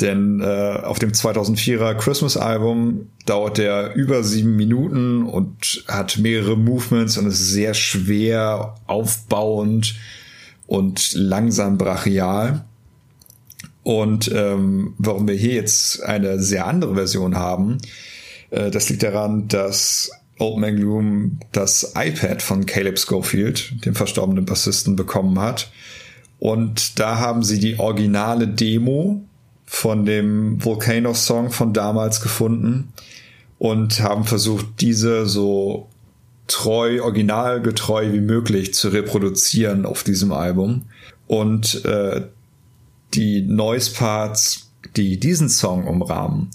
Denn 0.00 0.40
äh, 0.40 0.80
auf 0.82 0.98
dem 0.98 1.10
2004er 1.10 1.94
Christmas-Album 1.94 3.08
dauert 3.26 3.58
der 3.58 3.94
über 3.94 4.22
sieben 4.22 4.56
Minuten 4.56 5.24
und 5.24 5.84
hat 5.88 6.18
mehrere 6.18 6.56
Movements 6.56 7.18
und 7.18 7.26
ist 7.26 7.50
sehr 7.50 7.74
schwer, 7.74 8.76
aufbauend 8.86 9.96
und 10.66 11.14
langsam 11.14 11.78
brachial. 11.78 12.64
Und 13.82 14.30
ähm, 14.32 14.94
warum 14.98 15.26
wir 15.26 15.34
hier 15.34 15.54
jetzt 15.54 16.02
eine 16.02 16.40
sehr 16.40 16.66
andere 16.66 16.94
Version 16.94 17.36
haben, 17.36 17.78
äh, 18.50 18.70
das 18.70 18.88
liegt 18.90 19.02
daran, 19.02 19.48
dass 19.48 20.10
Old 20.38 20.58
Man 20.58 20.76
Gloom 20.76 21.40
das 21.52 21.94
iPad 21.96 22.40
von 22.42 22.66
Caleb 22.66 22.98
Schofield, 22.98 23.84
dem 23.84 23.94
verstorbenen 23.94 24.44
Bassisten, 24.44 24.94
bekommen 24.94 25.40
hat. 25.40 25.70
Und 26.38 27.00
da 27.00 27.18
haben 27.18 27.42
sie 27.42 27.58
die 27.58 27.78
originale 27.78 28.46
Demo 28.46 29.27
von 29.70 30.06
dem 30.06 30.64
Volcano-Song 30.64 31.50
von 31.50 31.74
damals 31.74 32.22
gefunden 32.22 32.92
und 33.58 34.00
haben 34.00 34.24
versucht, 34.24 34.66
diese 34.80 35.26
so 35.26 35.88
treu, 36.46 37.02
originalgetreu 37.02 38.10
wie 38.12 38.22
möglich 38.22 38.72
zu 38.72 38.88
reproduzieren 38.88 39.84
auf 39.84 40.04
diesem 40.04 40.32
Album. 40.32 40.86
Und 41.26 41.84
äh, 41.84 42.22
die 43.12 43.42
Noise-Parts, 43.42 44.70
die 44.96 45.20
diesen 45.20 45.50
Song 45.50 45.86
umrahmen, 45.86 46.50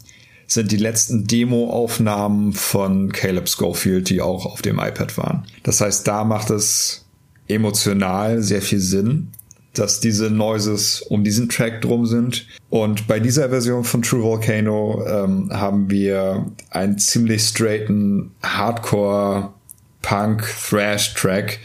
sind 0.47 0.71
die 0.71 0.78
letzten 0.78 1.28
Demo-Aufnahmen 1.28 2.52
von 2.52 3.12
Caleb 3.12 3.47
Schofield, 3.47 4.10
die 4.10 4.21
auch 4.21 4.47
auf 4.47 4.63
dem 4.63 4.80
iPad 4.80 5.17
waren. 5.19 5.45
Das 5.62 5.82
heißt, 5.82 6.08
da 6.08 6.23
macht 6.23 6.49
es 6.49 7.06
emotional 7.47 8.41
sehr 8.41 8.63
viel 8.63 8.80
Sinn, 8.80 9.30
dass 9.73 9.99
diese 9.99 10.29
Noises 10.29 11.01
um 11.01 11.23
diesen 11.23 11.49
Track 11.49 11.81
drum 11.81 12.05
sind. 12.05 12.47
Und 12.69 13.07
bei 13.07 13.19
dieser 13.19 13.49
Version 13.49 13.83
von 13.83 14.01
True 14.01 14.23
Volcano 14.23 15.03
ähm, 15.07 15.49
haben 15.51 15.89
wir 15.89 16.45
einen 16.69 16.97
ziemlich 16.99 17.43
straighten 17.43 18.31
Hardcore 18.43 19.53
Punk 20.01 20.43
Thrash 20.69 21.13
Track, 21.15 21.59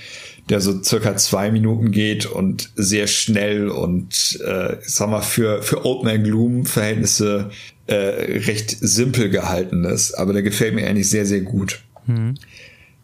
der 0.48 0.60
so 0.60 0.82
circa 0.82 1.16
zwei 1.16 1.50
Minuten 1.50 1.90
geht 1.90 2.24
und 2.24 2.70
sehr 2.76 3.06
schnell 3.06 3.68
und 3.68 4.40
äh, 4.44 4.76
sag 4.80 5.10
mal 5.10 5.20
für 5.20 5.62
für 5.62 5.84
Old 5.84 6.04
Man 6.04 6.24
Gloom 6.24 6.64
Verhältnisse 6.64 7.50
äh, 7.86 7.94
recht 7.94 8.70
simpel 8.80 9.28
gehalten 9.28 9.84
ist, 9.84 10.14
aber 10.14 10.32
der 10.32 10.42
gefällt 10.42 10.74
mir 10.74 10.86
eigentlich 10.86 11.10
sehr 11.10 11.26
sehr 11.26 11.42
gut. 11.42 11.82
Mhm. 12.06 12.34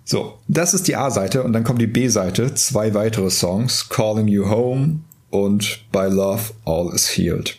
So, 0.04 0.38
das 0.48 0.74
ist 0.74 0.86
die 0.86 0.96
A-Seite 0.96 1.42
und 1.42 1.54
dann 1.54 1.64
kommt 1.64 1.80
die 1.80 1.86
B-Seite, 1.86 2.54
zwei 2.54 2.92
weitere 2.92 3.30
Songs, 3.30 3.88
Calling 3.88 4.28
You 4.28 4.50
Home 4.50 5.00
und 5.30 5.80
By 5.92 6.08
Love 6.10 6.52
All 6.66 6.94
Is 6.94 7.16
Healed. 7.16 7.56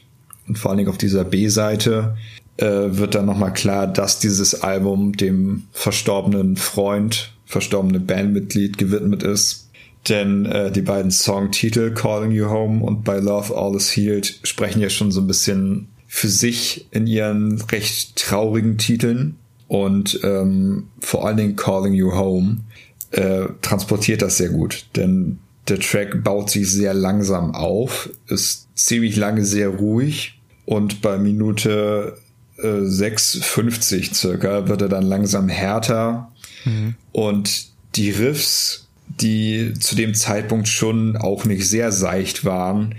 Und 0.47 0.59
vor 0.59 0.69
allen 0.69 0.77
Dingen 0.77 0.89
auf 0.89 0.99
dieser 0.99 1.23
B-Seite 1.23 2.15
äh, 2.57 2.65
wird 2.65 3.15
dann 3.15 3.25
nochmal 3.25 3.51
klar, 3.51 3.87
dass 3.87 4.19
dieses 4.19 4.61
Album 4.61 5.17
dem 5.17 5.63
verstorbenen 5.71 6.55
Freund, 6.55 7.33
verstorbenen 7.45 8.05
Bandmitglied 8.05 8.77
gewidmet 8.77 9.23
ist. 9.23 9.69
Denn 10.07 10.45
äh, 10.45 10.71
die 10.71 10.83
beiden 10.83 11.09
Songtitel 11.09 11.95
Calling 11.95 12.31
You 12.31 12.47
Home 12.49 12.83
und 12.83 13.03
By 13.03 13.17
Love 13.17 13.57
All 13.57 13.75
Is 13.75 13.95
Healed 13.95 14.39
sprechen 14.43 14.81
ja 14.81 14.89
schon 14.91 15.11
so 15.11 15.19
ein 15.19 15.27
bisschen 15.27 15.87
für 16.07 16.29
sich 16.29 16.85
in 16.91 17.07
ihren 17.07 17.59
recht 17.63 18.15
traurigen 18.15 18.77
Titeln 18.77 19.37
und 19.67 20.19
ähm, 20.23 20.87
vor 20.99 21.25
allen 21.25 21.37
Dingen 21.37 21.55
Calling 21.55 21.93
You 21.93 22.13
Home 22.13 22.57
äh, 23.11 23.45
transportiert 23.61 24.21
das 24.21 24.37
sehr 24.37 24.49
gut, 24.49 24.85
denn 24.95 25.39
der 25.67 25.79
Track 25.79 26.23
baut 26.23 26.49
sich 26.49 26.69
sehr 26.69 26.93
langsam 26.93 27.55
auf, 27.55 28.09
ist 28.27 28.67
ziemlich 28.75 29.15
lange 29.15 29.43
sehr 29.45 29.69
ruhig 29.69 30.39
und 30.65 31.01
bei 31.01 31.17
Minute 31.17 32.17
äh, 32.57 32.67
6,50 32.67 34.13
circa 34.13 34.67
wird 34.67 34.81
er 34.81 34.89
dann 34.89 35.03
langsam 35.03 35.49
härter 35.49 36.31
mhm. 36.65 36.95
und 37.11 37.67
die 37.95 38.11
Riffs, 38.11 38.87
die 39.07 39.73
zu 39.79 39.95
dem 39.95 40.13
Zeitpunkt 40.13 40.67
schon 40.67 41.15
auch 41.17 41.45
nicht 41.45 41.67
sehr 41.67 41.91
seicht 41.91 42.45
waren, 42.45 42.95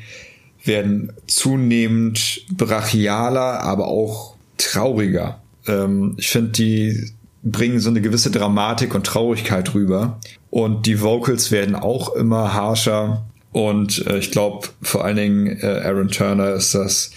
werden 0.64 1.12
zunehmend 1.26 2.44
brachialer, 2.50 3.60
aber 3.62 3.88
auch 3.88 4.34
trauriger. 4.58 5.40
Ähm, 5.66 6.14
ich 6.18 6.28
finde, 6.28 6.50
die 6.50 7.10
bringen 7.42 7.78
so 7.78 7.90
eine 7.90 8.00
gewisse 8.00 8.30
Dramatik 8.30 8.94
und 8.94 9.06
Traurigkeit 9.06 9.74
rüber. 9.74 10.20
Und 10.50 10.86
die 10.86 11.00
Vocals 11.00 11.50
werden 11.50 11.74
auch 11.74 12.14
immer 12.14 12.54
harscher. 12.54 13.26
Und 13.52 14.06
äh, 14.06 14.18
ich 14.18 14.30
glaube, 14.30 14.68
vor 14.82 15.04
allen 15.04 15.16
Dingen 15.16 15.58
äh, 15.60 15.82
Aaron 15.84 16.08
Turner 16.08 16.52
ist 16.52 16.74
das 16.74 17.10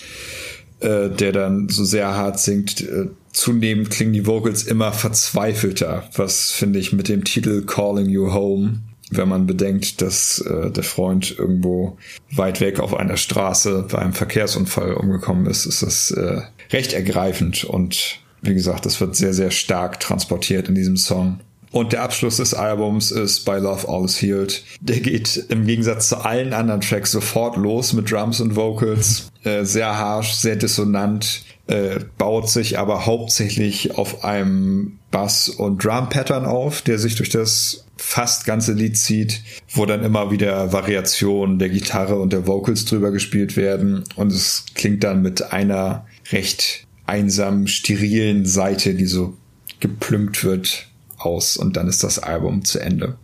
äh, 0.81 1.09
der 1.09 1.33
dann 1.33 1.67
so 1.67 1.83
sehr 1.83 2.15
hart 2.15 2.39
singt. 2.39 2.81
Äh, 2.81 3.07
zunehmend 3.33 3.89
klingen 3.89 4.13
die 4.13 4.25
Vocals 4.25 4.63
immer 4.63 4.93
verzweifelter, 4.93 6.03
was 6.15 6.51
finde 6.51 6.79
ich 6.79 6.93
mit 6.93 7.09
dem 7.09 7.23
Titel 7.25 7.65
Calling 7.65 8.07
You 8.07 8.33
Home 8.33 8.79
wenn 9.11 9.27
man 9.27 9.47
bedenkt, 9.47 10.01
dass 10.01 10.39
äh, 10.39 10.69
der 10.69 10.83
Freund 10.83 11.35
irgendwo 11.37 11.97
weit 12.31 12.61
weg 12.61 12.79
auf 12.79 12.93
einer 12.93 13.17
Straße 13.17 13.87
bei 13.91 13.99
einem 13.99 14.13
Verkehrsunfall 14.13 14.93
umgekommen 14.93 15.47
ist, 15.47 15.65
ist 15.65 15.81
das 15.81 16.11
äh, 16.11 16.41
recht 16.71 16.93
ergreifend 16.93 17.63
und 17.63 18.19
wie 18.41 18.53
gesagt, 18.53 18.85
das 18.85 18.99
wird 19.01 19.15
sehr, 19.15 19.33
sehr 19.33 19.51
stark 19.51 19.99
transportiert 19.99 20.69
in 20.69 20.75
diesem 20.75 20.97
Song. 20.97 21.39
Und 21.71 21.93
der 21.93 22.01
Abschluss 22.01 22.37
des 22.37 22.53
Albums 22.53 23.11
ist 23.11 23.45
By 23.45 23.57
Love 23.59 23.87
All 23.87 24.05
Is 24.05 24.21
Healed. 24.21 24.63
Der 24.81 24.99
geht 24.99 25.45
im 25.49 25.65
Gegensatz 25.65 26.09
zu 26.09 26.17
allen 26.17 26.53
anderen 26.53 26.81
Tracks 26.81 27.11
sofort 27.11 27.57
los 27.57 27.93
mit 27.93 28.11
Drums 28.11 28.39
und 28.41 28.55
Vocals. 28.55 29.27
Äh, 29.45 29.63
sehr 29.63 29.97
harsh, 29.97 30.33
sehr 30.33 30.57
dissonant, 30.57 31.45
äh, 31.67 32.01
baut 32.17 32.49
sich 32.49 32.77
aber 32.77 33.05
hauptsächlich 33.05 33.97
auf 33.97 34.25
einem 34.25 34.99
Bass- 35.11 35.47
und 35.47 35.81
Drum-Pattern 35.81 36.45
auf, 36.45 36.81
der 36.81 36.99
sich 36.99 37.15
durch 37.15 37.29
das 37.29 37.85
fast 37.95 38.45
ganze 38.45 38.73
Lied 38.73 38.97
zieht, 38.97 39.41
wo 39.69 39.85
dann 39.85 40.03
immer 40.03 40.29
wieder 40.29 40.73
Variationen 40.73 41.57
der 41.57 41.69
Gitarre 41.69 42.19
und 42.19 42.33
der 42.33 42.47
Vocals 42.47 42.83
drüber 42.83 43.11
gespielt 43.11 43.55
werden 43.55 44.03
und 44.17 44.33
es 44.33 44.65
klingt 44.75 45.05
dann 45.05 45.21
mit 45.21 45.53
einer 45.53 46.05
recht 46.33 46.85
einsamen, 47.09 47.67
sterilen 47.67 48.45
Seite, 48.45 48.93
die 48.93 49.05
so 49.05 49.37
geplümpt 49.79 50.43
wird, 50.43 50.87
aus 51.17 51.57
und 51.57 51.75
dann 51.75 51.87
ist 51.87 52.03
das 52.03 52.19
Album 52.19 52.63
zu 52.63 52.79
Ende. 52.79 53.17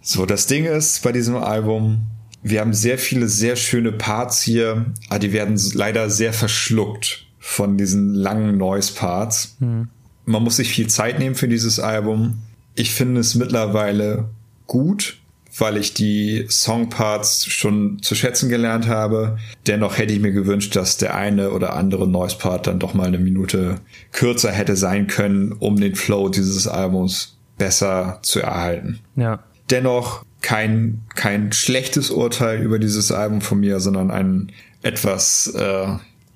So, 0.00 0.24
das 0.24 0.46
Ding 0.46 0.64
ist 0.64 1.02
bei 1.02 1.12
diesem 1.12 1.36
Album, 1.36 2.06
wir 2.42 2.60
haben 2.60 2.72
sehr 2.72 2.98
viele 2.98 3.28
sehr 3.28 3.56
schöne 3.56 3.92
Parts 3.92 4.42
hier, 4.42 4.86
aber 5.10 5.18
die 5.18 5.32
werden 5.32 5.60
leider 5.74 6.08
sehr 6.08 6.32
verschluckt 6.32 7.26
von 7.38 7.76
diesen 7.76 8.14
langen 8.14 8.56
Noise-Parts. 8.56 9.56
Mhm. 9.60 9.88
Man 10.24 10.42
muss 10.42 10.56
sich 10.56 10.70
viel 10.70 10.86
Zeit 10.86 11.18
nehmen 11.18 11.34
für 11.34 11.48
dieses 11.48 11.78
Album 11.78 12.38
ich 12.74 12.94
finde 12.94 13.20
es 13.20 13.34
mittlerweile 13.34 14.30
gut, 14.66 15.18
weil 15.58 15.76
ich 15.76 15.94
die 15.94 16.46
Songparts 16.48 17.46
schon 17.46 18.00
zu 18.02 18.14
schätzen 18.14 18.48
gelernt 18.48 18.88
habe. 18.88 19.38
Dennoch 19.66 19.98
hätte 19.98 20.12
ich 20.12 20.20
mir 20.20 20.32
gewünscht, 20.32 20.74
dass 20.76 20.96
der 20.96 21.14
eine 21.14 21.50
oder 21.50 21.74
andere 21.74 22.08
Noise 22.08 22.38
Part 22.38 22.66
dann 22.66 22.78
doch 22.78 22.94
mal 22.94 23.06
eine 23.06 23.18
Minute 23.18 23.80
kürzer 24.12 24.50
hätte 24.50 24.76
sein 24.76 25.06
können, 25.06 25.52
um 25.52 25.78
den 25.78 25.94
Flow 25.94 26.28
dieses 26.28 26.66
Albums 26.66 27.36
besser 27.58 28.18
zu 28.22 28.40
erhalten. 28.40 29.00
Ja. 29.16 29.40
Dennoch 29.70 30.24
kein, 30.40 31.02
kein 31.14 31.52
schlechtes 31.52 32.10
Urteil 32.10 32.60
über 32.62 32.78
dieses 32.78 33.12
Album 33.12 33.40
von 33.40 33.60
mir, 33.60 33.78
sondern 33.80 34.10
ein 34.10 34.52
etwas, 34.82 35.46
äh, 35.54 35.86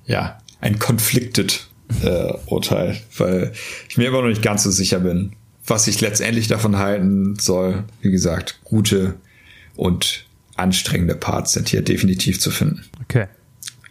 ja, 0.06 0.38
ein 0.60 0.78
conflicted 0.78 1.66
äh, 2.02 2.32
Urteil, 2.46 3.00
weil 3.16 3.52
ich 3.88 3.96
mir 3.96 4.08
immer 4.08 4.22
noch 4.22 4.28
nicht 4.28 4.42
ganz 4.42 4.62
so 4.62 4.70
sicher 4.70 5.00
bin, 5.00 5.32
was 5.66 5.86
ich 5.88 6.00
letztendlich 6.00 6.48
davon 6.48 6.76
halten 6.76 7.36
soll, 7.38 7.84
wie 8.00 8.10
gesagt, 8.10 8.60
gute 8.64 9.14
und 9.74 10.24
anstrengende 10.56 11.14
Parts 11.14 11.52
sind 11.52 11.68
hier 11.68 11.82
definitiv 11.82 12.40
zu 12.40 12.50
finden. 12.50 12.84
Okay. 13.02 13.26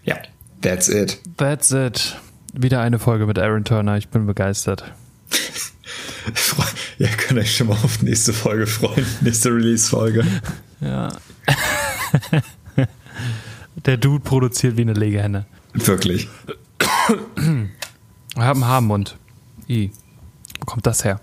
Ja, 0.03 0.17
that's 0.61 0.89
it. 0.89 1.19
That's 1.37 1.71
it. 1.71 2.17
Wieder 2.53 2.81
eine 2.81 2.99
Folge 2.99 3.25
mit 3.25 3.37
Aaron 3.37 3.65
Turner. 3.65 3.97
Ich 3.97 4.07
bin 4.07 4.25
begeistert. 4.25 4.93
ja, 6.97 7.09
könnt 7.17 7.39
euch 7.39 7.55
schon 7.55 7.67
mal 7.67 7.73
auf 7.73 8.01
nächste 8.01 8.33
Folge 8.33 8.67
freuen. 8.67 9.05
Nächste 9.21 9.49
Release-Folge. 9.49 10.25
Ja. 10.81 11.09
Der 13.85 13.95
Dude 13.95 14.23
produziert 14.23 14.75
wie 14.75 14.81
eine 14.81 14.93
Legehenne. 14.93 15.45
Wirklich. 15.73 16.27
Wir 17.07 18.43
haben 18.43 18.65
Haarmund. 18.65 19.15
I. 19.69 19.91
Wo 20.59 20.65
kommt 20.65 20.85
das 20.85 21.05
her? 21.05 21.21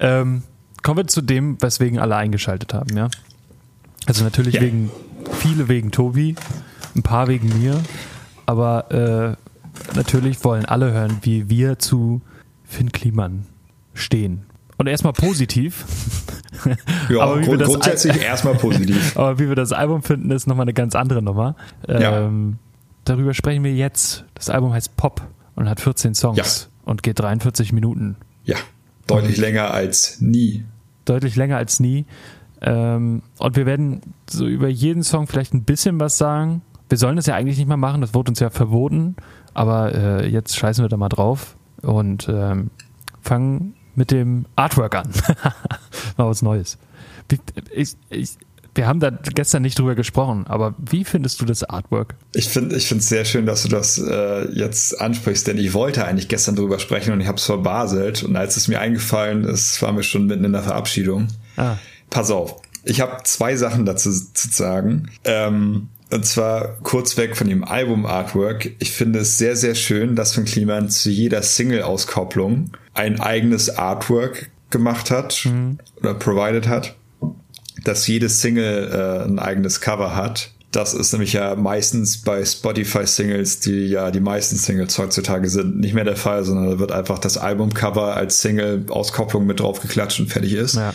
Ähm, 0.00 0.42
kommen 0.82 0.98
wir 0.98 1.06
zu 1.06 1.20
dem, 1.20 1.60
weswegen 1.60 1.98
alle 1.98 2.16
eingeschaltet 2.16 2.74
haben, 2.74 2.96
ja. 2.96 3.08
Also 4.06 4.24
natürlich 4.24 4.54
yeah. 4.54 4.64
wegen, 4.64 4.90
viele 5.32 5.68
wegen 5.68 5.90
Tobi, 5.90 6.34
ein 6.96 7.02
paar 7.02 7.28
wegen 7.28 7.48
mir, 7.60 7.80
aber 8.46 8.90
äh, 8.90 9.94
natürlich 9.94 10.42
wollen 10.44 10.64
alle 10.64 10.92
hören, 10.92 11.18
wie 11.22 11.48
wir 11.48 11.78
zu 11.78 12.22
Finn 12.64 12.92
Kliman 12.92 13.46
stehen. 13.94 14.46
Und 14.76 14.86
erstmal 14.86 15.12
positiv. 15.12 15.84
Ja, 17.08 17.20
aber 17.20 17.40
grund 17.40 17.62
grundsätzlich 17.62 18.20
erstmal 18.20 18.54
positiv. 18.54 19.16
aber 19.16 19.38
wie 19.38 19.48
wir 19.48 19.54
das 19.54 19.72
Album 19.72 20.02
finden, 20.02 20.30
ist 20.30 20.46
nochmal 20.46 20.64
eine 20.64 20.74
ganz 20.74 20.94
andere 20.94 21.22
Nummer. 21.22 21.56
Ähm, 21.88 22.00
ja. 22.00 22.58
Darüber 23.04 23.34
sprechen 23.34 23.64
wir 23.64 23.74
jetzt. 23.74 24.24
Das 24.34 24.50
Album 24.50 24.72
heißt 24.72 24.96
Pop 24.96 25.22
und 25.56 25.68
hat 25.68 25.80
14 25.80 26.14
Songs 26.14 26.36
ja. 26.36 26.88
und 26.90 27.02
geht 27.02 27.18
43 27.18 27.72
Minuten. 27.72 28.16
Ja. 28.44 28.56
Deutlich 29.10 29.36
länger 29.36 29.70
als 29.70 30.20
nie. 30.20 30.64
Deutlich 31.04 31.36
länger 31.36 31.56
als 31.56 31.80
nie. 31.80 32.06
Ähm, 32.62 33.22
und 33.38 33.56
wir 33.56 33.66
werden 33.66 34.00
so 34.28 34.46
über 34.46 34.68
jeden 34.68 35.02
Song 35.02 35.26
vielleicht 35.26 35.54
ein 35.54 35.64
bisschen 35.64 35.98
was 35.98 36.18
sagen. 36.18 36.62
Wir 36.88 36.98
sollen 36.98 37.16
das 37.16 37.26
ja 37.26 37.34
eigentlich 37.34 37.58
nicht 37.58 37.68
mehr 37.68 37.76
machen, 37.76 38.00
das 38.00 38.14
wurde 38.14 38.30
uns 38.30 38.40
ja 38.40 38.50
verboten. 38.50 39.16
Aber 39.54 39.94
äh, 39.94 40.28
jetzt 40.28 40.56
scheißen 40.56 40.84
wir 40.84 40.88
da 40.88 40.96
mal 40.96 41.08
drauf 41.08 41.56
und 41.82 42.28
ähm, 42.28 42.70
fangen 43.20 43.74
mit 43.94 44.10
dem 44.10 44.46
Artwork 44.56 44.94
an. 44.94 45.10
mal 46.16 46.26
was 46.26 46.42
Neues. 46.42 46.78
Ich, 47.72 47.96
ich, 48.10 48.36
wir 48.74 48.86
haben 48.86 49.00
da 49.00 49.10
gestern 49.10 49.62
nicht 49.62 49.78
drüber 49.78 49.94
gesprochen, 49.94 50.46
aber 50.46 50.74
wie 50.78 51.04
findest 51.04 51.40
du 51.40 51.44
das 51.44 51.64
Artwork? 51.64 52.14
Ich 52.34 52.48
finde 52.48 52.76
ich 52.76 52.86
finde 52.86 53.02
es 53.02 53.08
sehr 53.08 53.24
schön, 53.24 53.46
dass 53.46 53.62
du 53.62 53.68
das 53.68 53.98
äh, 53.98 54.50
jetzt 54.52 55.00
ansprichst, 55.00 55.46
denn 55.46 55.58
ich 55.58 55.74
wollte 55.74 56.04
eigentlich 56.04 56.28
gestern 56.28 56.56
drüber 56.56 56.78
sprechen 56.78 57.12
und 57.12 57.20
ich 57.20 57.26
habe 57.26 57.38
es 57.38 57.44
verbaselt 57.44 58.22
und 58.22 58.36
als 58.36 58.56
es 58.56 58.68
mir 58.68 58.80
eingefallen 58.80 59.44
ist, 59.44 59.80
waren 59.82 59.96
wir 59.96 60.02
schon 60.02 60.26
mitten 60.26 60.44
in 60.44 60.52
der 60.52 60.62
Verabschiedung. 60.62 61.28
Ah. 61.56 61.76
Pass 62.10 62.30
auf, 62.30 62.56
ich 62.84 63.00
habe 63.00 63.22
zwei 63.24 63.56
Sachen 63.56 63.86
dazu 63.86 64.10
zu 64.10 64.48
sagen. 64.48 65.10
Ähm, 65.24 65.88
und 66.12 66.26
zwar 66.26 66.76
kurz 66.82 67.16
weg 67.16 67.36
von 67.36 67.48
dem 67.48 67.62
Album-Artwork. 67.62 68.72
Ich 68.80 68.90
finde 68.90 69.20
es 69.20 69.38
sehr, 69.38 69.54
sehr 69.54 69.76
schön, 69.76 70.16
dass 70.16 70.34
von 70.34 70.44
Kliman 70.44 70.88
zu 70.88 71.08
jeder 71.08 71.40
Single-Auskopplung 71.40 72.72
ein 72.94 73.20
eigenes 73.20 73.70
Artwork 73.78 74.50
gemacht 74.70 75.10
hat 75.12 75.44
mhm. 75.44 75.78
oder 76.00 76.14
provided 76.14 76.66
hat 76.66 76.96
dass 77.84 78.06
jede 78.06 78.28
Single 78.28 78.90
äh, 78.92 79.24
ein 79.28 79.38
eigenes 79.38 79.80
Cover 79.80 80.14
hat. 80.14 80.50
Das 80.72 80.94
ist 80.94 81.12
nämlich 81.12 81.32
ja 81.32 81.56
meistens 81.56 82.18
bei 82.18 82.44
Spotify-Singles, 82.44 83.58
die 83.58 83.86
ja 83.86 84.12
die 84.12 84.20
meisten 84.20 84.54
Singles 84.54 84.96
heutzutage 84.98 85.48
sind, 85.48 85.80
nicht 85.80 85.94
mehr 85.94 86.04
der 86.04 86.16
Fall, 86.16 86.44
sondern 86.44 86.70
da 86.70 86.78
wird 86.78 86.92
einfach 86.92 87.18
das 87.18 87.38
Albumcover 87.38 88.14
als 88.14 88.40
Single-Auskopplung 88.40 89.46
mit 89.46 89.58
drauf 89.58 89.80
geklatscht 89.80 90.20
und 90.20 90.28
fertig 90.30 90.52
ist. 90.52 90.76
Ja. 90.76 90.94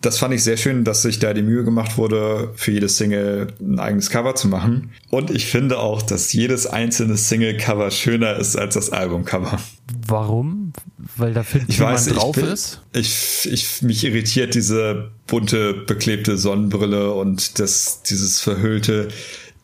Das 0.00 0.18
fand 0.18 0.34
ich 0.34 0.42
sehr 0.42 0.56
schön, 0.56 0.82
dass 0.82 1.02
sich 1.02 1.20
da 1.20 1.34
die 1.34 1.42
Mühe 1.42 1.62
gemacht 1.62 1.98
wurde, 1.98 2.50
für 2.56 2.72
jede 2.72 2.88
Single 2.88 3.46
ein 3.60 3.78
eigenes 3.78 4.10
Cover 4.10 4.34
zu 4.34 4.48
machen. 4.48 4.90
Und 5.10 5.30
ich 5.30 5.46
finde 5.46 5.78
auch, 5.78 6.02
dass 6.02 6.32
jedes 6.32 6.66
einzelne 6.66 7.16
Single-Cover 7.16 7.92
schöner 7.92 8.34
ist 8.36 8.56
als 8.56 8.74
das 8.74 8.90
Albumcover. 8.90 9.60
Warum? 10.06 10.72
Weil 11.16 11.34
da 11.34 11.42
Film 11.42 11.66
weiß, 11.68 12.06
drauf 12.06 12.36
ich 12.36 12.42
bin, 12.42 12.52
ist? 12.52 12.82
Ich, 12.92 13.48
ich, 13.50 13.82
mich 13.82 14.04
irritiert 14.04 14.54
diese 14.54 15.10
bunte, 15.26 15.74
beklebte 15.74 16.38
Sonnenbrille 16.38 17.12
und 17.12 17.58
das, 17.58 18.02
dieses 18.02 18.40
verhüllte. 18.40 19.08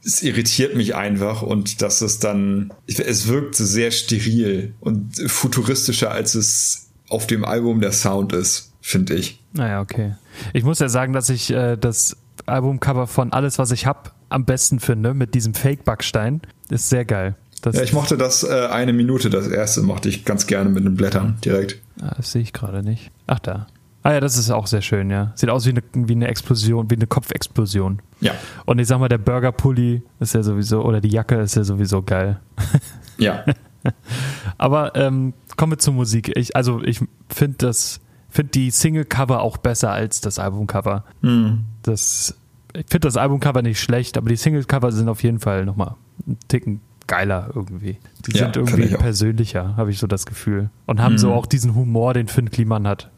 Es 0.04 0.22
irritiert 0.22 0.76
mich 0.76 0.94
einfach 0.94 1.42
und 1.42 1.82
dass 1.82 2.00
es 2.00 2.18
dann, 2.18 2.72
es 2.86 3.28
wirkt 3.28 3.56
sehr 3.56 3.90
steril 3.90 4.74
und 4.80 5.16
futuristischer, 5.26 6.10
als 6.10 6.34
es 6.34 6.88
auf 7.08 7.26
dem 7.26 7.44
Album 7.44 7.80
der 7.80 7.92
Sound 7.92 8.32
ist, 8.32 8.72
finde 8.80 9.14
ich. 9.14 9.40
Naja, 9.52 9.80
okay. 9.80 10.14
Ich 10.52 10.64
muss 10.64 10.78
ja 10.78 10.88
sagen, 10.88 11.12
dass 11.12 11.30
ich 11.30 11.50
äh, 11.50 11.76
das 11.76 12.16
Albumcover 12.46 13.06
von 13.06 13.32
Alles, 13.32 13.58
was 13.58 13.70
ich 13.70 13.86
hab, 13.86 14.14
am 14.28 14.44
besten 14.44 14.78
finde, 14.80 15.14
mit 15.14 15.34
diesem 15.34 15.54
Fake-Backstein. 15.54 16.42
Ist 16.70 16.88
sehr 16.88 17.04
geil. 17.04 17.34
Ja, 17.64 17.82
ich 17.82 17.92
mochte 17.92 18.16
das 18.16 18.44
äh, 18.44 18.68
eine 18.70 18.92
Minute, 18.92 19.30
das 19.30 19.48
erste 19.48 19.82
mochte 19.82 20.09
ich 20.09 20.24
ganz 20.24 20.46
gerne 20.46 20.70
mit 20.70 20.84
den 20.84 20.94
Blättern 20.94 21.38
direkt. 21.44 21.78
Ah, 22.00 22.14
das 22.16 22.32
sehe 22.32 22.42
ich 22.42 22.52
gerade 22.52 22.82
nicht. 22.82 23.11
Ach 23.26 23.38
da. 23.38 23.66
Ah 24.02 24.12
ja, 24.12 24.20
das 24.20 24.38
ist 24.38 24.50
auch 24.50 24.66
sehr 24.66 24.80
schön, 24.80 25.11
ja. 25.11 25.32
Sieht 25.34 25.50
aus 25.50 25.66
wie 25.66 25.70
eine, 25.70 25.82
wie 25.92 26.12
eine 26.12 26.28
Explosion, 26.28 26.88
wie 26.90 26.94
eine 26.94 27.06
Kopfexplosion. 27.06 28.00
Ja. 28.20 28.32
Und 28.64 28.78
ich 28.78 28.86
sag 28.86 29.00
mal, 29.00 29.09
der 29.09 29.18
Burger-Pulli 29.18 30.02
ist 30.20 30.34
ja 30.34 30.42
sowieso, 30.42 30.82
oder 30.84 31.00
die 31.00 31.11
Jacke 31.11 31.36
ist 31.40 31.56
ja 31.56 31.64
sowieso 31.64 32.02
geil. 32.02 32.40
Ja. 33.20 33.44
Aber 34.59 34.94
ähm, 34.94 35.34
kommen 35.56 35.72
wir 35.72 35.78
zur 35.78 35.92
Musik. 35.92 36.36
Ich, 36.36 36.54
also 36.54 36.80
ich 36.82 37.00
finde 37.28 37.56
das, 37.59 38.00
finde 38.30 38.52
die 38.52 38.70
Single-Cover 38.70 39.40
auch 39.40 39.56
besser 39.56 39.90
als 39.90 40.20
das 40.20 40.38
Album-Cover. 40.38 41.04
Mhm. 41.22 41.64
Das, 41.82 42.36
ich 42.74 42.86
finde 42.88 43.09
das 43.09 43.16
Album-Cover 43.16 43.62
nicht 43.62 43.80
schlecht, 43.80 44.16
aber 44.16 44.28
die 44.28 44.36
Single-Cover 44.36 44.92
sind 44.92 45.09
auf 45.09 45.24
jeden 45.24 45.40
Fall 45.40 45.64
nochmal 45.64 45.96
einen 46.26 46.38
Ticken 46.46 46.80
geiler 47.09 47.50
irgendwie. 47.54 47.98
Die 48.26 48.32
ja, 48.32 48.44
sind 48.44 48.56
irgendwie 48.56 48.94
persönlicher, 48.96 49.76
habe 49.76 49.90
ich 49.90 49.98
so 49.98 50.06
das 50.06 50.26
Gefühl. 50.26 50.70
Und 50.86 51.02
haben 51.02 51.14
mhm. 51.14 51.18
so 51.18 51.32
auch 51.32 51.46
diesen 51.46 51.74
Humor, 51.74 52.14
den 52.14 52.28
Finn 52.28 52.50
Kliman 52.50 52.86
hat. 52.86 53.11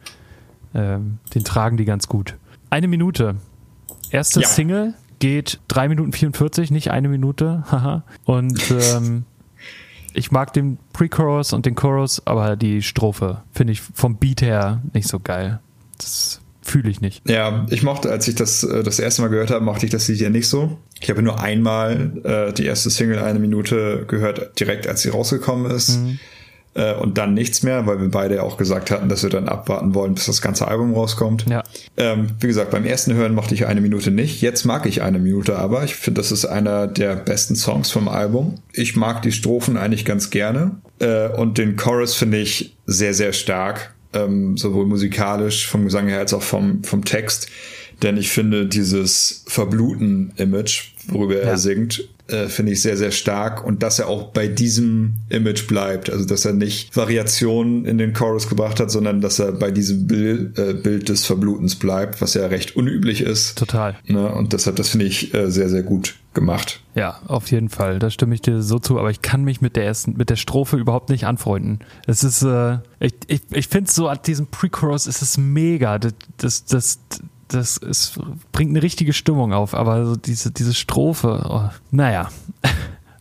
Ähm, 0.75 1.19
den 1.35 1.45
tragen 1.45 1.77
die 1.77 1.85
ganz 1.85 2.09
gut. 2.09 2.37
Eine 2.71 2.89
Minute. 2.89 3.37
Erste 4.11 4.41
ja. 4.41 4.49
Single 4.49 4.95
geht 5.19 5.61
3 5.69 5.89
Minuten 5.89 6.13
44, 6.13 6.71
nicht 6.71 6.91
eine 6.91 7.09
Minute. 7.09 7.65
Haha. 7.71 8.05
Und 8.25 8.71
ähm, 8.71 9.25
ich 10.15 10.31
mag 10.31 10.53
den 10.53 10.79
Pre-Chorus 10.93 11.53
und 11.53 11.67
den 11.67 11.75
Chorus, 11.75 12.27
aber 12.27 12.57
die 12.57 12.83
Strophe 12.83 13.43
finde 13.53 13.73
ich 13.73 13.81
vom 13.81 14.17
Beat 14.17 14.43
her 14.43 14.81
nicht 14.93 15.09
so 15.09 15.21
geil. 15.21 15.61
Das 15.99 16.40
fühle 16.71 16.91
ich 16.91 17.01
nicht. 17.01 17.29
Ja, 17.29 17.67
ich 17.71 17.83
mochte, 17.83 18.11
als 18.11 18.27
ich 18.29 18.35
das 18.35 18.63
äh, 18.63 18.83
das 18.83 18.99
erste 18.99 19.23
Mal 19.23 19.29
gehört 19.29 19.51
habe, 19.51 19.65
mochte 19.65 19.87
ich 19.87 19.93
das 19.93 20.09
Lied 20.09 20.21
ja 20.21 20.31
nicht 20.31 20.49
so. 20.49 20.79
Ich 21.01 21.11
habe 21.11 21.23
nur 21.23 21.41
einmal 21.41 22.13
äh, 22.25 22.53
die 22.53 22.65
erste 22.65 22.91
Single 22.91 23.19
eine 23.19 23.39
Minute 23.39 24.05
gehört, 24.07 24.59
direkt 24.59 24.87
als 24.87 25.03
sie 25.03 25.11
rausgekommen 25.11 25.71
ist. 25.71 25.99
Mhm. 25.99 26.19
Äh, 26.75 26.95
und 26.95 27.19
dann 27.19 27.35
nichts 27.35 27.65
mehr, 27.65 27.87
weil 27.87 28.01
wir 28.01 28.11
beide 28.11 28.43
auch 28.45 28.57
gesagt 28.57 28.93
hatten, 28.93 29.09
dass 29.09 29.25
wir 29.25 29.31
dann 29.31 29.49
abwarten 29.49 29.95
wollen, 29.95 30.15
bis 30.15 30.27
das 30.27 30.41
ganze 30.41 30.69
Album 30.69 30.95
rauskommt. 30.95 31.47
Ja. 31.49 31.65
Ähm, 31.97 32.29
wie 32.39 32.47
gesagt, 32.47 32.71
beim 32.71 32.85
ersten 32.85 33.15
Hören 33.15 33.35
mochte 33.35 33.55
ich 33.55 33.67
eine 33.67 33.81
Minute 33.81 34.13
nicht. 34.13 34.41
Jetzt 34.41 34.65
mag 34.65 34.87
ich 34.87 35.03
eine 35.03 35.19
Minute 35.19 35.59
aber. 35.59 35.83
Ich 35.83 35.97
finde, 35.97 36.21
das 36.21 36.31
ist 36.31 36.45
einer 36.45 36.87
der 36.87 37.17
besten 37.17 37.57
Songs 37.57 37.91
vom 37.91 38.09
Album. 38.09 38.55
Ich 38.73 38.95
mag 38.95 39.23
die 39.23 39.33
Strophen 39.33 39.77
eigentlich 39.77 40.05
ganz 40.05 40.31
gerne. 40.31 40.77
Äh, 41.01 41.29
und 41.29 41.59
den 41.59 41.75
Chorus 41.75 42.15
finde 42.15 42.39
ich 42.39 42.77
sehr, 42.87 43.15
sehr 43.15 43.33
stark 43.33 43.93
ähm, 44.13 44.57
sowohl 44.57 44.87
musikalisch 44.87 45.67
vom 45.67 45.85
Gesang 45.85 46.09
her 46.09 46.19
als 46.19 46.35
auch 46.35 46.43
vom, 46.43 46.83
vom 46.85 47.05
Text. 47.05 47.49
Denn 48.03 48.17
ich 48.17 48.31
finde 48.31 48.67
dieses 48.67 49.45
Verbluten-Image, 49.47 50.95
worüber 51.09 51.35
ja. 51.35 51.41
er 51.43 51.59
singt, 51.59 52.09
äh, 52.33 52.49
finde 52.49 52.73
ich 52.73 52.83
sehr, 52.83 52.97
sehr 52.97 53.11
stark. 53.11 53.65
Und 53.65 53.83
dass 53.83 53.99
er 53.99 54.09
auch 54.09 54.33
bei 54.33 54.49
diesem 54.49 55.15
Image 55.29 55.67
bleibt. 55.67 56.11
Also, 56.11 56.25
dass 56.25 56.45
er 56.45 56.53
nicht 56.53 56.97
Variationen 56.97 57.85
in 57.85 57.99
den 57.99 58.13
Chorus 58.13 58.49
gebracht 58.49 58.81
hat, 58.81 58.91
sondern 58.91 59.21
dass 59.21 59.39
er 59.39 59.53
bei 59.53 59.71
diesem 59.71 60.07
Bild, 60.07 60.59
äh, 60.59 60.75
Bild 60.75 61.09
des 61.09 61.25
Verblutens 61.25 61.77
bleibt, 61.77 62.21
was 62.21 62.35
ja 62.35 62.47
recht 62.47 62.77
unüblich 62.77 63.23
ist. 63.23 63.59
Total. 63.59 63.97
Ne? 64.07 64.29
Und 64.33 64.53
deshalb, 64.53 64.77
das 64.77 64.91
finde 64.91 65.07
ich 65.07 65.35
äh, 65.35 65.51
sehr, 65.51 65.69
sehr 65.69 65.83
gut 65.83 66.17
gemacht. 66.35 66.81
Ja, 66.95 67.21
auf 67.27 67.51
jeden 67.51 67.69
Fall. 67.69 67.99
Da 67.99 68.11
stimme 68.11 68.35
ich 68.35 68.41
dir 68.41 68.63
so 68.63 68.79
zu. 68.79 68.99
Aber 68.99 69.11
ich 69.11 69.23
kann 69.23 69.43
mich 69.43 69.61
mit 69.61 69.77
der 69.77 69.85
ersten, 69.85 70.17
mit 70.17 70.31
der 70.31 70.37
Strophe 70.37 70.77
überhaupt 70.77 71.11
nicht 71.11 71.27
anfreunden. 71.27 71.81
Es 72.07 72.25
ist, 72.25 72.43
äh, 72.43 72.79
ich, 73.01 73.15
ich, 73.27 73.43
ich 73.53 73.69
finde 73.69 73.91
so 73.91 74.09
an 74.09 74.19
diesem 74.25 74.47
Pre-Chorus 74.47 75.07
ist 75.07 75.23
es 75.23 75.39
mega. 75.39 75.99
Das, 75.99 76.15
das, 76.37 76.65
das, 76.65 76.99
das 77.53 77.77
ist, 77.77 78.19
bringt 78.53 78.71
eine 78.71 78.83
richtige 78.83 79.13
Stimmung 79.13 79.53
auf. 79.53 79.75
Aber 79.75 80.07
so 80.07 80.17
diese, 80.17 80.51
diese 80.51 80.75
Strophe, 80.75 81.47
oh, 81.49 81.71
naja. 81.91 82.29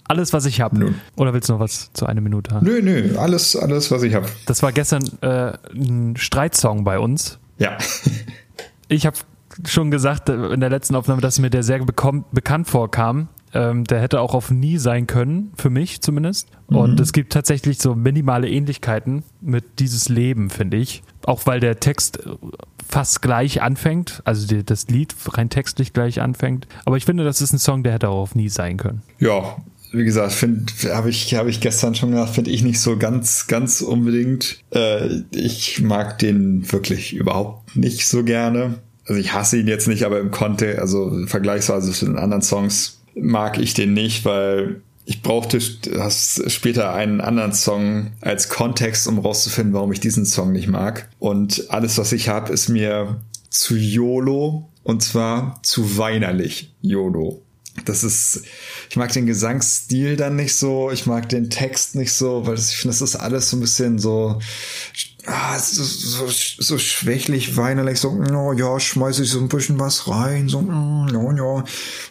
Alles, 0.07 0.34
was 0.34 0.45
ich 0.45 0.59
habe. 0.59 0.95
Oder 1.17 1.34
willst 1.36 1.49
du 1.49 1.53
noch 1.53 1.59
was 1.59 1.93
zu 1.93 2.07
einer 2.07 2.21
Minute 2.21 2.55
haben? 2.55 2.65
Nö, 2.65 2.82
nö, 2.82 3.15
alles, 3.19 3.55
alles, 3.55 3.91
was 3.91 4.01
ich 4.01 4.15
habe. 4.15 4.25
Das 4.47 4.63
war 4.63 4.71
gestern 4.71 5.03
äh, 5.21 5.53
ein 5.71 6.15
Streitsong 6.17 6.84
bei 6.84 6.97
uns. 6.97 7.38
Ja. 7.59 7.77
ich 8.88 9.05
habe 9.05 9.17
schon 9.67 9.91
gesagt 9.91 10.30
äh, 10.30 10.47
in 10.47 10.61
der 10.61 10.71
letzten 10.71 10.95
Aufnahme, 10.95 11.21
dass 11.21 11.38
mir 11.38 11.51
der 11.51 11.61
sehr 11.61 11.80
bekannt 11.86 12.67
vorkam. 12.67 13.27
Ähm, 13.53 13.84
der 13.84 13.99
hätte 13.99 14.21
auch 14.21 14.34
auf 14.34 14.49
nie 14.51 14.77
sein 14.77 15.05
können, 15.05 15.51
für 15.55 15.69
mich 15.69 16.01
zumindest. 16.01 16.49
Mhm. 16.69 16.77
Und 16.77 16.99
es 16.99 17.13
gibt 17.13 17.32
tatsächlich 17.32 17.80
so 17.80 17.93
minimale 17.93 18.49
Ähnlichkeiten 18.49 19.23
mit 19.41 19.80
dieses 19.80 20.09
Leben, 20.09 20.49
finde 20.49 20.77
ich. 20.77 21.03
Auch 21.25 21.45
weil 21.45 21.59
der 21.59 21.80
Text 21.80 22.25
äh, 22.25 22.30
fast 22.90 23.22
gleich 23.22 23.62
anfängt, 23.62 24.22
also 24.26 24.48
die, 24.48 24.64
das 24.64 24.88
Lied 24.88 25.16
rein 25.30 25.50
textlich 25.50 25.94
gleich 25.94 26.22
anfängt. 26.22 26.68
Aber 26.86 26.98
ich 26.98 27.06
finde, 27.06 27.24
das 27.24 27.42
ist 27.42 27.54
ein 27.54 27.60
Song, 27.60 27.84
der 27.84 27.94
hätte 27.94 28.10
auch 28.10 28.36
nie 28.36 28.50
sein 28.50 28.78
können. 28.78 29.02
Ja, 29.20 29.58
wie 29.92 30.04
gesagt, 30.04 30.46
habe 30.86 31.10
ich, 31.10 31.34
hab 31.36 31.48
ich 31.48 31.62
gestern 31.62 31.96
schon 31.96 32.12
gesagt, 32.12 32.32
finde 32.32 32.52
ich 32.52 32.64
nicht 32.64 32.80
so 32.80 32.98
ganz, 32.98 33.48
ganz 33.48 33.82
unbedingt. 33.82 34.64
Äh, 34.72 35.22
ich 35.32 35.82
mag 35.82 36.20
den 36.20 36.72
wirklich 36.72 37.14
überhaupt 37.14 37.76
nicht 37.76 38.08
so 38.08 38.24
gerne 38.24 38.76
also 39.10 39.20
ich 39.20 39.34
hasse 39.34 39.58
ihn 39.58 39.68
jetzt 39.68 39.88
nicht, 39.88 40.04
aber 40.04 40.20
im 40.20 40.30
Konte, 40.30 40.80
also 40.80 41.26
vergleichsweise 41.26 41.92
zu 41.92 42.06
den 42.06 42.18
anderen 42.18 42.44
Songs 42.44 43.00
mag 43.16 43.58
ich 43.58 43.74
den 43.74 43.94
nicht, 43.94 44.24
weil 44.24 44.82
ich 45.10 45.24
brauchte 45.24 45.60
später 45.60 46.93
einen 46.93 47.20
anderen 47.20 47.51
Song 47.51 48.12
als 48.22 48.47
Kontext, 48.47 49.07
um 49.07 49.18
rauszufinden, 49.18 49.74
warum 49.74 49.91
ich 49.91 49.99
diesen 49.99 50.24
Song 50.24 50.51
nicht 50.51 50.68
mag. 50.68 51.10
Und 51.18 51.66
alles, 51.72 51.97
was 51.97 52.12
ich 52.12 52.30
habe, 52.30 52.53
ist 52.53 52.70
mir 52.70 53.20
zu 53.49 53.76
YOLO 53.76 54.70
und 54.84 55.01
zwar 55.01 55.60
zu 55.64 55.97
weinerlich 55.97 56.76
YOLO. 56.82 57.41
Das 57.86 58.03
ist, 58.03 58.43
ich 58.91 58.97
mag 58.97 59.12
den 59.12 59.26
Gesangsstil 59.26 60.16
dann 60.16 60.36
nicht 60.36 60.55
so, 60.55 60.91
ich 60.91 61.07
mag 61.07 61.28
den 61.28 61.49
Text 61.49 61.95
nicht 61.95 62.12
so, 62.12 62.45
weil 62.45 62.60
ich 62.60 62.78
finde, 62.78 62.93
das 62.93 63.01
ist 63.01 63.16
alles 63.16 63.49
so 63.49 63.57
ein 63.57 63.62
bisschen 63.62 63.97
so 63.97 64.39
ah, 65.26 65.57
so, 65.57 65.84
so, 65.84 66.28
so 66.28 66.78
schwächlich, 66.78 67.57
weinerlich, 67.57 67.99
so, 67.99 68.10
oh, 68.10 68.53
ja, 68.53 68.80
schmeiße 68.80 69.24
ich 69.24 69.32
so 69.32 69.39
ein 69.39 69.49
bisschen 69.49 69.80
was 69.80 70.07
rein, 70.07 70.49
so, 70.49 70.62
ja, 70.62 71.34
ja. 71.36 71.64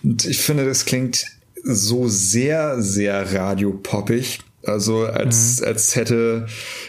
Und 0.03 0.25
ich 0.25 0.39
finde, 0.39 0.67
das 0.67 0.85
klingt 0.85 1.38
so 1.69 2.09
sehr, 2.09 2.81
sehr 2.83 3.35
radiopoppig. 3.35 4.41
Also 4.65 5.07
als, 5.07 5.61
mhm. 5.61 5.67
als 5.67 5.97
hätte 5.97 6.47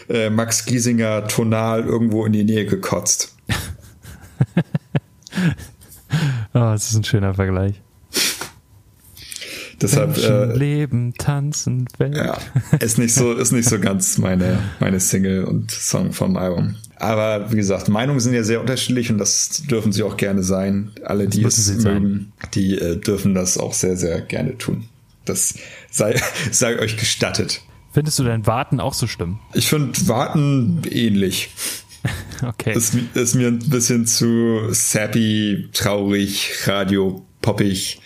äh, 0.08 0.30
Max 0.30 0.64
Giesinger 0.64 1.28
tonal 1.28 1.84
irgendwo 1.84 2.26
in 2.26 2.32
die 2.32 2.44
Nähe 2.44 2.66
gekotzt. 2.66 3.36
oh, 6.54 6.72
das 6.72 6.90
ist 6.90 6.96
ein 6.96 7.04
schöner 7.04 7.34
Vergleich. 7.34 7.80
Deshalb 9.80 10.18
äh, 10.18 10.44
Leben, 10.56 11.14
tanzen, 11.14 11.86
Welt. 11.96 12.14
Ja, 12.14 12.36
ist 12.80 12.98
nicht 12.98 13.14
so, 13.14 13.32
ist 13.32 13.52
nicht 13.52 13.68
so 13.68 13.78
ganz 13.80 14.18
meine, 14.18 14.58
meine 14.78 15.00
Single 15.00 15.44
und 15.44 15.70
Song 15.70 16.12
vom 16.12 16.36
Album. 16.36 16.76
Aber 17.00 17.50
wie 17.50 17.56
gesagt, 17.56 17.88
Meinungen 17.88 18.20
sind 18.20 18.34
ja 18.34 18.42
sehr 18.42 18.60
unterschiedlich 18.60 19.10
und 19.10 19.18
das 19.18 19.62
dürfen 19.70 19.90
sie 19.90 20.02
auch 20.02 20.18
gerne 20.18 20.42
sein. 20.42 20.92
Alle, 21.02 21.28
die 21.28 21.42
es 21.42 21.68
mögen, 21.68 21.80
sein. 21.80 22.32
die 22.54 22.78
äh, 22.78 22.96
dürfen 22.96 23.34
das 23.34 23.56
auch 23.56 23.72
sehr, 23.72 23.96
sehr 23.96 24.20
gerne 24.20 24.58
tun. 24.58 24.84
Das 25.24 25.54
sei, 25.90 26.20
sei 26.50 26.78
euch 26.78 26.98
gestattet. 26.98 27.62
Findest 27.92 28.18
du 28.18 28.24
dein 28.24 28.46
Warten 28.46 28.80
auch 28.80 28.94
so 28.94 29.06
schlimm? 29.06 29.38
Ich 29.54 29.68
finde 29.68 29.92
Warten 30.06 30.82
ähnlich. 30.90 31.50
Okay. 32.42 32.72
Ist, 32.74 32.94
ist 33.12 33.34
mir 33.34 33.48
ein 33.48 33.58
bisschen 33.58 34.06
zu 34.06 34.68
sappy, 34.70 35.68
traurig, 35.74 36.66
radio 36.66 37.22
poppig 37.42 38.00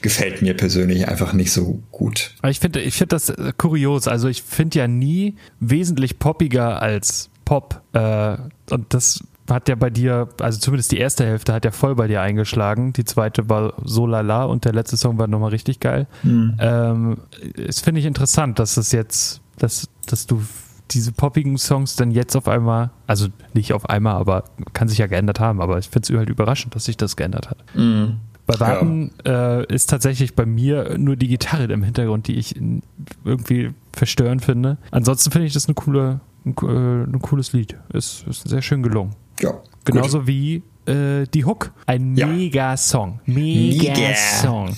gefällt 0.00 0.42
mir 0.42 0.54
persönlich 0.54 1.08
einfach 1.08 1.32
nicht 1.32 1.50
so 1.52 1.82
gut. 1.90 2.34
Ich 2.48 2.60
finde 2.60 2.80
ich 2.80 2.94
finde 2.94 3.16
das 3.16 3.30
äh, 3.30 3.52
kurios. 3.56 4.06
Also 4.06 4.28
ich 4.28 4.42
finde 4.42 4.78
ja 4.78 4.86
nie 4.86 5.34
wesentlich 5.58 6.18
poppiger 6.20 6.82
als 6.82 7.30
Pop. 7.44 7.82
Äh, 7.92 8.36
und 8.70 8.94
das 8.94 9.20
hat 9.50 9.68
ja 9.68 9.74
bei 9.74 9.90
dir, 9.90 10.28
also 10.40 10.58
zumindest 10.58 10.92
die 10.92 10.98
erste 10.98 11.24
Hälfte 11.24 11.52
hat 11.52 11.64
ja 11.64 11.70
voll 11.70 11.94
bei 11.94 12.06
dir 12.06 12.22
eingeschlagen. 12.22 12.92
Die 12.92 13.04
zweite 13.04 13.48
war 13.48 13.74
so 13.84 14.06
lala 14.06 14.44
und 14.44 14.64
der 14.64 14.72
letzte 14.72 14.96
Song 14.96 15.18
war 15.18 15.26
nochmal 15.26 15.50
richtig 15.50 15.80
geil. 15.80 16.06
Mhm. 16.22 16.56
Ähm, 16.58 17.16
das 17.66 17.80
finde 17.80 18.00
ich 18.00 18.06
interessant, 18.06 18.58
dass 18.58 18.76
es 18.76 18.92
jetzt, 18.92 19.42
dass, 19.58 19.88
dass 20.06 20.26
du 20.26 20.42
diese 20.90 21.12
poppigen 21.12 21.58
Songs 21.58 21.96
dann 21.96 22.10
jetzt 22.10 22.36
auf 22.36 22.48
einmal, 22.48 22.90
also 23.06 23.28
nicht 23.52 23.72
auf 23.72 23.88
einmal, 23.88 24.14
aber 24.14 24.44
kann 24.72 24.88
sich 24.88 24.98
ja 24.98 25.06
geändert 25.06 25.40
haben, 25.40 25.60
aber 25.60 25.78
ich 25.78 25.88
finde 25.88 26.12
es 26.12 26.18
halt 26.18 26.30
überraschend, 26.30 26.74
dass 26.74 26.84
sich 26.84 26.96
das 26.96 27.16
geändert 27.16 27.50
hat. 27.50 27.58
Mhm. 27.74 28.18
Bei 28.46 28.60
Warten 28.60 29.10
ja. 29.24 29.60
äh, 29.60 29.74
ist 29.74 29.88
tatsächlich 29.88 30.34
bei 30.34 30.44
mir 30.44 30.98
nur 30.98 31.16
die 31.16 31.28
Gitarre 31.28 31.72
im 31.72 31.82
Hintergrund, 31.82 32.28
die 32.28 32.36
ich 32.36 32.54
irgendwie 33.24 33.72
verstörend 33.92 34.44
finde. 34.44 34.76
Ansonsten 34.90 35.30
finde 35.30 35.46
ich 35.46 35.54
das 35.54 35.66
eine 35.66 35.74
coole, 35.74 36.20
ein, 36.44 36.54
äh, 36.62 37.04
ein 37.04 37.20
cooles 37.22 37.52
Lied. 37.52 37.76
Ist, 37.92 38.26
ist 38.28 38.46
sehr 38.46 38.62
schön 38.62 38.82
gelungen. 38.82 39.14
Ja. 39.40 39.60
Genauso 39.84 40.18
gut. 40.18 40.26
wie 40.28 40.62
äh, 40.86 41.26
die 41.32 41.44
Hook. 41.44 41.72
Ein 41.86 42.16
ja. 42.16 42.26
Mega-Song. 42.26 43.20
Mega-Song. 43.26 44.76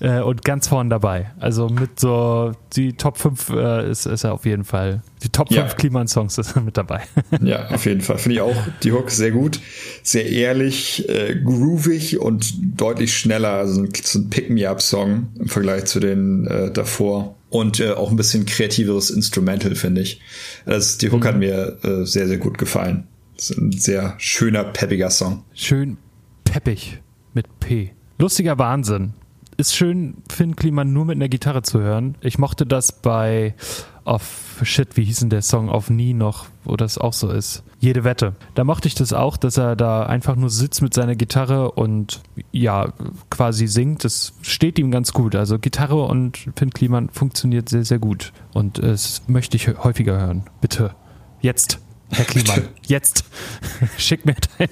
Äh, 0.00 0.20
und 0.20 0.44
ganz 0.44 0.68
vorne 0.68 0.90
dabei. 0.90 1.32
Also 1.38 1.68
mit 1.68 2.00
so 2.00 2.52
die 2.74 2.94
Top 2.94 3.16
5 3.16 3.50
äh, 3.50 3.90
ist, 3.90 4.06
ist 4.06 4.24
er 4.24 4.34
auf 4.34 4.44
jeden 4.44 4.64
Fall. 4.64 5.02
Die 5.22 5.28
Top 5.28 5.48
5 5.48 5.56
ja. 5.58 5.74
Kliman-Songs 5.74 6.38
ist 6.38 6.56
er 6.56 6.62
mit 6.62 6.76
dabei. 6.76 7.02
ja, 7.40 7.68
auf 7.68 7.86
jeden 7.86 8.00
Fall. 8.00 8.18
Finde 8.18 8.34
ich 8.34 8.40
auch 8.40 8.56
die 8.82 8.92
Hook 8.92 9.10
sehr 9.10 9.30
gut. 9.30 9.60
Sehr 10.02 10.28
ehrlich, 10.28 11.08
äh, 11.08 11.36
groovig 11.36 12.18
und 12.20 12.52
deutlich 12.78 13.16
schneller. 13.16 13.50
Also 13.50 13.86
so 14.02 14.18
ein 14.18 14.30
Pick-Me-Up-Song 14.30 15.28
im 15.38 15.48
Vergleich 15.48 15.84
zu 15.84 16.00
den 16.00 16.46
äh, 16.46 16.70
davor. 16.70 17.36
Und 17.48 17.78
äh, 17.78 17.92
auch 17.92 18.10
ein 18.10 18.16
bisschen 18.16 18.46
kreativeres 18.46 19.10
Instrumental, 19.10 19.76
finde 19.76 20.00
ich. 20.00 20.20
Also 20.66 20.98
die 20.98 21.10
Hook 21.10 21.20
mhm. 21.20 21.24
hat 21.24 21.38
mir 21.38 21.78
äh, 21.84 22.04
sehr, 22.04 22.26
sehr 22.26 22.38
gut 22.38 22.58
gefallen. 22.58 23.06
Das 23.36 23.50
ist 23.50 23.58
ein 23.58 23.72
sehr 23.72 24.14
schöner, 24.18 24.64
peppiger 24.64 25.10
Song. 25.10 25.44
Schön 25.54 25.98
peppig 26.44 27.00
mit 27.32 27.60
P. 27.60 27.92
Lustiger 28.18 28.58
Wahnsinn 28.58 29.14
ist 29.56 29.74
schön, 29.74 30.16
Finn 30.30 30.56
Kliman 30.56 30.92
nur 30.92 31.04
mit 31.04 31.16
einer 31.16 31.28
Gitarre 31.28 31.62
zu 31.62 31.80
hören. 31.80 32.16
Ich 32.20 32.38
mochte 32.38 32.66
das 32.66 32.92
bei 32.92 33.54
auf 34.04 34.60
Shit, 34.62 34.96
wie 34.96 35.04
hieß 35.04 35.20
denn 35.20 35.30
der 35.30 35.42
Song 35.42 35.70
auf 35.70 35.88
Nie 35.88 36.12
noch, 36.12 36.46
wo 36.64 36.76
das 36.76 36.98
auch 36.98 37.12
so 37.12 37.30
ist. 37.30 37.62
Jede 37.80 38.04
Wette. 38.04 38.34
Da 38.54 38.64
mochte 38.64 38.88
ich 38.88 38.94
das 38.94 39.12
auch, 39.12 39.36
dass 39.36 39.56
er 39.56 39.76
da 39.76 40.04
einfach 40.04 40.36
nur 40.36 40.50
sitzt 40.50 40.82
mit 40.82 40.92
seiner 40.92 41.16
Gitarre 41.16 41.72
und 41.72 42.22
ja, 42.52 42.92
quasi 43.30 43.66
singt. 43.66 44.04
Das 44.04 44.34
steht 44.42 44.78
ihm 44.78 44.90
ganz 44.90 45.12
gut. 45.12 45.34
Also 45.34 45.58
Gitarre 45.58 46.02
und 46.04 46.48
Finn 46.56 46.70
Kliman 46.70 47.08
funktioniert 47.10 47.68
sehr, 47.68 47.84
sehr 47.84 47.98
gut. 47.98 48.32
Und 48.52 48.78
es 48.78 49.22
möchte 49.26 49.56
ich 49.56 49.68
häufiger 49.68 50.18
hören. 50.18 50.44
Bitte. 50.60 50.94
Jetzt, 51.40 51.80
Herr 52.14 52.24
Kliman. 52.24 52.68
Jetzt. 52.86 53.24
Schick 53.98 54.24
mir 54.24 54.36
dein, 54.58 54.68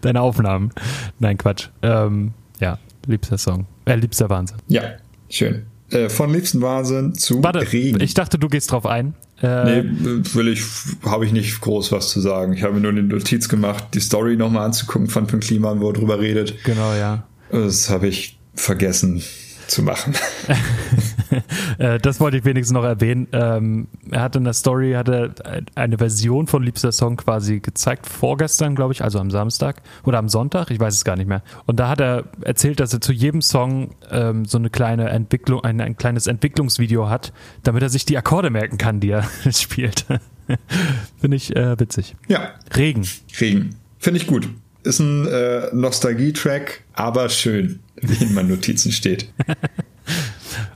deine 0.00 0.20
Aufnahmen. 0.20 0.70
Nein, 1.18 1.38
Quatsch. 1.38 1.68
Ähm, 1.82 2.32
ja, 2.60 2.78
liebster 3.06 3.38
Song. 3.38 3.66
Äh, 3.84 3.96
liebster 3.96 4.28
Wahnsinn. 4.28 4.58
Ja, 4.68 4.82
schön. 5.28 5.66
Äh, 5.90 6.08
von 6.08 6.32
liebsten 6.32 6.60
Wahnsinn 6.60 7.14
zu 7.14 7.42
Warte, 7.42 7.72
Regen. 7.72 8.00
Ich 8.00 8.14
dachte, 8.14 8.38
du 8.38 8.48
gehst 8.48 8.70
drauf 8.72 8.86
ein. 8.86 9.14
Äh, 9.42 9.82
nee, 9.82 9.90
will 10.34 10.48
ich, 10.48 10.62
habe 11.04 11.26
ich 11.26 11.32
nicht 11.32 11.60
groß 11.60 11.92
was 11.92 12.10
zu 12.10 12.20
sagen. 12.20 12.52
Ich 12.52 12.62
habe 12.62 12.74
mir 12.74 12.80
nur 12.80 12.92
den 12.92 13.08
Notiz 13.08 13.48
gemacht, 13.48 13.88
die 13.94 14.00
Story 14.00 14.36
nochmal 14.36 14.66
anzugucken 14.66 15.08
von 15.08 15.26
Pim 15.26 15.40
Kliman, 15.40 15.80
wo 15.80 15.88
er 15.88 15.92
drüber 15.92 16.20
redet. 16.20 16.64
Genau, 16.64 16.94
ja. 16.94 17.24
Das 17.50 17.90
habe 17.90 18.08
ich 18.08 18.38
vergessen 18.54 19.22
zu 19.66 19.82
machen. 19.82 20.14
Äh, 21.78 21.98
das 21.98 22.20
wollte 22.20 22.36
ich 22.36 22.44
wenigstens 22.44 22.74
noch 22.74 22.84
erwähnen. 22.84 23.26
Ähm, 23.32 23.88
er 24.10 24.22
hat 24.22 24.36
in 24.36 24.44
der 24.44 24.52
Story 24.52 24.92
hatte 24.92 25.34
eine 25.74 25.98
Version 25.98 26.46
von 26.46 26.62
Liebster 26.62 26.92
Song 26.92 27.16
quasi 27.16 27.60
gezeigt, 27.60 28.06
vorgestern, 28.06 28.74
glaube 28.74 28.92
ich, 28.92 29.02
also 29.02 29.18
am 29.18 29.30
Samstag 29.30 29.82
oder 30.04 30.18
am 30.18 30.28
Sonntag, 30.28 30.70
ich 30.70 30.78
weiß 30.78 30.94
es 30.94 31.04
gar 31.04 31.16
nicht 31.16 31.28
mehr. 31.28 31.42
Und 31.66 31.80
da 31.80 31.88
hat 31.88 32.00
er 32.00 32.24
erzählt, 32.42 32.78
dass 32.80 32.92
er 32.92 33.00
zu 33.00 33.12
jedem 33.12 33.42
Song 33.42 33.94
ähm, 34.10 34.44
so 34.44 34.58
eine 34.58 34.70
kleine 34.70 35.08
Entwicklung, 35.08 35.64
ein, 35.64 35.80
ein 35.80 35.96
kleines 35.96 36.26
Entwicklungsvideo 36.26 37.08
hat, 37.08 37.32
damit 37.62 37.82
er 37.82 37.88
sich 37.88 38.04
die 38.04 38.18
Akkorde 38.18 38.50
merken 38.50 38.76
kann, 38.76 39.00
die 39.00 39.10
er 39.10 39.24
spielt. 39.50 40.04
Finde 41.20 41.36
ich 41.36 41.56
äh, 41.56 41.78
witzig. 41.78 42.16
Ja. 42.28 42.50
Regen. 42.76 43.06
Regen. 43.40 43.76
Finde 43.98 44.20
ich 44.20 44.26
gut. 44.26 44.48
Ist 44.82 44.98
ein 44.98 45.26
äh, 45.26 45.68
Nostalgie-Track, 45.72 46.82
aber 46.92 47.28
schön, 47.28 47.80
wie 47.96 48.24
in 48.24 48.34
meinen 48.34 48.48
Notizen 48.48 48.90
steht. 48.90 49.28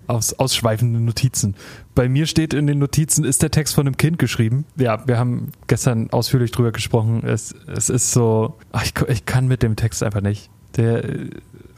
Aus, 0.07 0.35
ausschweifende 0.35 1.01
Notizen. 1.01 1.55
Bei 1.95 2.09
mir 2.09 2.27
steht 2.27 2.55
in 2.55 2.67
den 2.67 2.79
Notizen, 2.79 3.25
ist 3.25 3.43
der 3.43 3.51
Text 3.51 3.75
von 3.75 3.87
einem 3.87 3.97
Kind 3.97 4.19
geschrieben. 4.19 4.65
Ja, 4.77 5.07
wir 5.07 5.19
haben 5.19 5.51
gestern 5.67 6.11
ausführlich 6.11 6.53
drüber 6.53 6.73
gesprochen. 6.73 7.25
Es, 7.25 7.55
es 7.67 7.89
ist 7.89 8.13
so, 8.13 8.55
ich, 8.83 8.95
ich 9.09 9.27
kann 9.27 9.49
mit 9.49 9.63
dem 9.63 9.75
Text 9.77 10.03
einfach 10.03 10.21
nicht. 10.21 10.51
Der, 10.77 11.03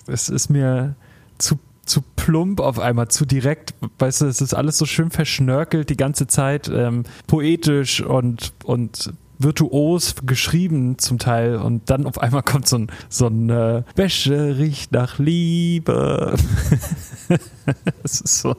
es 0.07 0.29
ist 0.29 0.51
mir 0.51 0.95
zu 1.39 1.59
zu 1.89 2.03
plump 2.17 2.61
auf 2.61 2.79
einmal, 2.79 3.09
zu 3.09 3.25
direkt. 3.25 3.75
Weißt 3.99 4.21
du, 4.21 4.27
es 4.27 4.43
ist 4.43 4.53
alles 4.53 4.77
so 4.77 4.85
schön 4.85 5.11
verschnörkelt 5.11 5.89
die 5.89 5.97
ganze 5.97 6.27
Zeit, 6.27 6.69
ähm, 6.69 7.05
poetisch 7.27 8.03
und, 8.03 8.53
und 8.65 9.15
virtuos 9.39 10.17
geschrieben 10.27 10.99
zum 10.99 11.19
Teil 11.19 11.57
und 11.57 11.91
dann 11.91 12.07
auf 12.07 12.21
einmal 12.21 12.43
kommt 12.43 12.69
so 12.69 12.79
ein, 12.79 12.89
so 13.09 13.29
ein 13.29 13.51
äh, 13.51 13.83
Wäsche 13.95 14.59
riecht 14.59 14.93
nach 14.93 15.19
Liebe. 15.19 16.35
das 18.03 18.21
ist 18.21 18.39
so. 18.39 18.57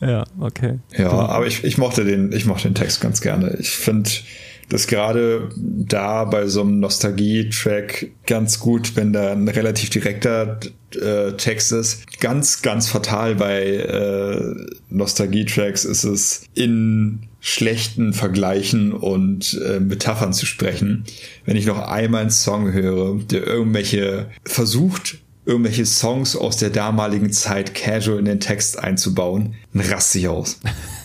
Ja, 0.00 0.24
okay. 0.40 0.78
Ja, 0.96 1.10
aber 1.10 1.46
ich, 1.46 1.64
ich 1.64 1.78
mochte 1.78 2.04
den, 2.04 2.32
ich 2.32 2.46
mochte 2.46 2.68
den 2.68 2.74
Text 2.74 3.00
ganz 3.00 3.20
gerne. 3.20 3.56
Ich 3.58 3.70
finde 3.70 4.10
das 4.68 4.86
gerade 4.86 5.50
da 5.56 6.24
bei 6.24 6.46
so 6.46 6.62
einem 6.62 6.80
Nostalgie-Track 6.80 8.10
ganz 8.26 8.58
gut, 8.58 8.96
wenn 8.96 9.12
da 9.12 9.32
ein 9.32 9.48
relativ 9.48 9.90
direkter 9.90 10.60
äh, 10.94 11.32
Text 11.32 11.72
ist. 11.72 12.20
Ganz, 12.20 12.62
ganz 12.62 12.88
fatal 12.88 13.34
bei 13.34 13.62
äh, 13.62 14.54
Nostalgie-Tracks 14.88 15.84
ist 15.84 16.04
es 16.04 16.44
in 16.54 17.28
schlechten 17.40 18.12
Vergleichen 18.12 18.92
und 18.92 19.60
äh, 19.66 19.80
Metaphern 19.80 20.32
zu 20.32 20.46
sprechen. 20.46 21.04
Wenn 21.44 21.56
ich 21.56 21.66
noch 21.66 21.80
einmal 21.80 22.22
einen 22.22 22.30
Song 22.30 22.72
höre, 22.72 23.18
der 23.18 23.46
irgendwelche 23.46 24.30
versucht, 24.44 25.18
irgendwelche 25.44 25.86
Songs 25.86 26.36
aus 26.36 26.56
der 26.56 26.70
damaligen 26.70 27.32
Zeit 27.32 27.74
casual 27.74 28.18
in 28.18 28.24
den 28.26 28.40
Text 28.40 28.78
einzubauen, 28.78 29.54
dann 29.72 29.86
raste 29.86 30.18
ich 30.18 30.28
aus. 30.28 30.60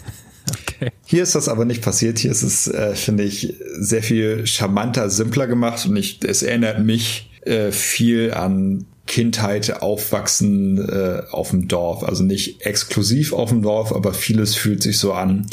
okay. 0.52 0.92
Hier 1.06 1.24
ist 1.24 1.36
das 1.36 1.50
aber 1.50 1.66
nicht 1.66 1.82
passiert. 1.82 2.20
Hier 2.20 2.32
ist 2.32 2.44
es, 2.44 2.68
äh, 2.68 2.96
finde 2.96 3.24
ich, 3.24 3.56
sehr 3.80 4.04
viel 4.04 4.46
charmanter, 4.46 5.10
simpler 5.10 5.48
gemacht 5.48 5.86
und 5.86 5.96
ich, 5.96 6.20
es 6.24 6.44
erinnert 6.44 6.84
mich 6.84 7.32
äh, 7.42 7.72
viel 7.72 8.34
an 8.34 8.86
Kindheit 9.08 9.82
aufwachsen 9.82 10.78
äh, 10.78 11.24
auf 11.32 11.52
dem 11.52 11.68
Dorf. 11.68 12.04
Also 12.04 12.24
nicht 12.24 12.62
exklusiv 12.66 13.34
auf 13.34 13.50
dem 13.50 13.62
Dorf, 13.62 13.94
aber 13.94 14.14
vieles 14.14 14.56
fühlt 14.56 14.84
sich 14.84 15.00
so 15.00 15.14
an 15.14 15.48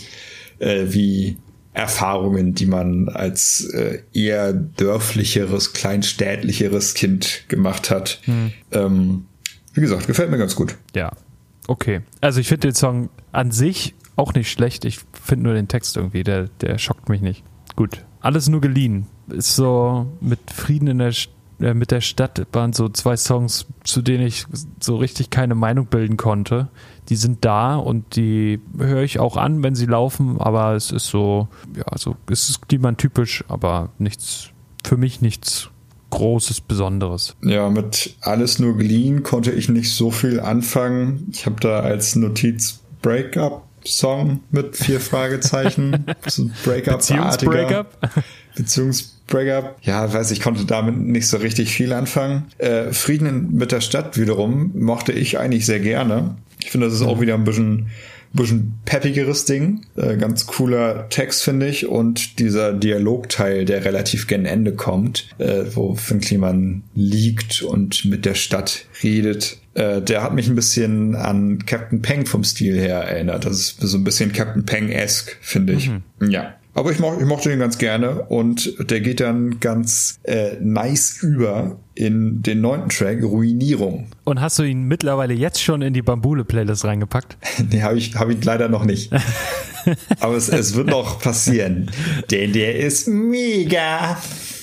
äh, 0.59 0.87
wie 0.89 1.39
Erfahrungen, 1.75 2.55
die 2.55 2.67
man 2.67 3.09
als 3.09 3.65
äh, 3.65 3.99
eher 4.13 4.53
dörflicheres, 4.53 5.73
kleinstädtlicheres 5.73 6.95
Kind 6.95 7.45
gemacht 7.49 7.91
hat. 7.91 8.21
Hm. 8.25 8.53
Ähm, 8.71 9.27
wie 9.75 9.81
gesagt, 9.81 10.07
gefällt 10.07 10.31
mir 10.31 10.39
ganz 10.39 10.55
gut. 10.55 10.77
Ja, 10.95 11.11
okay. 11.67 12.01
Also 12.21 12.41
ich 12.41 12.49
finde 12.49 12.69
den 12.69 12.75
Song 12.75 13.11
an 13.33 13.51
sich 13.51 13.95
auch 14.15 14.33
nicht 14.35 14.51
schlecht. 14.51 14.85
Ich 14.85 15.01
finde 15.13 15.45
nur 15.45 15.55
den 15.55 15.67
Text 15.67 15.97
irgendwie, 15.97 16.23
der, 16.23 16.49
der 16.61 16.79
schockt 16.79 17.09
mich 17.09 17.21
nicht. 17.21 17.43
Gut. 17.75 18.05
Alles 18.21 18.49
nur 18.49 18.61
geliehen. 18.61 19.07
Ist 19.29 19.57
so 19.57 20.07
mit 20.21 20.39
Frieden 20.53 20.87
in 20.87 20.99
der 20.99 21.13
Stadt 21.13 21.35
äh, 21.61 21.75
mit 21.75 21.91
der 21.91 22.01
Stadt 22.01 22.47
waren 22.53 22.73
so 22.73 22.89
zwei 22.89 23.17
Songs, 23.17 23.67
zu 23.85 24.03
denen 24.03 24.27
ich 24.27 24.47
so 24.81 24.97
richtig 24.97 25.31
keine 25.31 25.55
Meinung 25.55 25.87
bilden 25.87 26.17
konnte. 26.17 26.69
Die 27.09 27.17
sind 27.17 27.45
da 27.45 27.77
und 27.77 28.17
die 28.17 28.61
höre 28.79 29.03
ich 29.03 29.19
auch 29.19 29.37
an, 29.37 29.63
wenn 29.63 29.75
sie 29.75 29.87
laufen, 29.87 30.41
aber 30.41 30.75
es 30.75 30.91
ist 30.91 31.07
so, 31.07 31.49
ja, 31.77 31.85
so, 31.97 32.17
es 32.31 32.49
ist 32.49 32.69
Kliman-typisch, 32.69 33.45
aber 33.49 33.91
nichts, 33.99 34.51
für 34.85 34.97
mich 34.97 35.21
nichts 35.21 35.71
Großes, 36.11 36.61
Besonderes. 36.61 37.35
Ja, 37.43 37.69
mit 37.71 38.15
alles 38.21 38.61
nur 38.61 38.77
geliehen 38.77 39.25
konnte 39.25 39.51
ich 39.51 39.69
nicht 39.69 39.93
so 39.93 40.13
viel 40.13 40.39
anfangen. 40.39 41.29
Ich 41.33 41.45
habe 41.45 41.57
da 41.59 41.81
als 41.81 42.15
Notiz 42.15 42.81
Breakup 43.03 43.65
Song 43.85 44.41
mit 44.51 44.77
vier 44.77 45.01
Fragezeichen. 45.01 46.05
Breakup 46.65 46.99
Beziehungsbreakup? 46.99 47.99
Beziehungsbreakup. 48.55 49.77
Ja, 49.83 50.13
weiß 50.13 50.31
ich, 50.31 50.41
konnte 50.41 50.65
damit 50.65 50.97
nicht 50.99 51.27
so 51.29 51.39
richtig 51.39 51.75
viel 51.75 51.93
anfangen. 51.93 52.45
Äh, 52.59 52.93
Frieden 52.93 53.53
mit 53.53 53.73
der 53.73 53.81
Stadt 53.81 54.17
wiederum 54.17 54.71
mochte 54.75 55.13
ich 55.13 55.39
eigentlich 55.39 55.67
sehr 55.67 55.81
gerne. 55.81 56.37
Ich 56.65 56.71
finde, 56.71 56.87
das 56.87 56.97
ist 56.97 57.03
auch 57.03 57.17
mhm. 57.17 57.21
wieder 57.21 57.35
ein 57.35 57.45
bisschen 57.45 57.91
bisschen 58.35 58.81
peppigeres 58.85 59.45
Ding. 59.45 59.83
Äh, 59.97 60.17
ganz 60.17 60.47
cooler 60.47 61.09
Text, 61.09 61.43
finde 61.43 61.69
ich. 61.69 61.87
Und 61.87 62.39
dieser 62.39 62.73
Dialogteil, 62.73 63.65
der 63.65 63.85
relativ 63.85 64.27
gen 64.27 64.45
Ende 64.45 64.75
kommt, 64.75 65.29
äh, 65.39 65.65
wo 65.73 65.95
Finn 65.95 66.21
Kliman 66.21 66.83
liegt 66.95 67.63
und 67.63 68.05
mit 68.05 68.25
der 68.25 68.35
Stadt 68.35 68.87
redet, 69.03 69.59
äh, 69.75 70.03
der 70.03 70.23
hat 70.23 70.35
mich 70.35 70.49
ein 70.49 70.57
bisschen 70.57 71.15
an 71.15 71.65
Captain 71.65 72.03
Peng 72.03 72.27
vom 72.27 72.45
Stil 72.45 72.79
her 72.79 72.99
erinnert. 72.99 73.47
Das 73.47 73.53
ist 73.53 73.81
so 73.81 73.97
ein 73.97 74.05
bisschen 74.05 74.33
Captain 74.33 74.67
Peng-esque, 74.67 75.37
finde 75.41 75.75
ich. 75.75 75.91
Mhm. 75.91 76.31
Ja. 76.31 76.55
Aber 76.77 76.91
ich, 76.91 76.99
mo 76.99 77.17
ich 77.21 77.27
mochte 77.27 77.51
den 77.51 77.61
ganz 77.61 77.79
gerne 77.79 78.25
und 78.25 78.75
der 78.91 79.01
geht 79.01 79.21
dann 79.21 79.61
ganz 79.61 80.19
äh, 80.25 80.57
nice 80.61 81.23
über 81.23 81.79
in 81.95 82.43
den 82.43 82.61
neunten 82.61 82.89
Track, 82.89 83.23
Ruinierung. 83.23 84.09
Und 84.25 84.41
hast 84.41 84.59
du 84.59 84.65
ihn 84.65 84.85
mittlerweile 84.85 85.35
jetzt 85.35 85.63
schon 85.63 85.83
in 85.83 85.95
die 85.95 86.03
Bambule-Playlist 86.03 86.85
reingepackt? 86.85 87.37
nee, 87.71 87.83
habe 87.83 87.97
ich, 87.97 88.15
hab 88.17 88.29
ich 88.31 88.45
leider 88.45 88.69
noch 88.69 88.85
nicht. 88.85 89.13
Aber 90.21 90.37
es, 90.37 90.49
es 90.49 90.75
wird 90.75 90.89
noch 90.89 91.21
passieren. 91.21 91.91
Denn 92.31 92.53
der 92.53 92.77
ist 92.77 93.07
mega. 93.07 94.19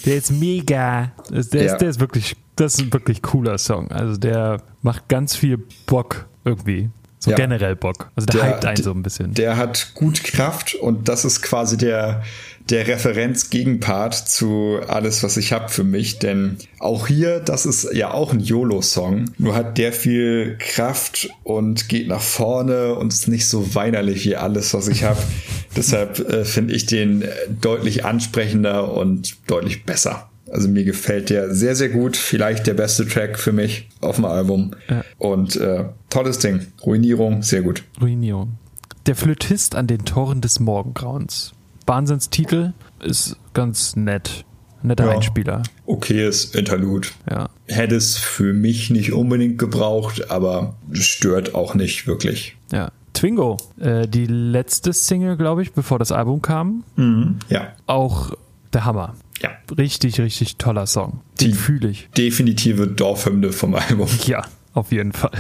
Der 0.06 0.18
ist 0.18 0.32
mega. 0.32 1.12
Der, 1.30 1.40
ist, 1.40 1.54
der 1.54 1.82
ist 1.82 2.00
wirklich, 2.00 2.36
das 2.56 2.76
ist 2.76 2.82
ein 2.82 2.94
wirklich 2.94 3.22
cooler 3.22 3.58
Song. 3.58 3.92
Also 3.92 4.18
der 4.18 4.62
macht 4.82 5.08
ganz 5.08 5.36
viel 5.36 5.60
Bock 5.86 6.28
irgendwie. 6.44 6.90
So 7.20 7.30
ja. 7.30 7.38
generell 7.38 7.76
Bock. 7.76 8.10
Also 8.16 8.26
der, 8.26 8.42
der 8.42 8.50
hypt 8.52 8.66
einen 8.66 8.84
so 8.84 8.92
ein 8.92 9.04
bisschen. 9.04 9.36
Der 9.36 9.56
hat 9.56 9.92
gut 9.94 10.24
Kraft 10.24 10.74
und 10.74 11.08
das 11.08 11.24
ist 11.24 11.44
quasi 11.44 11.78
der, 11.78 12.24
der 12.70 12.88
Referenz-Gegenpart 12.88 14.14
zu 14.14 14.80
alles, 14.88 15.24
was 15.24 15.38
ich 15.38 15.52
habe 15.52 15.70
für 15.70 15.84
mich. 15.84 16.20
Denn 16.20 16.58
auch 16.80 17.08
hier, 17.08 17.40
das 17.40 17.66
ist 17.66 17.94
ja 17.94 18.12
auch 18.12 18.34
ein 18.34 18.40
YOLO-Song, 18.40 19.32
nur 19.38 19.56
hat 19.56 19.78
der 19.78 19.94
viel 19.94 20.58
Kraft 20.60 21.30
und 21.44 21.90
geht 21.90 22.08
nach 22.08 22.22
vorne 22.22 22.96
und 22.96 23.14
ist 23.14 23.28
nicht 23.28 23.48
so 23.48 23.76
weinerlich 23.76 24.26
wie 24.26 24.36
alles, 24.36 24.74
was 24.74 24.88
ich 24.88 25.04
habe. 25.04 25.22
Deshalb 25.76 26.20
äh, 26.20 26.46
finde 26.46 26.74
ich 26.74 26.86
den 26.86 27.24
deutlich 27.62 28.06
ansprechender 28.06 28.94
und 28.94 29.38
deutlich 29.48 29.86
besser. 29.86 30.30
Also 30.52 30.68
mir 30.68 30.84
gefällt 30.84 31.30
der 31.30 31.56
sehr, 31.56 31.76
sehr 31.76 31.90
gut. 31.90 32.18
Vielleicht 32.18 32.68
der 32.68 32.74
beste 32.74 33.08
Track 33.08 33.40
für 33.40 33.54
mich 33.54 33.88
auf 34.02 34.18
dem 34.18 34.26
Album. 34.26 34.76
Ja. 34.90 35.04
Und 35.18 35.56
äh, 35.56 35.86
tolles 36.10 36.40
Ding. 36.40 36.68
Ruinierung, 36.86 37.42
sehr 37.42 37.62
gut. 37.62 37.84
Ruinierung. 38.02 38.58
Der 39.06 39.16
Flötist 39.16 39.76
an 39.76 39.88
den 39.88 40.04
Toren 40.04 40.42
des 40.42 40.60
Morgengrauens. 40.60 41.54
Wahnsinnstitel 41.92 42.72
ist 43.04 43.36
ganz 43.54 43.98
nett. 43.98 44.46
Netter 44.82 45.08
ja, 45.08 45.12
Einspieler. 45.12 45.62
Okayes 45.86 46.56
Interlude. 46.56 47.10
Ja. 47.30 47.50
Hätte 47.68 47.96
es 47.96 48.18
für 48.18 48.54
mich 48.54 48.92
nicht 48.92 49.12
unbedingt 49.12 49.58
gebraucht, 49.58 50.32
aber 50.32 50.76
stört 50.94 51.54
auch 51.54 51.76
nicht 51.76 52.08
wirklich. 52.08 52.56
Ja. 52.72 52.94
Twingo, 53.12 53.58
äh, 53.78 54.08
die 54.08 54.26
letzte 54.26 54.94
Single, 54.94 55.36
glaube 55.36 55.64
ich, 55.64 55.74
bevor 55.74 56.00
das 56.00 56.14
Album 56.14 56.42
kam. 56.42 56.86
Mhm, 56.96 57.40
ja. 57.50 57.74
Auch 57.88 58.32
der 58.72 58.86
Hammer. 58.86 59.16
Ja. 59.42 59.50
Richtig, 59.78 60.22
richtig 60.22 60.56
toller 60.56 60.88
Song. 60.88 61.20
Den 61.42 61.54
fühle 61.54 61.90
ich. 61.90 62.08
Definitive 62.18 62.88
Dorfhymne 62.88 63.52
vom 63.52 63.76
Album. 63.76 64.08
Ja, 64.26 64.46
auf 64.74 64.94
jeden 64.94 65.12
Fall. 65.12 65.32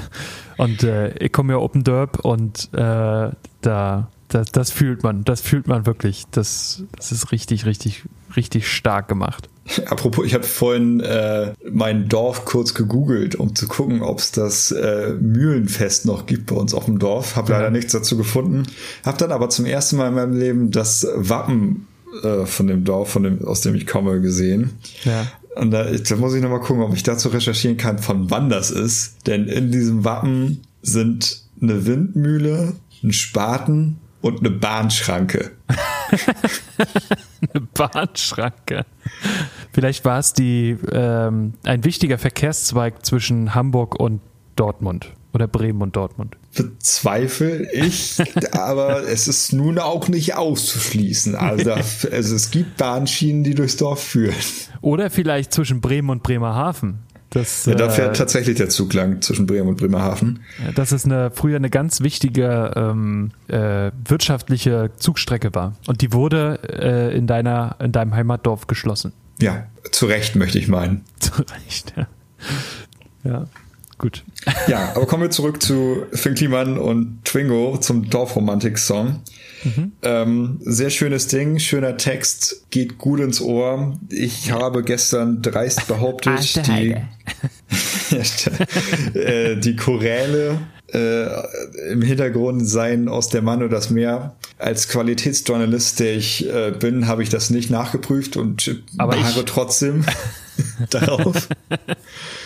Und 0.58 0.84
äh, 0.84 1.18
ich 1.18 1.32
komme 1.32 1.54
ja 1.54 1.60
Open 1.60 1.86
Derb 1.86 2.20
und 2.26 2.70
äh, 2.74 3.32
da 3.62 4.10
das, 4.34 4.51
das 4.51 4.71
fühlt 4.71 5.03
man, 5.03 5.23
das 5.23 5.41
fühlt 5.41 5.67
man 5.67 5.86
wirklich. 5.86 6.25
Das, 6.32 6.84
das 6.95 7.11
ist 7.11 7.32
richtig, 7.32 7.65
richtig, 7.65 8.03
richtig 8.36 8.67
stark 8.67 9.07
gemacht. 9.07 9.49
Apropos, 9.86 10.25
ich 10.25 10.34
habe 10.34 10.43
vorhin 10.43 10.99
äh, 11.01 11.53
mein 11.71 12.09
Dorf 12.09 12.45
kurz 12.45 12.73
gegoogelt, 12.73 13.36
um 13.36 13.55
zu 13.55 13.67
gucken, 13.67 14.01
ob 14.01 14.19
es 14.19 14.32
das 14.32 14.71
äh, 14.71 15.13
Mühlenfest 15.19 16.05
noch 16.05 16.25
gibt 16.25 16.47
bei 16.47 16.55
uns 16.55 16.73
auf 16.73 16.86
dem 16.86 16.97
Dorf. 16.97 17.36
Habe 17.36 17.51
leider 17.51 17.69
nichts 17.69 17.91
dazu 17.91 18.17
gefunden. 18.17 18.63
Habe 19.05 19.17
dann 19.17 19.32
aber 19.32 19.49
zum 19.49 19.65
ersten 19.65 19.97
Mal 19.97 20.07
in 20.07 20.15
meinem 20.15 20.38
Leben 20.38 20.71
das 20.71 21.07
Wappen 21.15 21.88
äh, 22.23 22.45
von 22.45 22.67
dem 22.67 22.84
Dorf, 22.84 23.11
von 23.11 23.23
dem, 23.23 23.45
aus 23.45 23.61
dem 23.61 23.75
ich 23.75 23.86
komme, 23.86 24.21
gesehen. 24.21 24.71
Ja. 25.03 25.27
Und 25.55 25.71
da, 25.71 25.84
da 25.84 26.15
muss 26.15 26.34
ich 26.34 26.41
nochmal 26.41 26.61
gucken, 26.61 26.84
ob 26.84 26.93
ich 26.95 27.03
dazu 27.03 27.29
recherchieren 27.29 27.77
kann, 27.77 27.99
von 27.99 28.32
wann 28.32 28.49
das 28.49 28.71
ist. 28.71 29.27
Denn 29.27 29.47
in 29.47 29.71
diesem 29.71 30.05
Wappen 30.05 30.61
sind 30.82 31.43
eine 31.61 31.86
Windmühle, 31.86 32.73
ein 33.03 33.13
Spaten 33.13 34.01
und 34.22 34.39
eine 34.39 34.51
Bahnschranke. 34.51 35.51
eine 37.53 37.61
Bahnschranke. 37.74 38.86
Vielleicht 39.74 40.05
war 40.05 40.19
es 40.19 40.34
die 40.34 40.78
ähm, 40.91 41.53
ein 41.63 41.84
wichtiger 41.84 42.17
Verkehrszweig 42.17 43.05
zwischen 43.05 43.55
Hamburg 43.55 43.99
und 43.99 44.22
Dortmund 44.55 45.11
oder 45.34 45.47
Bremen 45.47 45.82
und 45.82 45.95
Dortmund. 45.95 46.36
Bezweifle 46.55 47.72
ich, 47.72 48.17
aber 48.51 49.07
es 49.07 49.28
ist 49.28 49.53
nun 49.53 49.80
auch 49.80 50.07
nicht 50.07 50.36
auszuschließen. 50.36 51.36
Also, 51.36 51.72
also 51.72 52.36
es 52.36 52.51
gibt 52.51 52.78
Bahnschienen, 52.78 53.43
die 53.43 53.55
durchs 53.55 53.78
Dorf 53.78 54.03
führen. 54.03 54.36
Oder 54.82 55.09
vielleicht 55.09 55.53
zwischen 55.53 55.82
Bremen 55.82 56.09
und 56.09 56.24
Bremerhaven. 56.24 56.99
Das, 57.32 57.65
ja, 57.65 57.75
da 57.75 57.89
fährt 57.89 58.15
äh, 58.15 58.17
tatsächlich 58.17 58.57
der 58.57 58.67
Zug 58.67 58.93
lang 58.93 59.21
zwischen 59.21 59.47
Bremen 59.47 59.69
und 59.69 59.77
Bremerhaven. 59.77 60.41
Das 60.75 60.91
ist 60.91 61.05
eine, 61.05 61.32
früher 61.32 61.55
eine 61.55 61.69
ganz 61.69 62.01
wichtige 62.01 62.73
ähm, 62.75 63.32
äh, 63.47 63.91
wirtschaftliche 64.05 64.91
Zugstrecke 64.97 65.55
war. 65.55 65.75
Und 65.88 66.01
die 66.01 66.11
wurde 66.11 66.59
äh, 66.67 67.15
in, 67.15 67.27
deiner, 67.27 67.77
in 67.79 67.93
deinem 67.93 68.13
Heimatdorf 68.13 68.67
geschlossen. 68.67 69.13
Ja, 69.41 69.65
zu 69.91 70.07
Recht 70.07 70.36
möchte 70.36 70.59
ich 70.59 70.67
meinen. 70.67 71.05
Zu 71.19 71.32
Recht, 71.41 71.93
ja. 71.95 72.07
Ja, 73.23 73.47
gut. 73.97 74.23
Ja, 74.67 74.91
aber 74.95 75.05
kommen 75.05 75.23
wir 75.23 75.29
zurück 75.29 75.61
zu 75.61 76.05
Finn 76.11 76.36
Kliman 76.36 76.77
und 76.77 77.23
Twingo 77.23 77.77
zum 77.77 78.09
Dorfromantik-Song. 78.09 79.21
Mhm. 79.64 79.91
Ähm, 80.01 80.57
sehr 80.62 80.89
schönes 80.89 81.28
Ding, 81.28 81.59
schöner 81.59 81.97
Text, 81.97 82.66
geht 82.72 82.97
gut 82.97 83.20
ins 83.20 83.41
Ohr. 83.41 83.97
Ich 84.09 84.51
habe 84.51 84.84
gestern 84.84 85.41
dreist 85.41 85.88
behauptet, 85.88 86.68
die, 86.68 86.95
äh, 89.18 89.57
die 89.57 89.76
Choräle 89.76 90.59
äh, 90.93 91.91
im 91.91 92.01
Hintergrund 92.01 92.68
seien 92.68 93.07
aus 93.07 93.30
der 93.30 93.41
Mann 93.41 93.64
und 93.64 93.72
das 93.72 93.89
Meer. 93.89 94.36
Als 94.57 94.88
Qualitätsjournalist, 94.89 95.99
der 95.99 96.16
ich 96.16 96.47
äh, 96.47 96.72
bin, 96.72 97.07
habe 97.07 97.24
ich 97.24 97.30
das 97.30 97.49
nicht 97.49 97.70
nachgeprüft 97.70 98.38
und 98.38 98.82
Aber 98.97 99.14
beharre 99.14 99.45
trotzdem 99.45 100.05
darauf. 100.89 101.47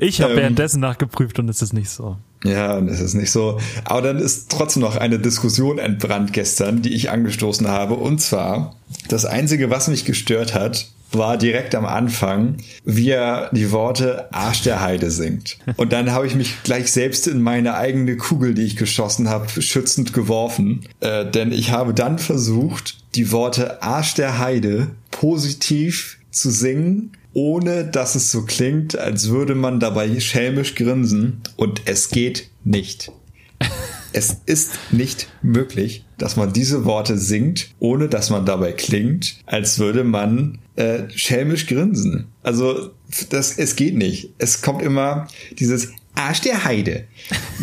Ich 0.00 0.20
habe 0.20 0.32
ähm, 0.32 0.38
währenddessen 0.38 0.80
nachgeprüft 0.80 1.38
und 1.38 1.48
es 1.48 1.62
ist 1.62 1.72
nicht 1.72 1.90
so. 1.90 2.16
Ja, 2.44 2.76
und 2.76 2.88
es 2.88 3.00
ist 3.00 3.14
nicht 3.14 3.30
so. 3.30 3.58
Aber 3.84 4.02
dann 4.02 4.18
ist 4.18 4.50
trotzdem 4.50 4.82
noch 4.82 4.96
eine 4.96 5.18
Diskussion 5.18 5.78
entbrannt 5.78 6.32
gestern, 6.32 6.82
die 6.82 6.94
ich 6.94 7.10
angestoßen 7.10 7.68
habe. 7.68 7.94
Und 7.94 8.20
zwar, 8.20 8.76
das 9.08 9.26
Einzige, 9.26 9.70
was 9.70 9.88
mich 9.88 10.04
gestört 10.04 10.54
hat, 10.54 10.88
war 11.12 11.36
direkt 11.36 11.74
am 11.74 11.84
Anfang, 11.86 12.58
wie 12.84 13.10
er 13.10 13.50
die 13.52 13.72
Worte 13.72 14.32
Arsch 14.32 14.62
der 14.62 14.80
Heide 14.80 15.10
singt. 15.10 15.58
Und 15.76 15.92
dann 15.92 16.12
habe 16.12 16.26
ich 16.26 16.34
mich 16.34 16.62
gleich 16.62 16.92
selbst 16.92 17.26
in 17.26 17.42
meine 17.42 17.74
eigene 17.74 18.16
Kugel, 18.16 18.54
die 18.54 18.62
ich 18.62 18.76
geschossen 18.76 19.28
habe, 19.28 19.48
schützend 19.60 20.12
geworfen. 20.12 20.86
Äh, 21.00 21.26
denn 21.28 21.52
ich 21.52 21.72
habe 21.72 21.94
dann 21.94 22.18
versucht, 22.18 22.98
die 23.16 23.32
Worte 23.32 23.82
Arsch 23.82 24.14
der 24.14 24.38
Heide 24.38 24.88
positiv 25.10 26.18
zu 26.30 26.50
singen 26.50 27.12
ohne 27.32 27.84
dass 27.84 28.14
es 28.14 28.30
so 28.30 28.42
klingt, 28.42 28.98
als 28.98 29.28
würde 29.28 29.54
man 29.54 29.80
dabei 29.80 30.18
schelmisch 30.20 30.74
grinsen 30.74 31.40
und 31.56 31.82
es 31.84 32.10
geht 32.10 32.50
nicht. 32.64 33.12
es 34.12 34.38
ist 34.46 34.72
nicht 34.90 35.28
möglich, 35.42 36.04
dass 36.18 36.36
man 36.36 36.52
diese 36.52 36.84
Worte 36.84 37.18
singt, 37.18 37.70
ohne 37.78 38.08
dass 38.08 38.30
man 38.30 38.44
dabei 38.46 38.72
klingt, 38.72 39.36
als 39.46 39.78
würde 39.78 40.04
man 40.04 40.58
äh, 40.76 41.04
schelmisch 41.14 41.66
grinsen. 41.66 42.26
Also 42.42 42.90
das, 43.30 43.58
es 43.58 43.76
geht 43.76 43.96
nicht. 43.96 44.30
Es 44.38 44.62
kommt 44.62 44.82
immer 44.82 45.28
dieses 45.58 45.92
Arsch 46.14 46.40
der 46.40 46.64
Heide. 46.64 47.04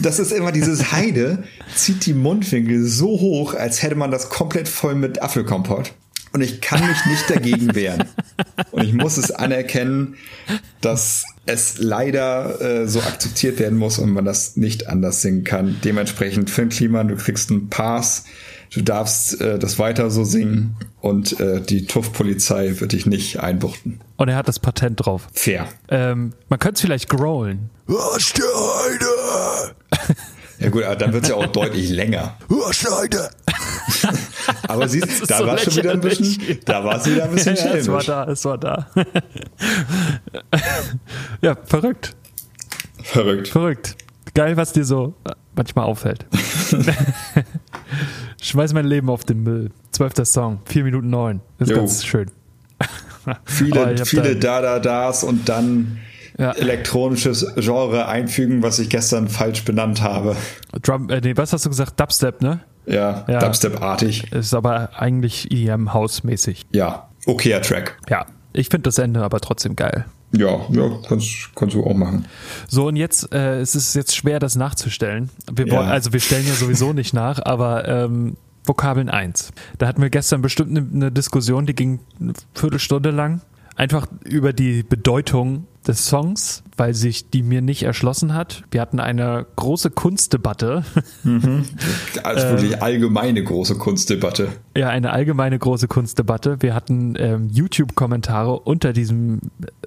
Das 0.02 0.20
ist 0.20 0.32
immer 0.32 0.52
dieses 0.52 0.92
Heide, 0.92 1.44
zieht 1.76 2.06
die 2.06 2.14
Mundwinkel 2.14 2.86
so 2.86 3.08
hoch, 3.08 3.54
als 3.54 3.84
hätte 3.84 3.96
man 3.96 4.12
das 4.12 4.30
komplett 4.30 4.68
voll 4.68 4.96
mit 4.96 5.22
Apfelkompott 5.22 5.94
und 6.38 6.44
ich 6.44 6.62
kann 6.62 6.88
mich 6.88 7.04
nicht 7.08 7.28
dagegen 7.32 7.74
wehren. 7.74 8.04
Und 8.70 8.84
ich 8.84 8.94
muss 8.94 9.18
es 9.18 9.32
anerkennen, 9.32 10.18
dass 10.82 11.26
es 11.48 11.80
leider 11.80 12.62
äh, 12.62 12.88
so 12.88 13.00
akzeptiert 13.00 13.58
werden 13.58 13.76
muss 13.76 13.98
und 13.98 14.12
man 14.12 14.24
das 14.24 14.56
nicht 14.56 14.88
anders 14.88 15.24
singen 15.24 15.44
kann. 15.44 15.78
Dementsprechend, 15.84 16.52
Finn 16.52 16.70
Kliman, 16.70 17.08
du 17.08 17.16
kriegst 17.16 17.50
einen 17.50 17.70
Pass, 17.70 18.26
du 18.72 18.84
darfst 18.84 19.42
äh, 19.42 19.58
das 19.58 19.80
weiter 19.80 20.12
so 20.12 20.24
singen 20.24 20.76
und 21.02 21.40
äh, 21.40 21.60
die 21.60 21.88
TUF-Polizei 21.88 22.80
wird 22.80 22.92
dich 22.92 23.08
nicht 23.08 23.40
einbuchten. 23.40 24.00
Und 24.18 24.30
er 24.30 24.36
hat 24.36 24.48
das 24.48 24.60
Patent 24.60 25.04
drauf. 25.04 25.28
Fair. 25.34 25.68
Ähm, 25.90 26.34
man 26.50 26.60
könnte 26.60 26.76
es 26.76 26.82
vielleicht 26.82 27.10
growlen. 27.10 27.72
Was 27.88 28.32
der 28.34 28.46
Heide! 28.46 29.76
Ja 30.60 30.70
gut, 30.70 30.84
aber 30.84 30.96
dann 30.96 31.14
wird 31.14 31.24
es 31.24 31.30
ja 31.30 31.36
auch 31.36 31.48
deutlich 31.48 31.90
länger. 31.90 32.38
Heide! 32.50 33.32
Aber 34.68 34.88
siehst, 34.88 35.30
da 35.30 35.38
so 35.38 35.48
war 35.48 35.58
schon 35.58 35.76
wieder 35.76 35.94
ein 35.94 36.02
bisschen, 36.02 36.60
da 36.66 36.84
war 36.84 37.00
sie 37.00 37.16
wieder 37.16 37.26
ein 37.26 37.32
bisschen 37.32 37.56
ja, 37.56 37.74
Es 37.74 37.88
war 37.88 38.04
da, 38.04 38.26
es 38.26 38.46
war 38.46 38.58
da. 38.58 38.88
ja, 41.42 41.56
verrückt. 41.66 42.16
Verrückt. 43.04 43.48
Verrückt. 43.48 43.96
Geil, 44.34 44.58
was 44.58 44.74
dir 44.74 44.84
so 44.84 45.16
manchmal 45.56 45.86
auffällt. 45.86 46.26
Schmeiß 48.42 48.74
mein 48.74 48.86
Leben 48.86 49.10
auf 49.10 49.26
den 49.26 49.44
Müll. 49.44 49.72
Zwölfter 49.92 50.26
Song, 50.26 50.60
vier 50.66 50.84
Minuten 50.84 51.10
neun. 51.10 51.42
Ist 51.60 51.72
jo. 51.72 51.78
ganz 51.78 52.06
schön. 52.06 52.30
viele, 53.46 54.06
viele 54.06 54.36
Da-Da-Das 54.36 55.24
und 55.24 55.50
dann 55.50 56.00
ja. 56.38 56.52
elektronisches 56.52 57.54
Genre 57.56 58.08
einfügen, 58.08 58.62
was 58.62 58.80
ich 58.80 58.90
gestern 58.90 59.28
falsch 59.28 59.66
benannt 59.66 60.02
habe. 60.02 60.36
Drum, 60.82 61.10
äh, 61.10 61.22
nee, 61.22 61.36
was 61.36 61.54
hast 61.54 61.66
du 61.66 61.70
gesagt? 61.70 62.00
Dubstep, 62.00 62.42
ne? 62.42 62.62
Ja, 62.88 63.26
ja. 63.28 63.40
Dubstep-artig. 63.40 64.32
Ist 64.32 64.54
aber 64.54 64.92
eigentlich 64.98 65.52
EDM-House-mäßig. 65.52 66.66
Ja, 66.72 67.10
okayer 67.26 67.62
Track. 67.62 67.98
Ja, 68.10 68.26
ich 68.54 68.70
finde 68.70 68.84
das 68.84 68.98
Ende 68.98 69.22
aber 69.24 69.40
trotzdem 69.40 69.76
geil. 69.76 70.06
Ja, 70.32 70.60
ja, 70.70 70.90
kannst, 71.08 71.56
kannst 71.56 71.76
du 71.76 71.86
auch 71.86 71.94
machen. 71.94 72.26
So, 72.68 72.88
und 72.88 72.96
jetzt 72.96 73.34
äh, 73.34 73.60
es 73.60 73.76
ist 73.76 73.90
es 73.90 73.94
jetzt 73.94 74.16
schwer, 74.16 74.40
das 74.40 74.56
nachzustellen. 74.56 75.30
Wir 75.52 75.68
ja. 75.68 75.78
wollen, 75.78 75.88
also 75.88 76.12
wir 76.12 76.20
stellen 76.20 76.46
ja 76.46 76.54
sowieso 76.54 76.92
nicht 76.94 77.14
nach, 77.14 77.40
aber 77.44 77.88
ähm, 77.88 78.36
Vokabeln 78.66 79.10
1. 79.10 79.52
Da 79.78 79.88
hatten 79.88 80.02
wir 80.02 80.10
gestern 80.10 80.42
bestimmt 80.42 80.72
eine, 80.78 80.86
eine 80.94 81.12
Diskussion, 81.12 81.66
die 81.66 81.76
ging 81.76 82.00
eine 82.20 82.34
Viertelstunde 82.54 83.12
lang. 83.12 83.42
Einfach 83.78 84.08
über 84.26 84.54
die 84.54 84.82
Bedeutung 84.82 85.68
des 85.88 86.08
Songs, 86.08 86.64
weil 86.76 86.94
sich 86.96 87.30
die 87.30 87.44
mir 87.44 87.62
nicht 87.62 87.84
erschlossen 87.84 88.34
hat. 88.34 88.64
Wir 88.72 88.82
hatten 88.82 89.00
eine 89.00 89.46
große 89.56 89.92
Kunstdebatte. 89.92 90.84
Mhm. 91.24 91.66
Also 92.24 92.48
wirklich 92.50 92.74
ähm, 92.74 92.82
allgemeine 92.82 93.44
große 93.44 93.78
Kunstdebatte. 93.78 94.50
Ja, 94.76 94.90
eine 94.90 95.12
allgemeine 95.12 95.58
große 95.60 95.88
Kunstdebatte. 95.88 96.58
Wir 96.62 96.74
hatten 96.74 97.14
ähm, 97.18 97.50
YouTube-Kommentare 97.50 98.60
unter 98.60 98.92
diesem, 98.92 99.40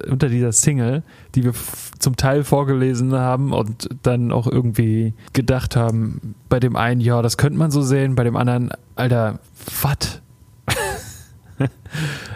unter 0.09 0.29
dieser 0.29 0.53
Single, 0.53 1.03
die 1.35 1.43
wir 1.43 1.53
zum 1.99 2.15
Teil 2.15 2.43
vorgelesen 2.43 3.13
haben 3.13 3.53
und 3.53 3.89
dann 4.01 4.31
auch 4.31 4.47
irgendwie 4.47 5.13
gedacht 5.33 5.75
haben, 5.75 6.35
bei 6.49 6.59
dem 6.59 6.75
einen, 6.75 7.01
ja, 7.01 7.21
das 7.21 7.37
könnte 7.37 7.59
man 7.59 7.69
so 7.69 7.81
sehen, 7.81 8.15
bei 8.15 8.23
dem 8.23 8.37
anderen, 8.37 8.71
Alter, 8.95 9.39
was? 9.81 10.21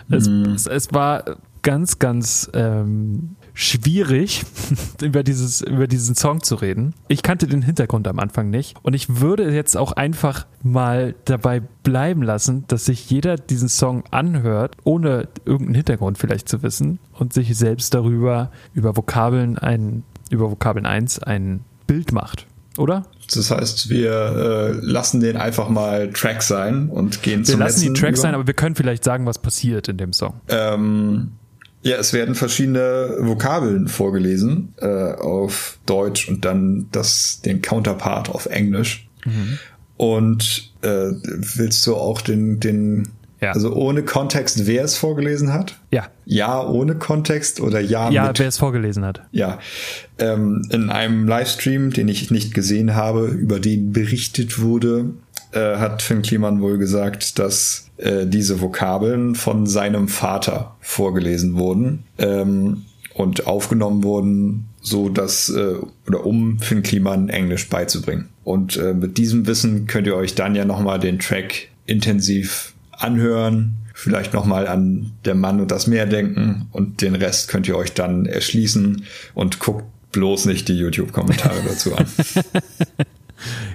Es, 0.09 0.27
mm. 0.27 0.43
es, 0.53 0.67
es, 0.67 0.93
war 0.93 1.37
ganz, 1.61 1.97
ganz 1.99 2.49
ähm, 2.53 3.35
schwierig, 3.55 4.43
über, 5.01 5.23
dieses, 5.23 5.61
über 5.61 5.87
diesen 5.87 6.13
Song 6.13 6.43
zu 6.43 6.55
reden. 6.55 6.93
Ich 7.07 7.23
kannte 7.23 7.47
den 7.47 7.63
Hintergrund 7.63 8.07
am 8.07 8.19
Anfang 8.19 8.49
nicht. 8.49 8.75
Und 8.83 8.93
ich 8.93 9.19
würde 9.21 9.51
jetzt 9.51 9.75
auch 9.75 9.93
einfach 9.93 10.45
mal 10.61 11.15
dabei 11.25 11.61
bleiben 11.83 12.21
lassen, 12.21 12.65
dass 12.67 12.85
sich 12.85 13.09
jeder 13.09 13.37
diesen 13.37 13.69
Song 13.69 14.03
anhört, 14.11 14.75
ohne 14.83 15.27
irgendeinen 15.45 15.75
Hintergrund 15.75 16.17
vielleicht 16.17 16.49
zu 16.49 16.61
wissen 16.61 16.99
und 17.13 17.33
sich 17.33 17.55
selbst 17.57 17.93
darüber, 17.93 18.51
über 18.73 18.95
Vokabeln 18.95 19.57
ein, 19.57 20.03
über 20.29 20.51
Vokabeln 20.51 20.85
1 20.85 21.19
ein 21.19 21.61
Bild 21.87 22.11
macht. 22.11 22.45
Oder? 22.77 23.05
Das 23.33 23.51
heißt, 23.51 23.89
wir 23.89 24.11
äh, 24.11 24.71
lassen 24.85 25.19
den 25.19 25.37
einfach 25.37 25.69
mal 25.69 26.11
Track 26.11 26.43
sein 26.43 26.89
und 26.89 27.23
gehen 27.23 27.39
wir 27.39 27.45
zum 27.45 27.59
Wir 27.59 27.65
lassen 27.65 27.81
die 27.81 27.93
Track 27.93 28.11
über. 28.11 28.17
sein, 28.17 28.35
aber 28.35 28.47
wir 28.47 28.53
können 28.53 28.75
vielleicht 28.75 29.03
sagen, 29.03 29.25
was 29.25 29.39
passiert 29.39 29.87
in 29.87 29.97
dem 29.97 30.13
Song. 30.13 30.41
Ähm, 30.49 31.31
ja, 31.81 31.97
es 31.97 32.13
werden 32.13 32.35
verschiedene 32.35 33.15
Vokabeln 33.19 33.87
vorgelesen 33.87 34.73
äh, 34.77 35.13
auf 35.13 35.77
Deutsch 35.85 36.27
und 36.27 36.43
dann 36.43 36.87
das 36.91 37.41
den 37.41 37.61
Counterpart 37.61 38.29
auf 38.29 38.47
Englisch. 38.47 39.07
Mhm. 39.23 39.59
Und 39.97 40.73
äh, 40.81 41.11
willst 41.21 41.85
du 41.87 41.95
auch 41.95 42.21
den 42.21 42.59
den 42.59 43.07
Ja. 43.41 43.51
Also 43.51 43.73
ohne 43.73 44.03
Kontext, 44.03 44.65
wer 44.65 44.83
es 44.83 44.97
vorgelesen 44.97 45.53
hat? 45.53 45.77
Ja. 45.91 46.07
Ja, 46.25 46.65
ohne 46.65 46.95
Kontext 46.95 47.59
oder 47.59 47.79
ja, 47.79 48.09
Ja, 48.09 48.27
mit? 48.27 48.39
wer 48.39 48.47
es 48.47 48.57
vorgelesen 48.57 49.03
hat. 49.05 49.21
Ja. 49.31 49.59
Ähm, 50.17 50.65
in 50.71 50.89
einem 50.89 51.27
Livestream, 51.27 51.91
den 51.91 52.07
ich 52.07 52.31
nicht 52.31 52.53
gesehen 52.53 52.95
habe, 52.95 53.27
über 53.27 53.59
den 53.59 53.91
berichtet 53.91 54.59
wurde, 54.61 55.11
äh, 55.51 55.77
hat 55.77 56.01
Finn 56.01 56.21
Kliman 56.21 56.61
wohl 56.61 56.77
gesagt, 56.77 57.37
dass 57.39 57.89
äh, 57.97 58.25
diese 58.25 58.61
Vokabeln 58.61 59.35
von 59.35 59.67
seinem 59.67 60.07
Vater 60.07 60.75
vorgelesen 60.81 61.55
wurden 61.55 62.03
ähm, 62.17 62.83
und 63.13 63.47
aufgenommen 63.47 64.03
wurden, 64.03 64.65
so 64.81 65.09
dass 65.09 65.49
äh, 65.49 65.75
oder 66.07 66.25
um 66.25 66.59
Finn 66.59 66.83
Kliman 66.83 67.29
Englisch 67.29 67.69
beizubringen. 67.69 68.29
Und 68.43 68.77
äh, 68.77 68.93
mit 68.93 69.17
diesem 69.17 69.47
Wissen 69.47 69.87
könnt 69.87 70.07
ihr 70.07 70.15
euch 70.15 70.35
dann 70.35 70.55
ja 70.55 70.65
nochmal 70.65 70.99
den 70.99 71.19
Track 71.19 71.69
intensiv 71.85 72.73
anhören, 72.97 73.77
vielleicht 73.93 74.33
nochmal 74.33 74.67
an 74.67 75.11
der 75.23 75.35
Mann 75.35 75.61
und 75.61 75.71
das 75.71 75.87
Meer 75.87 76.05
denken 76.05 76.67
und 76.71 77.01
den 77.01 77.15
Rest 77.15 77.47
könnt 77.47 77.67
ihr 77.67 77.77
euch 77.77 77.93
dann 77.93 78.25
erschließen 78.25 79.05
und 79.33 79.59
guckt 79.59 79.85
bloß 80.11 80.45
nicht 80.45 80.67
die 80.67 80.77
YouTube-Kommentare 80.77 81.61
dazu 81.67 81.95
an. 81.95 82.05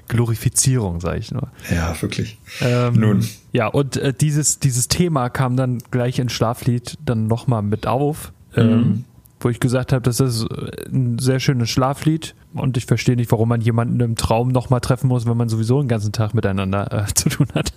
Glorifizierung, 0.09 1.01
sage 1.01 1.19
ich 1.19 1.31
nur. 1.31 1.49
Ja, 1.71 1.95
wirklich. 2.01 2.39
Ähm, 2.61 2.95
Nun. 2.95 3.29
Ja, 3.53 3.69
und 3.69 3.97
äh, 3.97 4.13
dieses, 4.13 4.59
dieses 4.59 4.89
Thema 4.89 5.29
kam 5.29 5.57
dann 5.57 5.79
gleich 5.91 6.19
in 6.19 6.29
Schlaflied 6.29 6.99
dann 7.05 7.27
nochmal 7.27 7.63
mit 7.63 7.87
auf, 7.87 8.33
ähm, 8.57 9.05
wo 9.39 9.49
ich 9.49 9.61
gesagt 9.61 9.93
habe, 9.93 10.03
das 10.03 10.21
ist 10.21 10.47
ein 10.93 11.19
sehr 11.19 11.41
schönes 11.41 11.71
Schlaflied 11.71 12.35
und 12.53 12.77
ich 12.77 12.87
verstehe 12.87 13.17
nicht, 13.17 13.31
warum 13.31 13.49
man 13.49 13.61
jemanden 13.61 14.01
im 14.01 14.17
Traum 14.17 14.49
nochmal 14.49 14.81
treffen 14.81 15.09
muss, 15.09 15.27
wenn 15.27 15.37
man 15.37 15.49
sowieso 15.49 15.81
den 15.81 15.89
ganzen 15.89 16.13
Tag 16.13 16.35
miteinander 16.35 16.93
äh, 16.93 17.07
zu 17.15 17.29
tun 17.29 17.47
hat. 17.55 17.73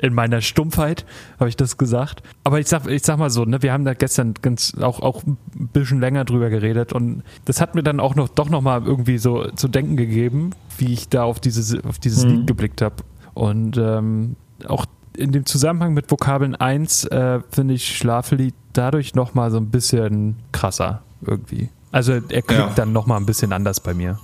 In 0.00 0.14
meiner 0.14 0.40
Stumpfheit 0.40 1.04
habe 1.38 1.48
ich 1.48 1.56
das 1.56 1.76
gesagt. 1.78 2.22
Aber 2.44 2.60
ich 2.60 2.68
sag, 2.68 2.86
ich 2.88 3.04
sag 3.04 3.18
mal 3.18 3.30
so, 3.30 3.44
ne, 3.44 3.62
wir 3.62 3.72
haben 3.72 3.84
da 3.84 3.94
gestern 3.94 4.34
ganz 4.42 4.74
auch, 4.80 5.00
auch 5.00 5.22
ein 5.24 5.36
bisschen 5.72 6.00
länger 6.00 6.24
drüber 6.24 6.50
geredet 6.50 6.92
und 6.92 7.22
das 7.44 7.60
hat 7.60 7.74
mir 7.74 7.82
dann 7.82 8.00
auch 8.00 8.14
noch 8.14 8.28
doch 8.28 8.48
nochmal 8.48 8.82
irgendwie 8.84 9.18
so 9.18 9.44
zu 9.52 9.68
denken 9.68 9.96
gegeben, 9.96 10.50
wie 10.78 10.92
ich 10.92 11.08
da 11.08 11.24
auf 11.24 11.40
dieses, 11.40 11.82
auf 11.84 11.98
dieses 11.98 12.24
Mhm. 12.24 12.30
Lied 12.30 12.46
geblickt 12.46 12.82
habe. 12.82 12.96
Und 13.34 13.76
ähm, 13.76 14.36
auch 14.66 14.86
in 15.16 15.32
dem 15.32 15.46
Zusammenhang 15.46 15.94
mit 15.94 16.10
Vokabeln 16.10 16.54
1 16.56 17.04
äh, 17.06 17.40
finde 17.50 17.74
ich 17.74 17.96
Schlaflied 17.96 18.54
dadurch 18.72 19.14
nochmal 19.14 19.50
so 19.50 19.58
ein 19.58 19.70
bisschen 19.70 20.36
krasser 20.52 21.02
irgendwie. 21.24 21.68
Also 21.92 22.12
er 22.14 22.20
klingt 22.20 22.50
Ja. 22.50 22.72
dann 22.74 22.92
nochmal 22.92 23.18
ein 23.20 23.26
bisschen 23.26 23.52
anders 23.52 23.78
bei 23.80 23.94
mir. 23.94 24.18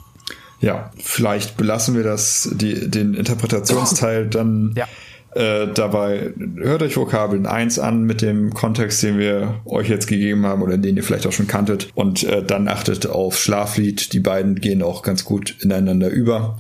Ja, 0.61 0.91
vielleicht 0.99 1.57
belassen 1.57 1.95
wir 1.95 2.03
das, 2.03 2.51
die, 2.53 2.91
den 2.91 3.15
Interpretationsteil 3.15 4.27
dann 4.29 4.75
Ja. 4.77 4.87
Äh, 5.35 5.67
dabei. 5.75 6.33
Hört 6.57 6.83
euch 6.83 6.97
Vokabeln 6.97 7.47
1 7.47 7.79
an 7.79 8.03
mit 8.05 8.23
dem 8.23 8.53
Kontext, 8.55 9.03
den 9.03 9.19
wir 9.19 9.61
euch 9.65 9.89
jetzt 9.89 10.07
gegeben 10.07 10.45
haben 10.47 10.63
oder 10.63 10.77
den 10.79 10.97
ihr 10.97 11.03
vielleicht 11.05 11.27
auch 11.27 11.33
schon 11.33 11.47
kanntet. 11.47 11.89
Und 11.95 12.25
äh, 12.25 12.43
dann 12.45 12.69
achtet 12.69 13.07
auf 13.07 13.39
Schlaflied. 13.39 14.13
Die 14.13 14.21
beiden 14.21 14.57
gehen 14.57 14.83
auch 14.83 15.03
ganz 15.03 15.25
gut 15.25 15.57
ineinander 15.61 16.09
über. 16.11 16.59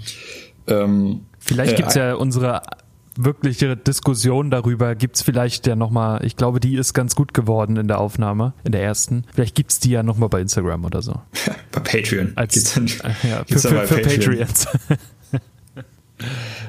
Ähm, 0.68 1.22
Vielleicht 1.38 1.72
Äh, 1.72 1.76
gibt's 1.76 1.94
ja 1.94 2.14
unsere 2.14 2.62
wirkliche 3.16 3.76
Diskussion 3.76 4.50
darüber, 4.50 4.94
gibt's 4.94 5.20
vielleicht 5.20 5.66
ja 5.66 5.74
nochmal, 5.74 6.24
ich 6.24 6.36
glaube, 6.36 6.60
die 6.60 6.76
ist 6.76 6.94
ganz 6.94 7.14
gut 7.16 7.34
geworden 7.34 7.76
in 7.76 7.88
der 7.88 7.98
Aufnahme, 7.98 8.54
in 8.64 8.72
der 8.72 8.82
ersten. 8.82 9.24
Vielleicht 9.34 9.56
gibt's 9.56 9.80
die 9.80 9.90
ja 9.90 10.02
nochmal 10.02 10.28
bei 10.28 10.40
Instagram 10.40 10.84
oder 10.84 11.02
so. 11.02 11.20
bei 11.72 11.80
Patreon. 11.80 12.32
Als, 12.36 12.54
Geht's 12.54 12.74
dann- 12.74 12.86
ja, 13.28 13.44
für, 13.46 13.54
dann 13.68 13.86
für, 13.86 13.86
für 13.86 13.94
Patreon. 14.02 14.38
Patreons. 14.38 14.68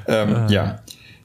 Ähm, 0.07 0.47
Ja. 0.49 0.79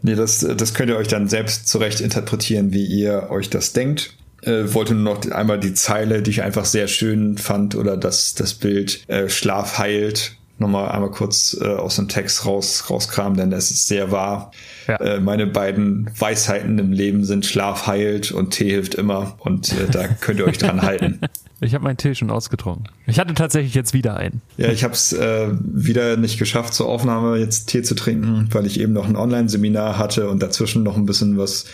Nee, 0.07 0.15
das, 0.15 0.47
das 0.57 0.73
könnt 0.73 0.89
ihr 0.89 0.97
euch 0.97 1.09
dann 1.09 1.27
selbst 1.27 1.67
zurecht 1.67 2.01
interpretieren, 2.01 2.73
wie 2.73 2.85
ihr 2.87 3.27
euch 3.31 3.51
das 3.51 3.73
denkt. 3.73 4.15
Äh, 4.43 4.73
wollte 4.73 4.95
nur 4.95 5.15
noch 5.15 5.33
einmal 5.33 5.59
die 5.59 5.75
Zeile, 5.75 6.23
die 6.23 6.31
ich 6.31 6.43
einfach 6.43 6.65
sehr 6.65 6.87
schön 6.87 7.39
fand, 7.39 7.75
oder 7.75 7.97
das, 7.97 8.37
das 8.37 8.55
Bild 8.55 9.03
äh, 9.09 9.29
Schlaf 9.29 9.79
heilt, 9.79 10.37
nochmal 10.59 10.93
einmal 10.93 11.11
kurz 11.11 11.59
äh, 11.61 11.67
aus 11.67 11.97
dem 11.97 12.07
Text 12.07 12.47
raus, 12.47 12.85
rauskramen, 12.89 13.37
denn 13.37 13.51
es 13.51 13.73
ist 13.73 13.89
sehr 13.89 14.13
wahr. 14.13 14.53
Ja. 14.87 14.95
Äh, 14.99 15.19
meine 15.19 15.49
beiden 15.49 16.09
Weisheiten 16.17 16.79
im 16.79 16.93
Leben 16.93 17.25
sind 17.25 17.45
Schlaf 17.45 17.89
heilt 17.89 18.31
und 18.31 18.53
Tee 18.53 18.71
hilft 18.71 18.95
immer. 18.95 19.35
Und 19.41 19.73
äh, 19.73 19.91
da 19.91 20.07
könnt 20.07 20.39
ihr 20.39 20.47
euch 20.47 20.59
dran 20.59 20.83
halten. 20.83 21.19
Ich 21.61 21.75
habe 21.75 21.85
meinen 21.85 21.97
Tee 21.97 22.15
schon 22.15 22.31
ausgetrunken. 22.31 22.89
Ich 23.07 23.19
hatte 23.19 23.33
tatsächlich 23.33 23.73
jetzt 23.75 23.95
wieder 23.95 24.17
einen. 24.17 24.43
Ja, 24.59 24.69
ich 24.71 24.85
habe 24.85 24.93
es 24.93 25.15
äh, 25.15 25.49
wieder 25.63 26.19
nicht 26.19 26.39
geschafft, 26.39 26.75
zur 26.75 26.87
Aufnahme 26.87 27.39
jetzt 27.39 27.67
Tee 27.69 27.83
zu 27.83 27.95
trinken, 27.95 28.49
weil 28.53 28.67
ich 28.67 28.79
eben 28.79 28.93
noch 28.93 29.09
ein 29.09 29.17
Online-Seminar 29.17 29.97
hatte 29.97 30.29
und 30.29 30.43
dazwischen 30.43 30.83
noch 30.83 30.97
ein 30.97 31.07
bisschen 31.07 31.39
was 31.39 31.65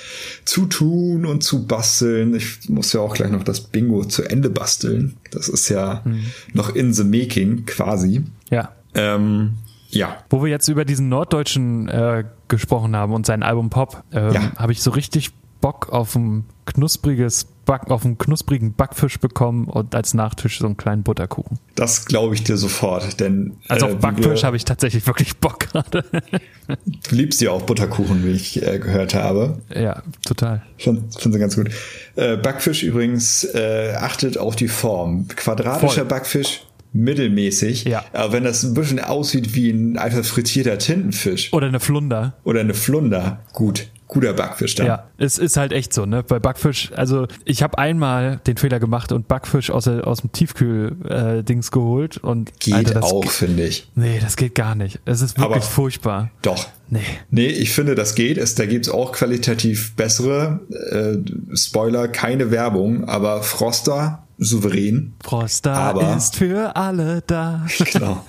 zu 0.44 0.66
tun 0.66 1.26
und 1.26 1.42
zu 1.42 1.66
basteln. 1.66 2.34
Ich 2.34 2.68
muss 2.68 2.92
ja 2.92 3.00
auch 3.00 3.14
gleich 3.14 3.32
noch 3.32 3.42
das 3.42 3.60
Bingo 3.60 4.04
zu 4.04 4.22
Ende 4.22 4.50
basteln. 4.50 5.16
Das 5.32 5.48
ist 5.48 5.68
ja 5.68 6.04
noch 6.52 6.74
in 6.76 6.92
the 6.94 7.02
making 7.04 7.66
quasi. 7.66 8.22
Ja. 8.50 8.70
Ähm, 8.94 9.54
ja, 9.88 10.16
Wo 10.30 10.42
wir 10.44 10.50
jetzt 10.50 10.68
über 10.68 10.84
diesen 10.84 11.08
Norddeutschen 11.08 11.88
äh, 11.88 12.24
gesprochen 12.48 12.94
haben 12.96 13.12
und 13.12 13.26
sein 13.26 13.42
Album 13.42 13.68
Pop, 13.68 14.04
ähm, 14.12 14.32
Ja. 14.32 14.52
habe 14.56 14.72
ich 14.72 14.80
so 14.80 14.90
richtig 14.92 15.32
Bock 15.60 15.90
auf 15.90 16.14
ein 16.14 16.44
knuspriges 16.66 17.46
Back, 17.64 17.90
auf 17.90 18.04
einen 18.04 18.18
knusprigen 18.18 18.74
Backfisch 18.74 19.18
bekommen 19.20 19.66
und 19.66 19.94
als 19.94 20.14
Nachtisch 20.14 20.58
so 20.58 20.66
einen 20.66 20.76
kleinen 20.76 21.02
Butterkuchen. 21.02 21.58
das 21.74 22.04
glaube 22.06 22.34
ich 22.34 22.44
dir 22.44 22.56
sofort, 22.56 23.20
denn 23.20 23.56
Also 23.68 23.86
äh, 23.86 23.88
auf 23.90 23.96
wie 23.96 24.00
Backfisch 24.00 24.44
habe 24.44 24.56
ich 24.56 24.64
tatsächlich 24.64 25.06
wirklich 25.06 25.36
Bock 25.38 25.60
gerade. 25.60 26.04
du 27.08 27.14
liebst 27.14 27.40
ja 27.40 27.50
auch 27.50 27.62
Butterkuchen, 27.62 28.24
wie 28.24 28.32
ich 28.32 28.62
äh, 28.66 28.78
gehört 28.78 29.14
habe. 29.14 29.58
ja, 29.74 30.02
total. 30.26 30.62
Finde 30.78 31.02
find 31.18 31.34
sie 31.34 31.40
ganz 31.40 31.56
gut. 31.56 31.70
Äh, 32.16 32.36
Backfisch 32.36 32.82
übrigens 32.82 33.44
äh, 33.44 33.94
achtet 33.98 34.38
auf 34.38 34.56
die 34.56 34.68
Form. 34.68 35.28
Quadratischer 35.28 36.02
Voll. 36.02 36.04
Backfisch, 36.04 36.62
mittelmäßig. 36.92 37.84
Ja. 37.84 38.04
Aber 38.12 38.32
wenn 38.32 38.44
das 38.44 38.62
ein 38.64 38.74
bisschen 38.74 39.00
aussieht 39.00 39.54
wie 39.54 39.70
ein 39.70 39.96
einfach 39.98 40.24
frittierter 40.24 40.78
Tintenfisch 40.78 41.52
Oder 41.52 41.68
eine 41.68 41.80
Flunder. 41.80 42.34
oder 42.44 42.60
eine 42.60 42.74
Flunder, 42.74 43.40
gut. 43.52 43.88
Guter 44.12 44.34
Backfisch 44.34 44.74
dann. 44.74 44.86
Ja, 44.86 45.04
es 45.16 45.38
ist 45.38 45.56
halt 45.56 45.72
echt 45.72 45.94
so, 45.94 46.04
ne? 46.04 46.22
Bei 46.22 46.38
Backfisch, 46.38 46.92
also 46.94 47.26
ich 47.46 47.62
habe 47.62 47.78
einmal 47.78 48.40
den 48.46 48.58
Fehler 48.58 48.78
gemacht 48.78 49.10
und 49.10 49.26
Backfisch 49.26 49.70
aus, 49.70 49.88
aus 49.88 50.20
dem 50.20 50.32
Tiefkühl-Dings 50.32 51.70
geholt 51.70 52.18
und 52.18 52.58
Geht 52.60 52.74
Alter, 52.74 52.94
das 52.94 53.04
auch, 53.04 53.24
finde 53.30 53.64
ich. 53.64 53.88
Nee, 53.94 54.18
das 54.20 54.36
geht 54.36 54.54
gar 54.54 54.74
nicht. 54.74 55.00
Es 55.04 55.22
ist 55.22 55.38
wirklich 55.38 55.56
Aber- 55.56 55.62
furchtbar. 55.62 56.30
Doch. 56.42 56.68
Nee. 56.90 57.00
Nee, 57.30 57.46
ich 57.46 57.72
finde, 57.72 57.94
das 57.94 58.14
geht. 58.14 58.36
Es, 58.36 58.54
da 58.54 58.66
gibt's 58.66 58.90
auch 58.90 59.12
qualitativ 59.12 59.94
bessere. 59.96 60.60
Äh, 60.90 61.56
Spoiler, 61.56 62.06
keine 62.08 62.50
Werbung, 62.50 63.08
aber 63.08 63.42
Froster, 63.42 64.24
souverän. 64.36 65.14
Froster 65.24 65.72
Aber- 65.72 66.16
ist 66.16 66.36
für 66.36 66.76
alle 66.76 67.22
da. 67.26 67.66
Genau. 67.92 68.26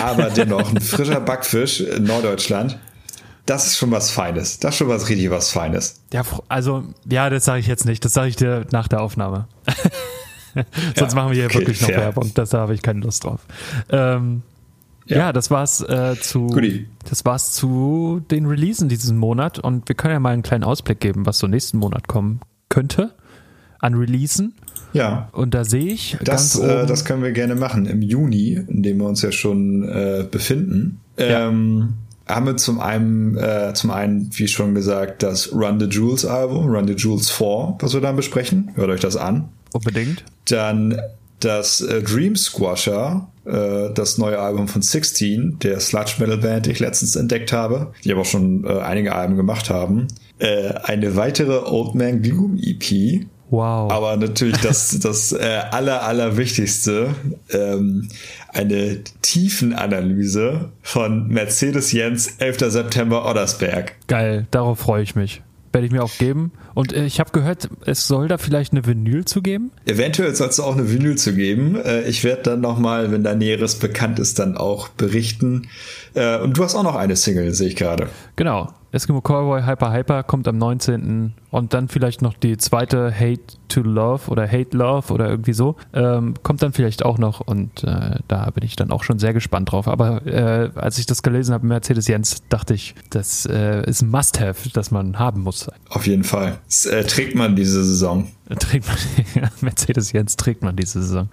Aber 0.00 0.30
dennoch, 0.30 0.72
ein 0.72 0.80
frischer 0.80 1.20
Backfisch 1.20 1.80
in 1.80 2.04
Norddeutschland, 2.04 2.78
das 3.50 3.66
ist 3.66 3.78
schon 3.78 3.90
was 3.90 4.10
Feines. 4.10 4.58
Das 4.60 4.74
ist 4.74 4.78
schon 4.78 4.88
was 4.88 5.08
richtig 5.08 5.30
was 5.30 5.50
Feines. 5.50 6.00
Ja, 6.12 6.22
also, 6.48 6.84
ja, 7.10 7.28
das 7.30 7.44
sage 7.44 7.60
ich 7.60 7.66
jetzt 7.66 7.84
nicht. 7.84 8.04
Das 8.04 8.12
sage 8.12 8.28
ich 8.28 8.36
dir 8.36 8.64
nach 8.70 8.86
der 8.88 9.00
Aufnahme. 9.02 9.48
Sonst 10.96 11.12
Ja, 11.12 11.14
machen 11.16 11.30
wir 11.30 11.34
hier 11.36 11.46
okay, 11.46 11.58
wirklich 11.58 11.80
noch. 11.82 11.88
Werbung. 11.88 12.30
Das, 12.34 12.50
da 12.50 12.58
habe 12.58 12.74
ich 12.74 12.82
keine 12.82 13.00
Lust 13.00 13.24
drauf. 13.24 13.40
Ähm, 13.90 14.42
ja. 15.06 15.18
Ja. 15.18 15.32
das 15.32 15.50
war's 15.50 15.80
äh, 15.80 16.14
zu. 16.20 16.46
Guti. 16.46 16.86
Das 17.08 17.24
war's 17.24 17.52
zu 17.52 18.20
den 18.30 18.46
Releasen 18.46 18.88
diesen 18.88 19.16
Monat 19.16 19.58
und 19.58 19.88
wir 19.88 19.96
können 19.96 20.14
ja 20.14 20.20
mal 20.20 20.32
einen 20.32 20.42
kleinen 20.42 20.64
Ausblick 20.64 21.00
geben, 21.00 21.26
was 21.26 21.38
so 21.38 21.46
nächsten 21.46 21.78
Monat 21.78 22.08
kommen 22.08 22.40
könnte 22.68 23.12
an 23.80 23.94
Releasen. 23.94 24.54
Ja. 24.92 25.28
Und 25.32 25.54
da 25.54 25.64
sehe 25.64 25.92
ich 25.92 26.16
Das, 26.22 26.56
äh, 26.58 26.86
das 26.86 27.04
können 27.04 27.22
wir 27.22 27.32
gerne 27.32 27.54
machen. 27.54 27.86
Im 27.86 28.02
Juni, 28.02 28.52
in 28.68 28.82
dem 28.82 28.98
wir 28.98 29.06
uns 29.06 29.22
ja 29.22 29.32
schon 29.32 29.88
äh, 29.88 30.24
befinden, 30.30 31.00
Ja. 31.18 31.48
ähm, 31.48 31.94
haben 32.34 32.46
wir 32.46 32.56
zum 32.56 32.80
einen, 32.80 33.36
äh, 33.36 33.72
zum 33.74 33.90
einen, 33.90 34.30
wie 34.32 34.48
schon 34.48 34.74
gesagt, 34.74 35.22
das 35.22 35.52
Run 35.52 35.78
the 35.80 35.86
Jewels 35.86 36.24
Album, 36.24 36.66
Run 36.68 36.86
the 36.86 36.94
Jewels 36.94 37.30
4, 37.30 37.76
was 37.80 37.94
wir 37.94 38.00
dann 38.00 38.16
besprechen. 38.16 38.70
Hört 38.74 38.90
euch 38.90 39.00
das 39.00 39.16
an. 39.16 39.48
unbedingt. 39.72 40.24
Dann 40.48 41.00
das 41.40 41.80
äh, 41.80 42.02
Dream 42.02 42.36
Squasher, 42.36 43.28
äh, 43.46 43.92
das 43.94 44.18
neue 44.18 44.38
Album 44.38 44.68
von 44.68 44.82
16, 44.82 45.58
der 45.60 45.80
Sludge 45.80 46.14
Metal 46.18 46.36
Band, 46.38 46.66
die 46.66 46.72
ich 46.72 46.80
letztens 46.80 47.16
entdeckt 47.16 47.52
habe, 47.52 47.92
die 48.04 48.12
aber 48.12 48.22
auch 48.22 48.26
schon 48.26 48.64
äh, 48.64 48.80
einige 48.80 49.14
Alben 49.14 49.36
gemacht 49.36 49.70
haben. 49.70 50.08
Äh, 50.38 50.74
eine 50.82 51.16
weitere 51.16 51.64
Old 51.64 51.94
Man 51.94 52.22
Gloom 52.22 52.58
EP, 52.62 53.26
Wow. 53.50 53.90
aber 53.90 54.16
natürlich 54.16 54.58
das, 54.58 54.96
das 55.00 55.32
äh, 55.32 55.60
aller, 55.72 56.02
aller 56.04 56.36
Wichtigste, 56.36 57.14
ähm, 57.52 58.08
eine 58.52 59.02
Tiefenanalyse 59.22 60.70
von 60.82 61.28
Mercedes 61.28 61.92
Jens, 61.92 62.34
11. 62.38 62.70
September 62.72 63.28
Oddersberg. 63.28 63.94
Geil, 64.06 64.46
darauf 64.50 64.80
freue 64.80 65.02
ich 65.02 65.14
mich. 65.14 65.42
Werde 65.72 65.86
ich 65.86 65.92
mir 65.92 66.02
auch 66.02 66.18
geben. 66.18 66.50
Und 66.74 66.92
äh, 66.92 67.04
ich 67.04 67.20
habe 67.20 67.30
gehört, 67.30 67.68
es 67.86 68.08
soll 68.08 68.26
da 68.26 68.38
vielleicht 68.38 68.72
eine 68.72 68.86
Vinyl 68.86 69.24
zu 69.24 69.40
geben. 69.40 69.70
Eventuell 69.86 70.34
soll 70.34 70.48
es 70.48 70.58
auch 70.58 70.76
eine 70.76 70.90
Vinyl 70.90 71.16
zu 71.16 71.34
geben. 71.34 71.76
Äh, 71.76 72.02
ich 72.08 72.24
werde 72.24 72.42
dann 72.42 72.60
nochmal, 72.60 73.12
wenn 73.12 73.22
da 73.22 73.34
Näheres 73.34 73.76
bekannt 73.76 74.18
ist, 74.18 74.40
dann 74.40 74.56
auch 74.56 74.88
berichten. 74.88 75.68
Äh, 76.14 76.38
und 76.38 76.58
du 76.58 76.64
hast 76.64 76.74
auch 76.74 76.82
noch 76.82 76.96
eine 76.96 77.14
Single, 77.14 77.54
sehe 77.54 77.68
ich 77.68 77.76
gerade. 77.76 78.08
Genau. 78.34 78.72
Eskimo 78.92 79.20
Cowboy 79.20 79.62
Hyper 79.62 79.92
Hyper 79.92 80.22
kommt 80.22 80.48
am 80.48 80.58
19. 80.58 81.34
und 81.50 81.74
dann 81.74 81.88
vielleicht 81.88 82.22
noch 82.22 82.34
die 82.34 82.56
zweite 82.56 83.14
Hate 83.14 83.40
to 83.68 83.82
Love 83.82 84.30
oder 84.30 84.50
Hate 84.50 84.76
Love 84.76 85.12
oder 85.12 85.28
irgendwie 85.28 85.52
so. 85.52 85.76
Ähm, 85.92 86.34
kommt 86.42 86.62
dann 86.62 86.72
vielleicht 86.72 87.04
auch 87.04 87.18
noch 87.18 87.40
und 87.40 87.84
äh, 87.84 88.16
da 88.26 88.50
bin 88.50 88.64
ich 88.64 88.74
dann 88.76 88.90
auch 88.90 89.04
schon 89.04 89.18
sehr 89.18 89.32
gespannt 89.32 89.70
drauf. 89.70 89.86
Aber 89.86 90.26
äh, 90.26 90.70
als 90.74 90.98
ich 90.98 91.06
das 91.06 91.22
gelesen 91.22 91.54
habe, 91.54 91.66
Mercedes 91.66 92.08
Jens, 92.08 92.42
dachte 92.48 92.74
ich, 92.74 92.94
das 93.10 93.46
äh, 93.46 93.88
ist 93.88 94.02
ein 94.02 94.10
Must-Have, 94.10 94.70
das 94.72 94.90
man 94.90 95.18
haben 95.18 95.42
muss. 95.42 95.68
Auf 95.88 96.06
jeden 96.06 96.24
Fall. 96.24 96.58
Das, 96.66 96.86
äh, 96.86 97.04
trägt 97.04 97.36
man 97.36 97.54
diese 97.54 97.84
Saison. 97.84 98.26
Trägt 98.58 98.88
man, 98.88 99.50
Mercedes 99.60 100.10
Jens 100.10 100.36
trägt 100.36 100.62
man 100.62 100.74
diese 100.74 101.00
Saison. 101.02 101.28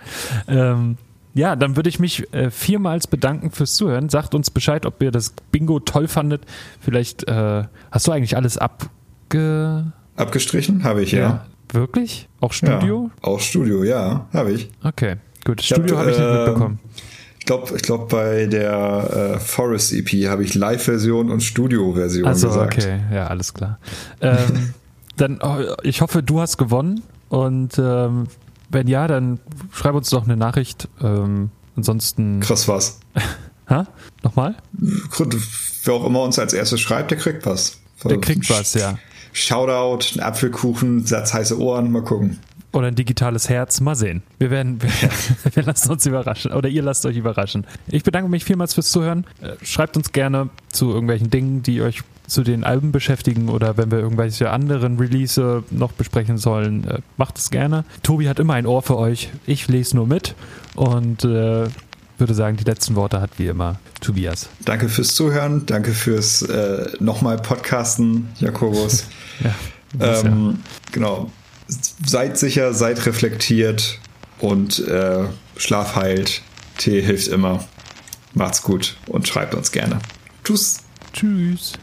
Ähm, 0.48 0.98
ja, 1.38 1.56
dann 1.56 1.76
würde 1.76 1.88
ich 1.88 2.00
mich 2.00 2.34
äh, 2.34 2.50
viermals 2.50 3.08
bedanken 3.08 3.52
fürs 3.52 3.76
Zuhören. 3.76 4.10
Sagt 4.10 4.34
uns 4.34 4.50
Bescheid, 4.50 4.86
ob 4.86 5.02
ihr 5.04 5.12
das 5.12 5.34
Bingo 5.52 5.80
toll 5.80 6.08
fandet. 6.08 6.42
Vielleicht 6.82 7.28
äh, 7.28 7.64
hast 7.92 8.08
du 8.08 8.12
eigentlich 8.12 8.36
alles 8.36 8.58
abge... 8.58 9.94
Abgestrichen? 10.16 10.84
Habe 10.84 11.04
ich, 11.04 11.12
ja. 11.12 11.20
ja. 11.20 11.46
Wirklich? 11.72 12.28
Auch 12.40 12.54
Studio? 12.54 13.12
Ja, 13.22 13.28
auch 13.30 13.40
Studio, 13.40 13.84
ja, 13.84 14.26
habe 14.34 14.52
ich. 14.52 14.70
Okay, 14.84 15.18
gut. 15.46 15.62
Studio 15.62 15.98
habe 15.98 16.08
hab 16.08 16.14
ich 16.14 16.20
nicht 16.20 16.28
äh, 16.28 16.38
mitbekommen. 16.38 16.80
Ich 17.40 17.46
glaube, 17.46 17.76
ich 17.76 17.82
glaub, 17.84 18.10
bei 18.10 18.48
der 18.48 19.36
äh, 19.36 19.40
Forest 19.40 19.94
EP 19.94 20.28
habe 20.28 20.44
ich 20.44 20.56
Live-Version 20.56 21.30
und 21.30 21.42
Studio-Version 21.42 22.26
also, 22.26 22.48
gesagt. 22.48 22.78
okay, 22.78 23.00
ja, 23.14 23.28
alles 23.28 23.54
klar. 23.54 23.80
Ähm, 24.22 24.74
dann, 25.18 25.40
oh, 25.42 25.58
ich 25.84 26.02
hoffe, 26.02 26.24
du 26.24 26.42
hast 26.42 26.58
gewonnen 26.58 27.04
und 27.30 27.78
ähm, 27.78 28.28
wenn 28.70 28.88
ja, 28.88 29.08
dann 29.08 29.40
schreib 29.72 29.96
uns 29.96 30.10
doch 30.10 30.26
eine 30.26 30.38
Nachricht. 30.38 30.88
Ähm, 31.02 31.52
ansonsten. 31.76 32.40
Krass 32.40 32.68
was. 32.68 33.00
ha? 33.68 33.88
Nochmal? 34.24 34.56
Wer 34.74 35.94
auch 35.94 36.06
immer 36.06 36.22
uns 36.24 36.40
als 36.40 36.54
erstes 36.54 36.82
schreibt, 36.82 37.12
der 37.12 37.18
kriegt 37.18 37.46
was. 37.46 37.80
Der 38.04 38.20
kriegt 38.20 38.50
was, 38.50 38.74
ja. 38.74 38.98
Shoutout, 39.34 40.20
Apfelkuchen, 40.20 41.06
Satz 41.06 41.34
heiße 41.34 41.60
Ohren, 41.60 41.92
mal 41.92 42.04
gucken. 42.04 42.40
Oder 42.78 42.90
ein 42.90 42.96
digitales 42.96 43.50
Herz, 43.50 43.82
mal 43.82 43.96
sehen. 43.96 44.22
Wir 44.38 44.52
werden, 44.52 44.80
wir, 44.84 45.56
wir 45.56 45.64
lassen 45.64 45.90
uns 45.90 46.06
überraschen. 46.06 46.52
Oder 46.52 46.70
ihr 46.70 46.84
lasst 46.84 47.08
euch 47.08 47.18
überraschen. 47.18 47.66
Ich 47.88 48.04
bedanke 48.04 48.30
mich 48.30 48.46
vielmals 48.46 48.76
fürs 48.76 48.92
Zuhören. 48.92 49.26
Äh, 49.42 49.54
schreibt 49.66 49.98
uns 49.98 50.12
gerne 50.12 50.50
zu 50.72 50.92
irgendwelchen 50.92 51.32
Dingen, 51.32 51.64
die 51.64 51.82
euch 51.82 52.04
zu 52.28 52.44
den 52.44 52.64
Alben 52.64 52.92
beschäftigen 52.92 53.50
oder 53.50 53.78
wenn 53.78 53.90
wir 53.90 53.98
irgendwelche 53.98 54.52
anderen 54.52 55.00
Release 55.00 55.64
noch 55.72 55.92
besprechen 55.94 56.38
sollen, 56.38 56.88
äh, 56.88 57.00
macht 57.18 57.40
es 57.40 57.50
gerne. 57.50 57.84
Tobi 58.04 58.30
hat 58.30 58.38
immer 58.38 58.54
ein 58.54 58.68
Ohr 58.68 58.84
für 58.84 58.98
euch. 59.00 59.32
Ich 59.48 59.68
lese 59.68 59.96
nur 59.96 60.06
mit 60.06 60.36
und 60.76 61.24
äh, 61.24 61.68
würde 62.20 62.34
sagen, 62.36 62.58
die 62.58 62.64
letzten 62.64 62.94
Worte 62.94 63.22
hat 63.22 63.32
wie 63.38 63.48
immer 63.48 63.80
Tobias. 64.02 64.50
Danke 64.66 64.88
fürs 64.88 65.16
Zuhören, 65.16 65.66
danke 65.66 65.94
fürs 65.94 66.44
äh, 66.44 66.92
nochmal 67.00 67.38
Podcasten, 67.38 68.28
Jakobus. 68.40 69.08
ja, 69.44 69.56
ähm, 70.00 70.52
ja. 70.52 70.54
Genau. 70.92 71.32
Seid 71.68 72.38
sicher, 72.38 72.74
seid 72.74 73.06
reflektiert 73.06 74.00
und 74.40 74.80
äh, 74.88 75.26
Schlaf 75.58 75.96
heilt. 75.96 76.42
Tee 76.78 77.02
hilft 77.02 77.28
immer. 77.28 77.66
Macht's 78.34 78.62
gut 78.62 78.96
und 79.08 79.28
schreibt 79.28 79.56
uns 79.56 79.72
gerne. 79.72 80.00
Tschüss. 80.44 80.78
Tschüss. 81.14 81.74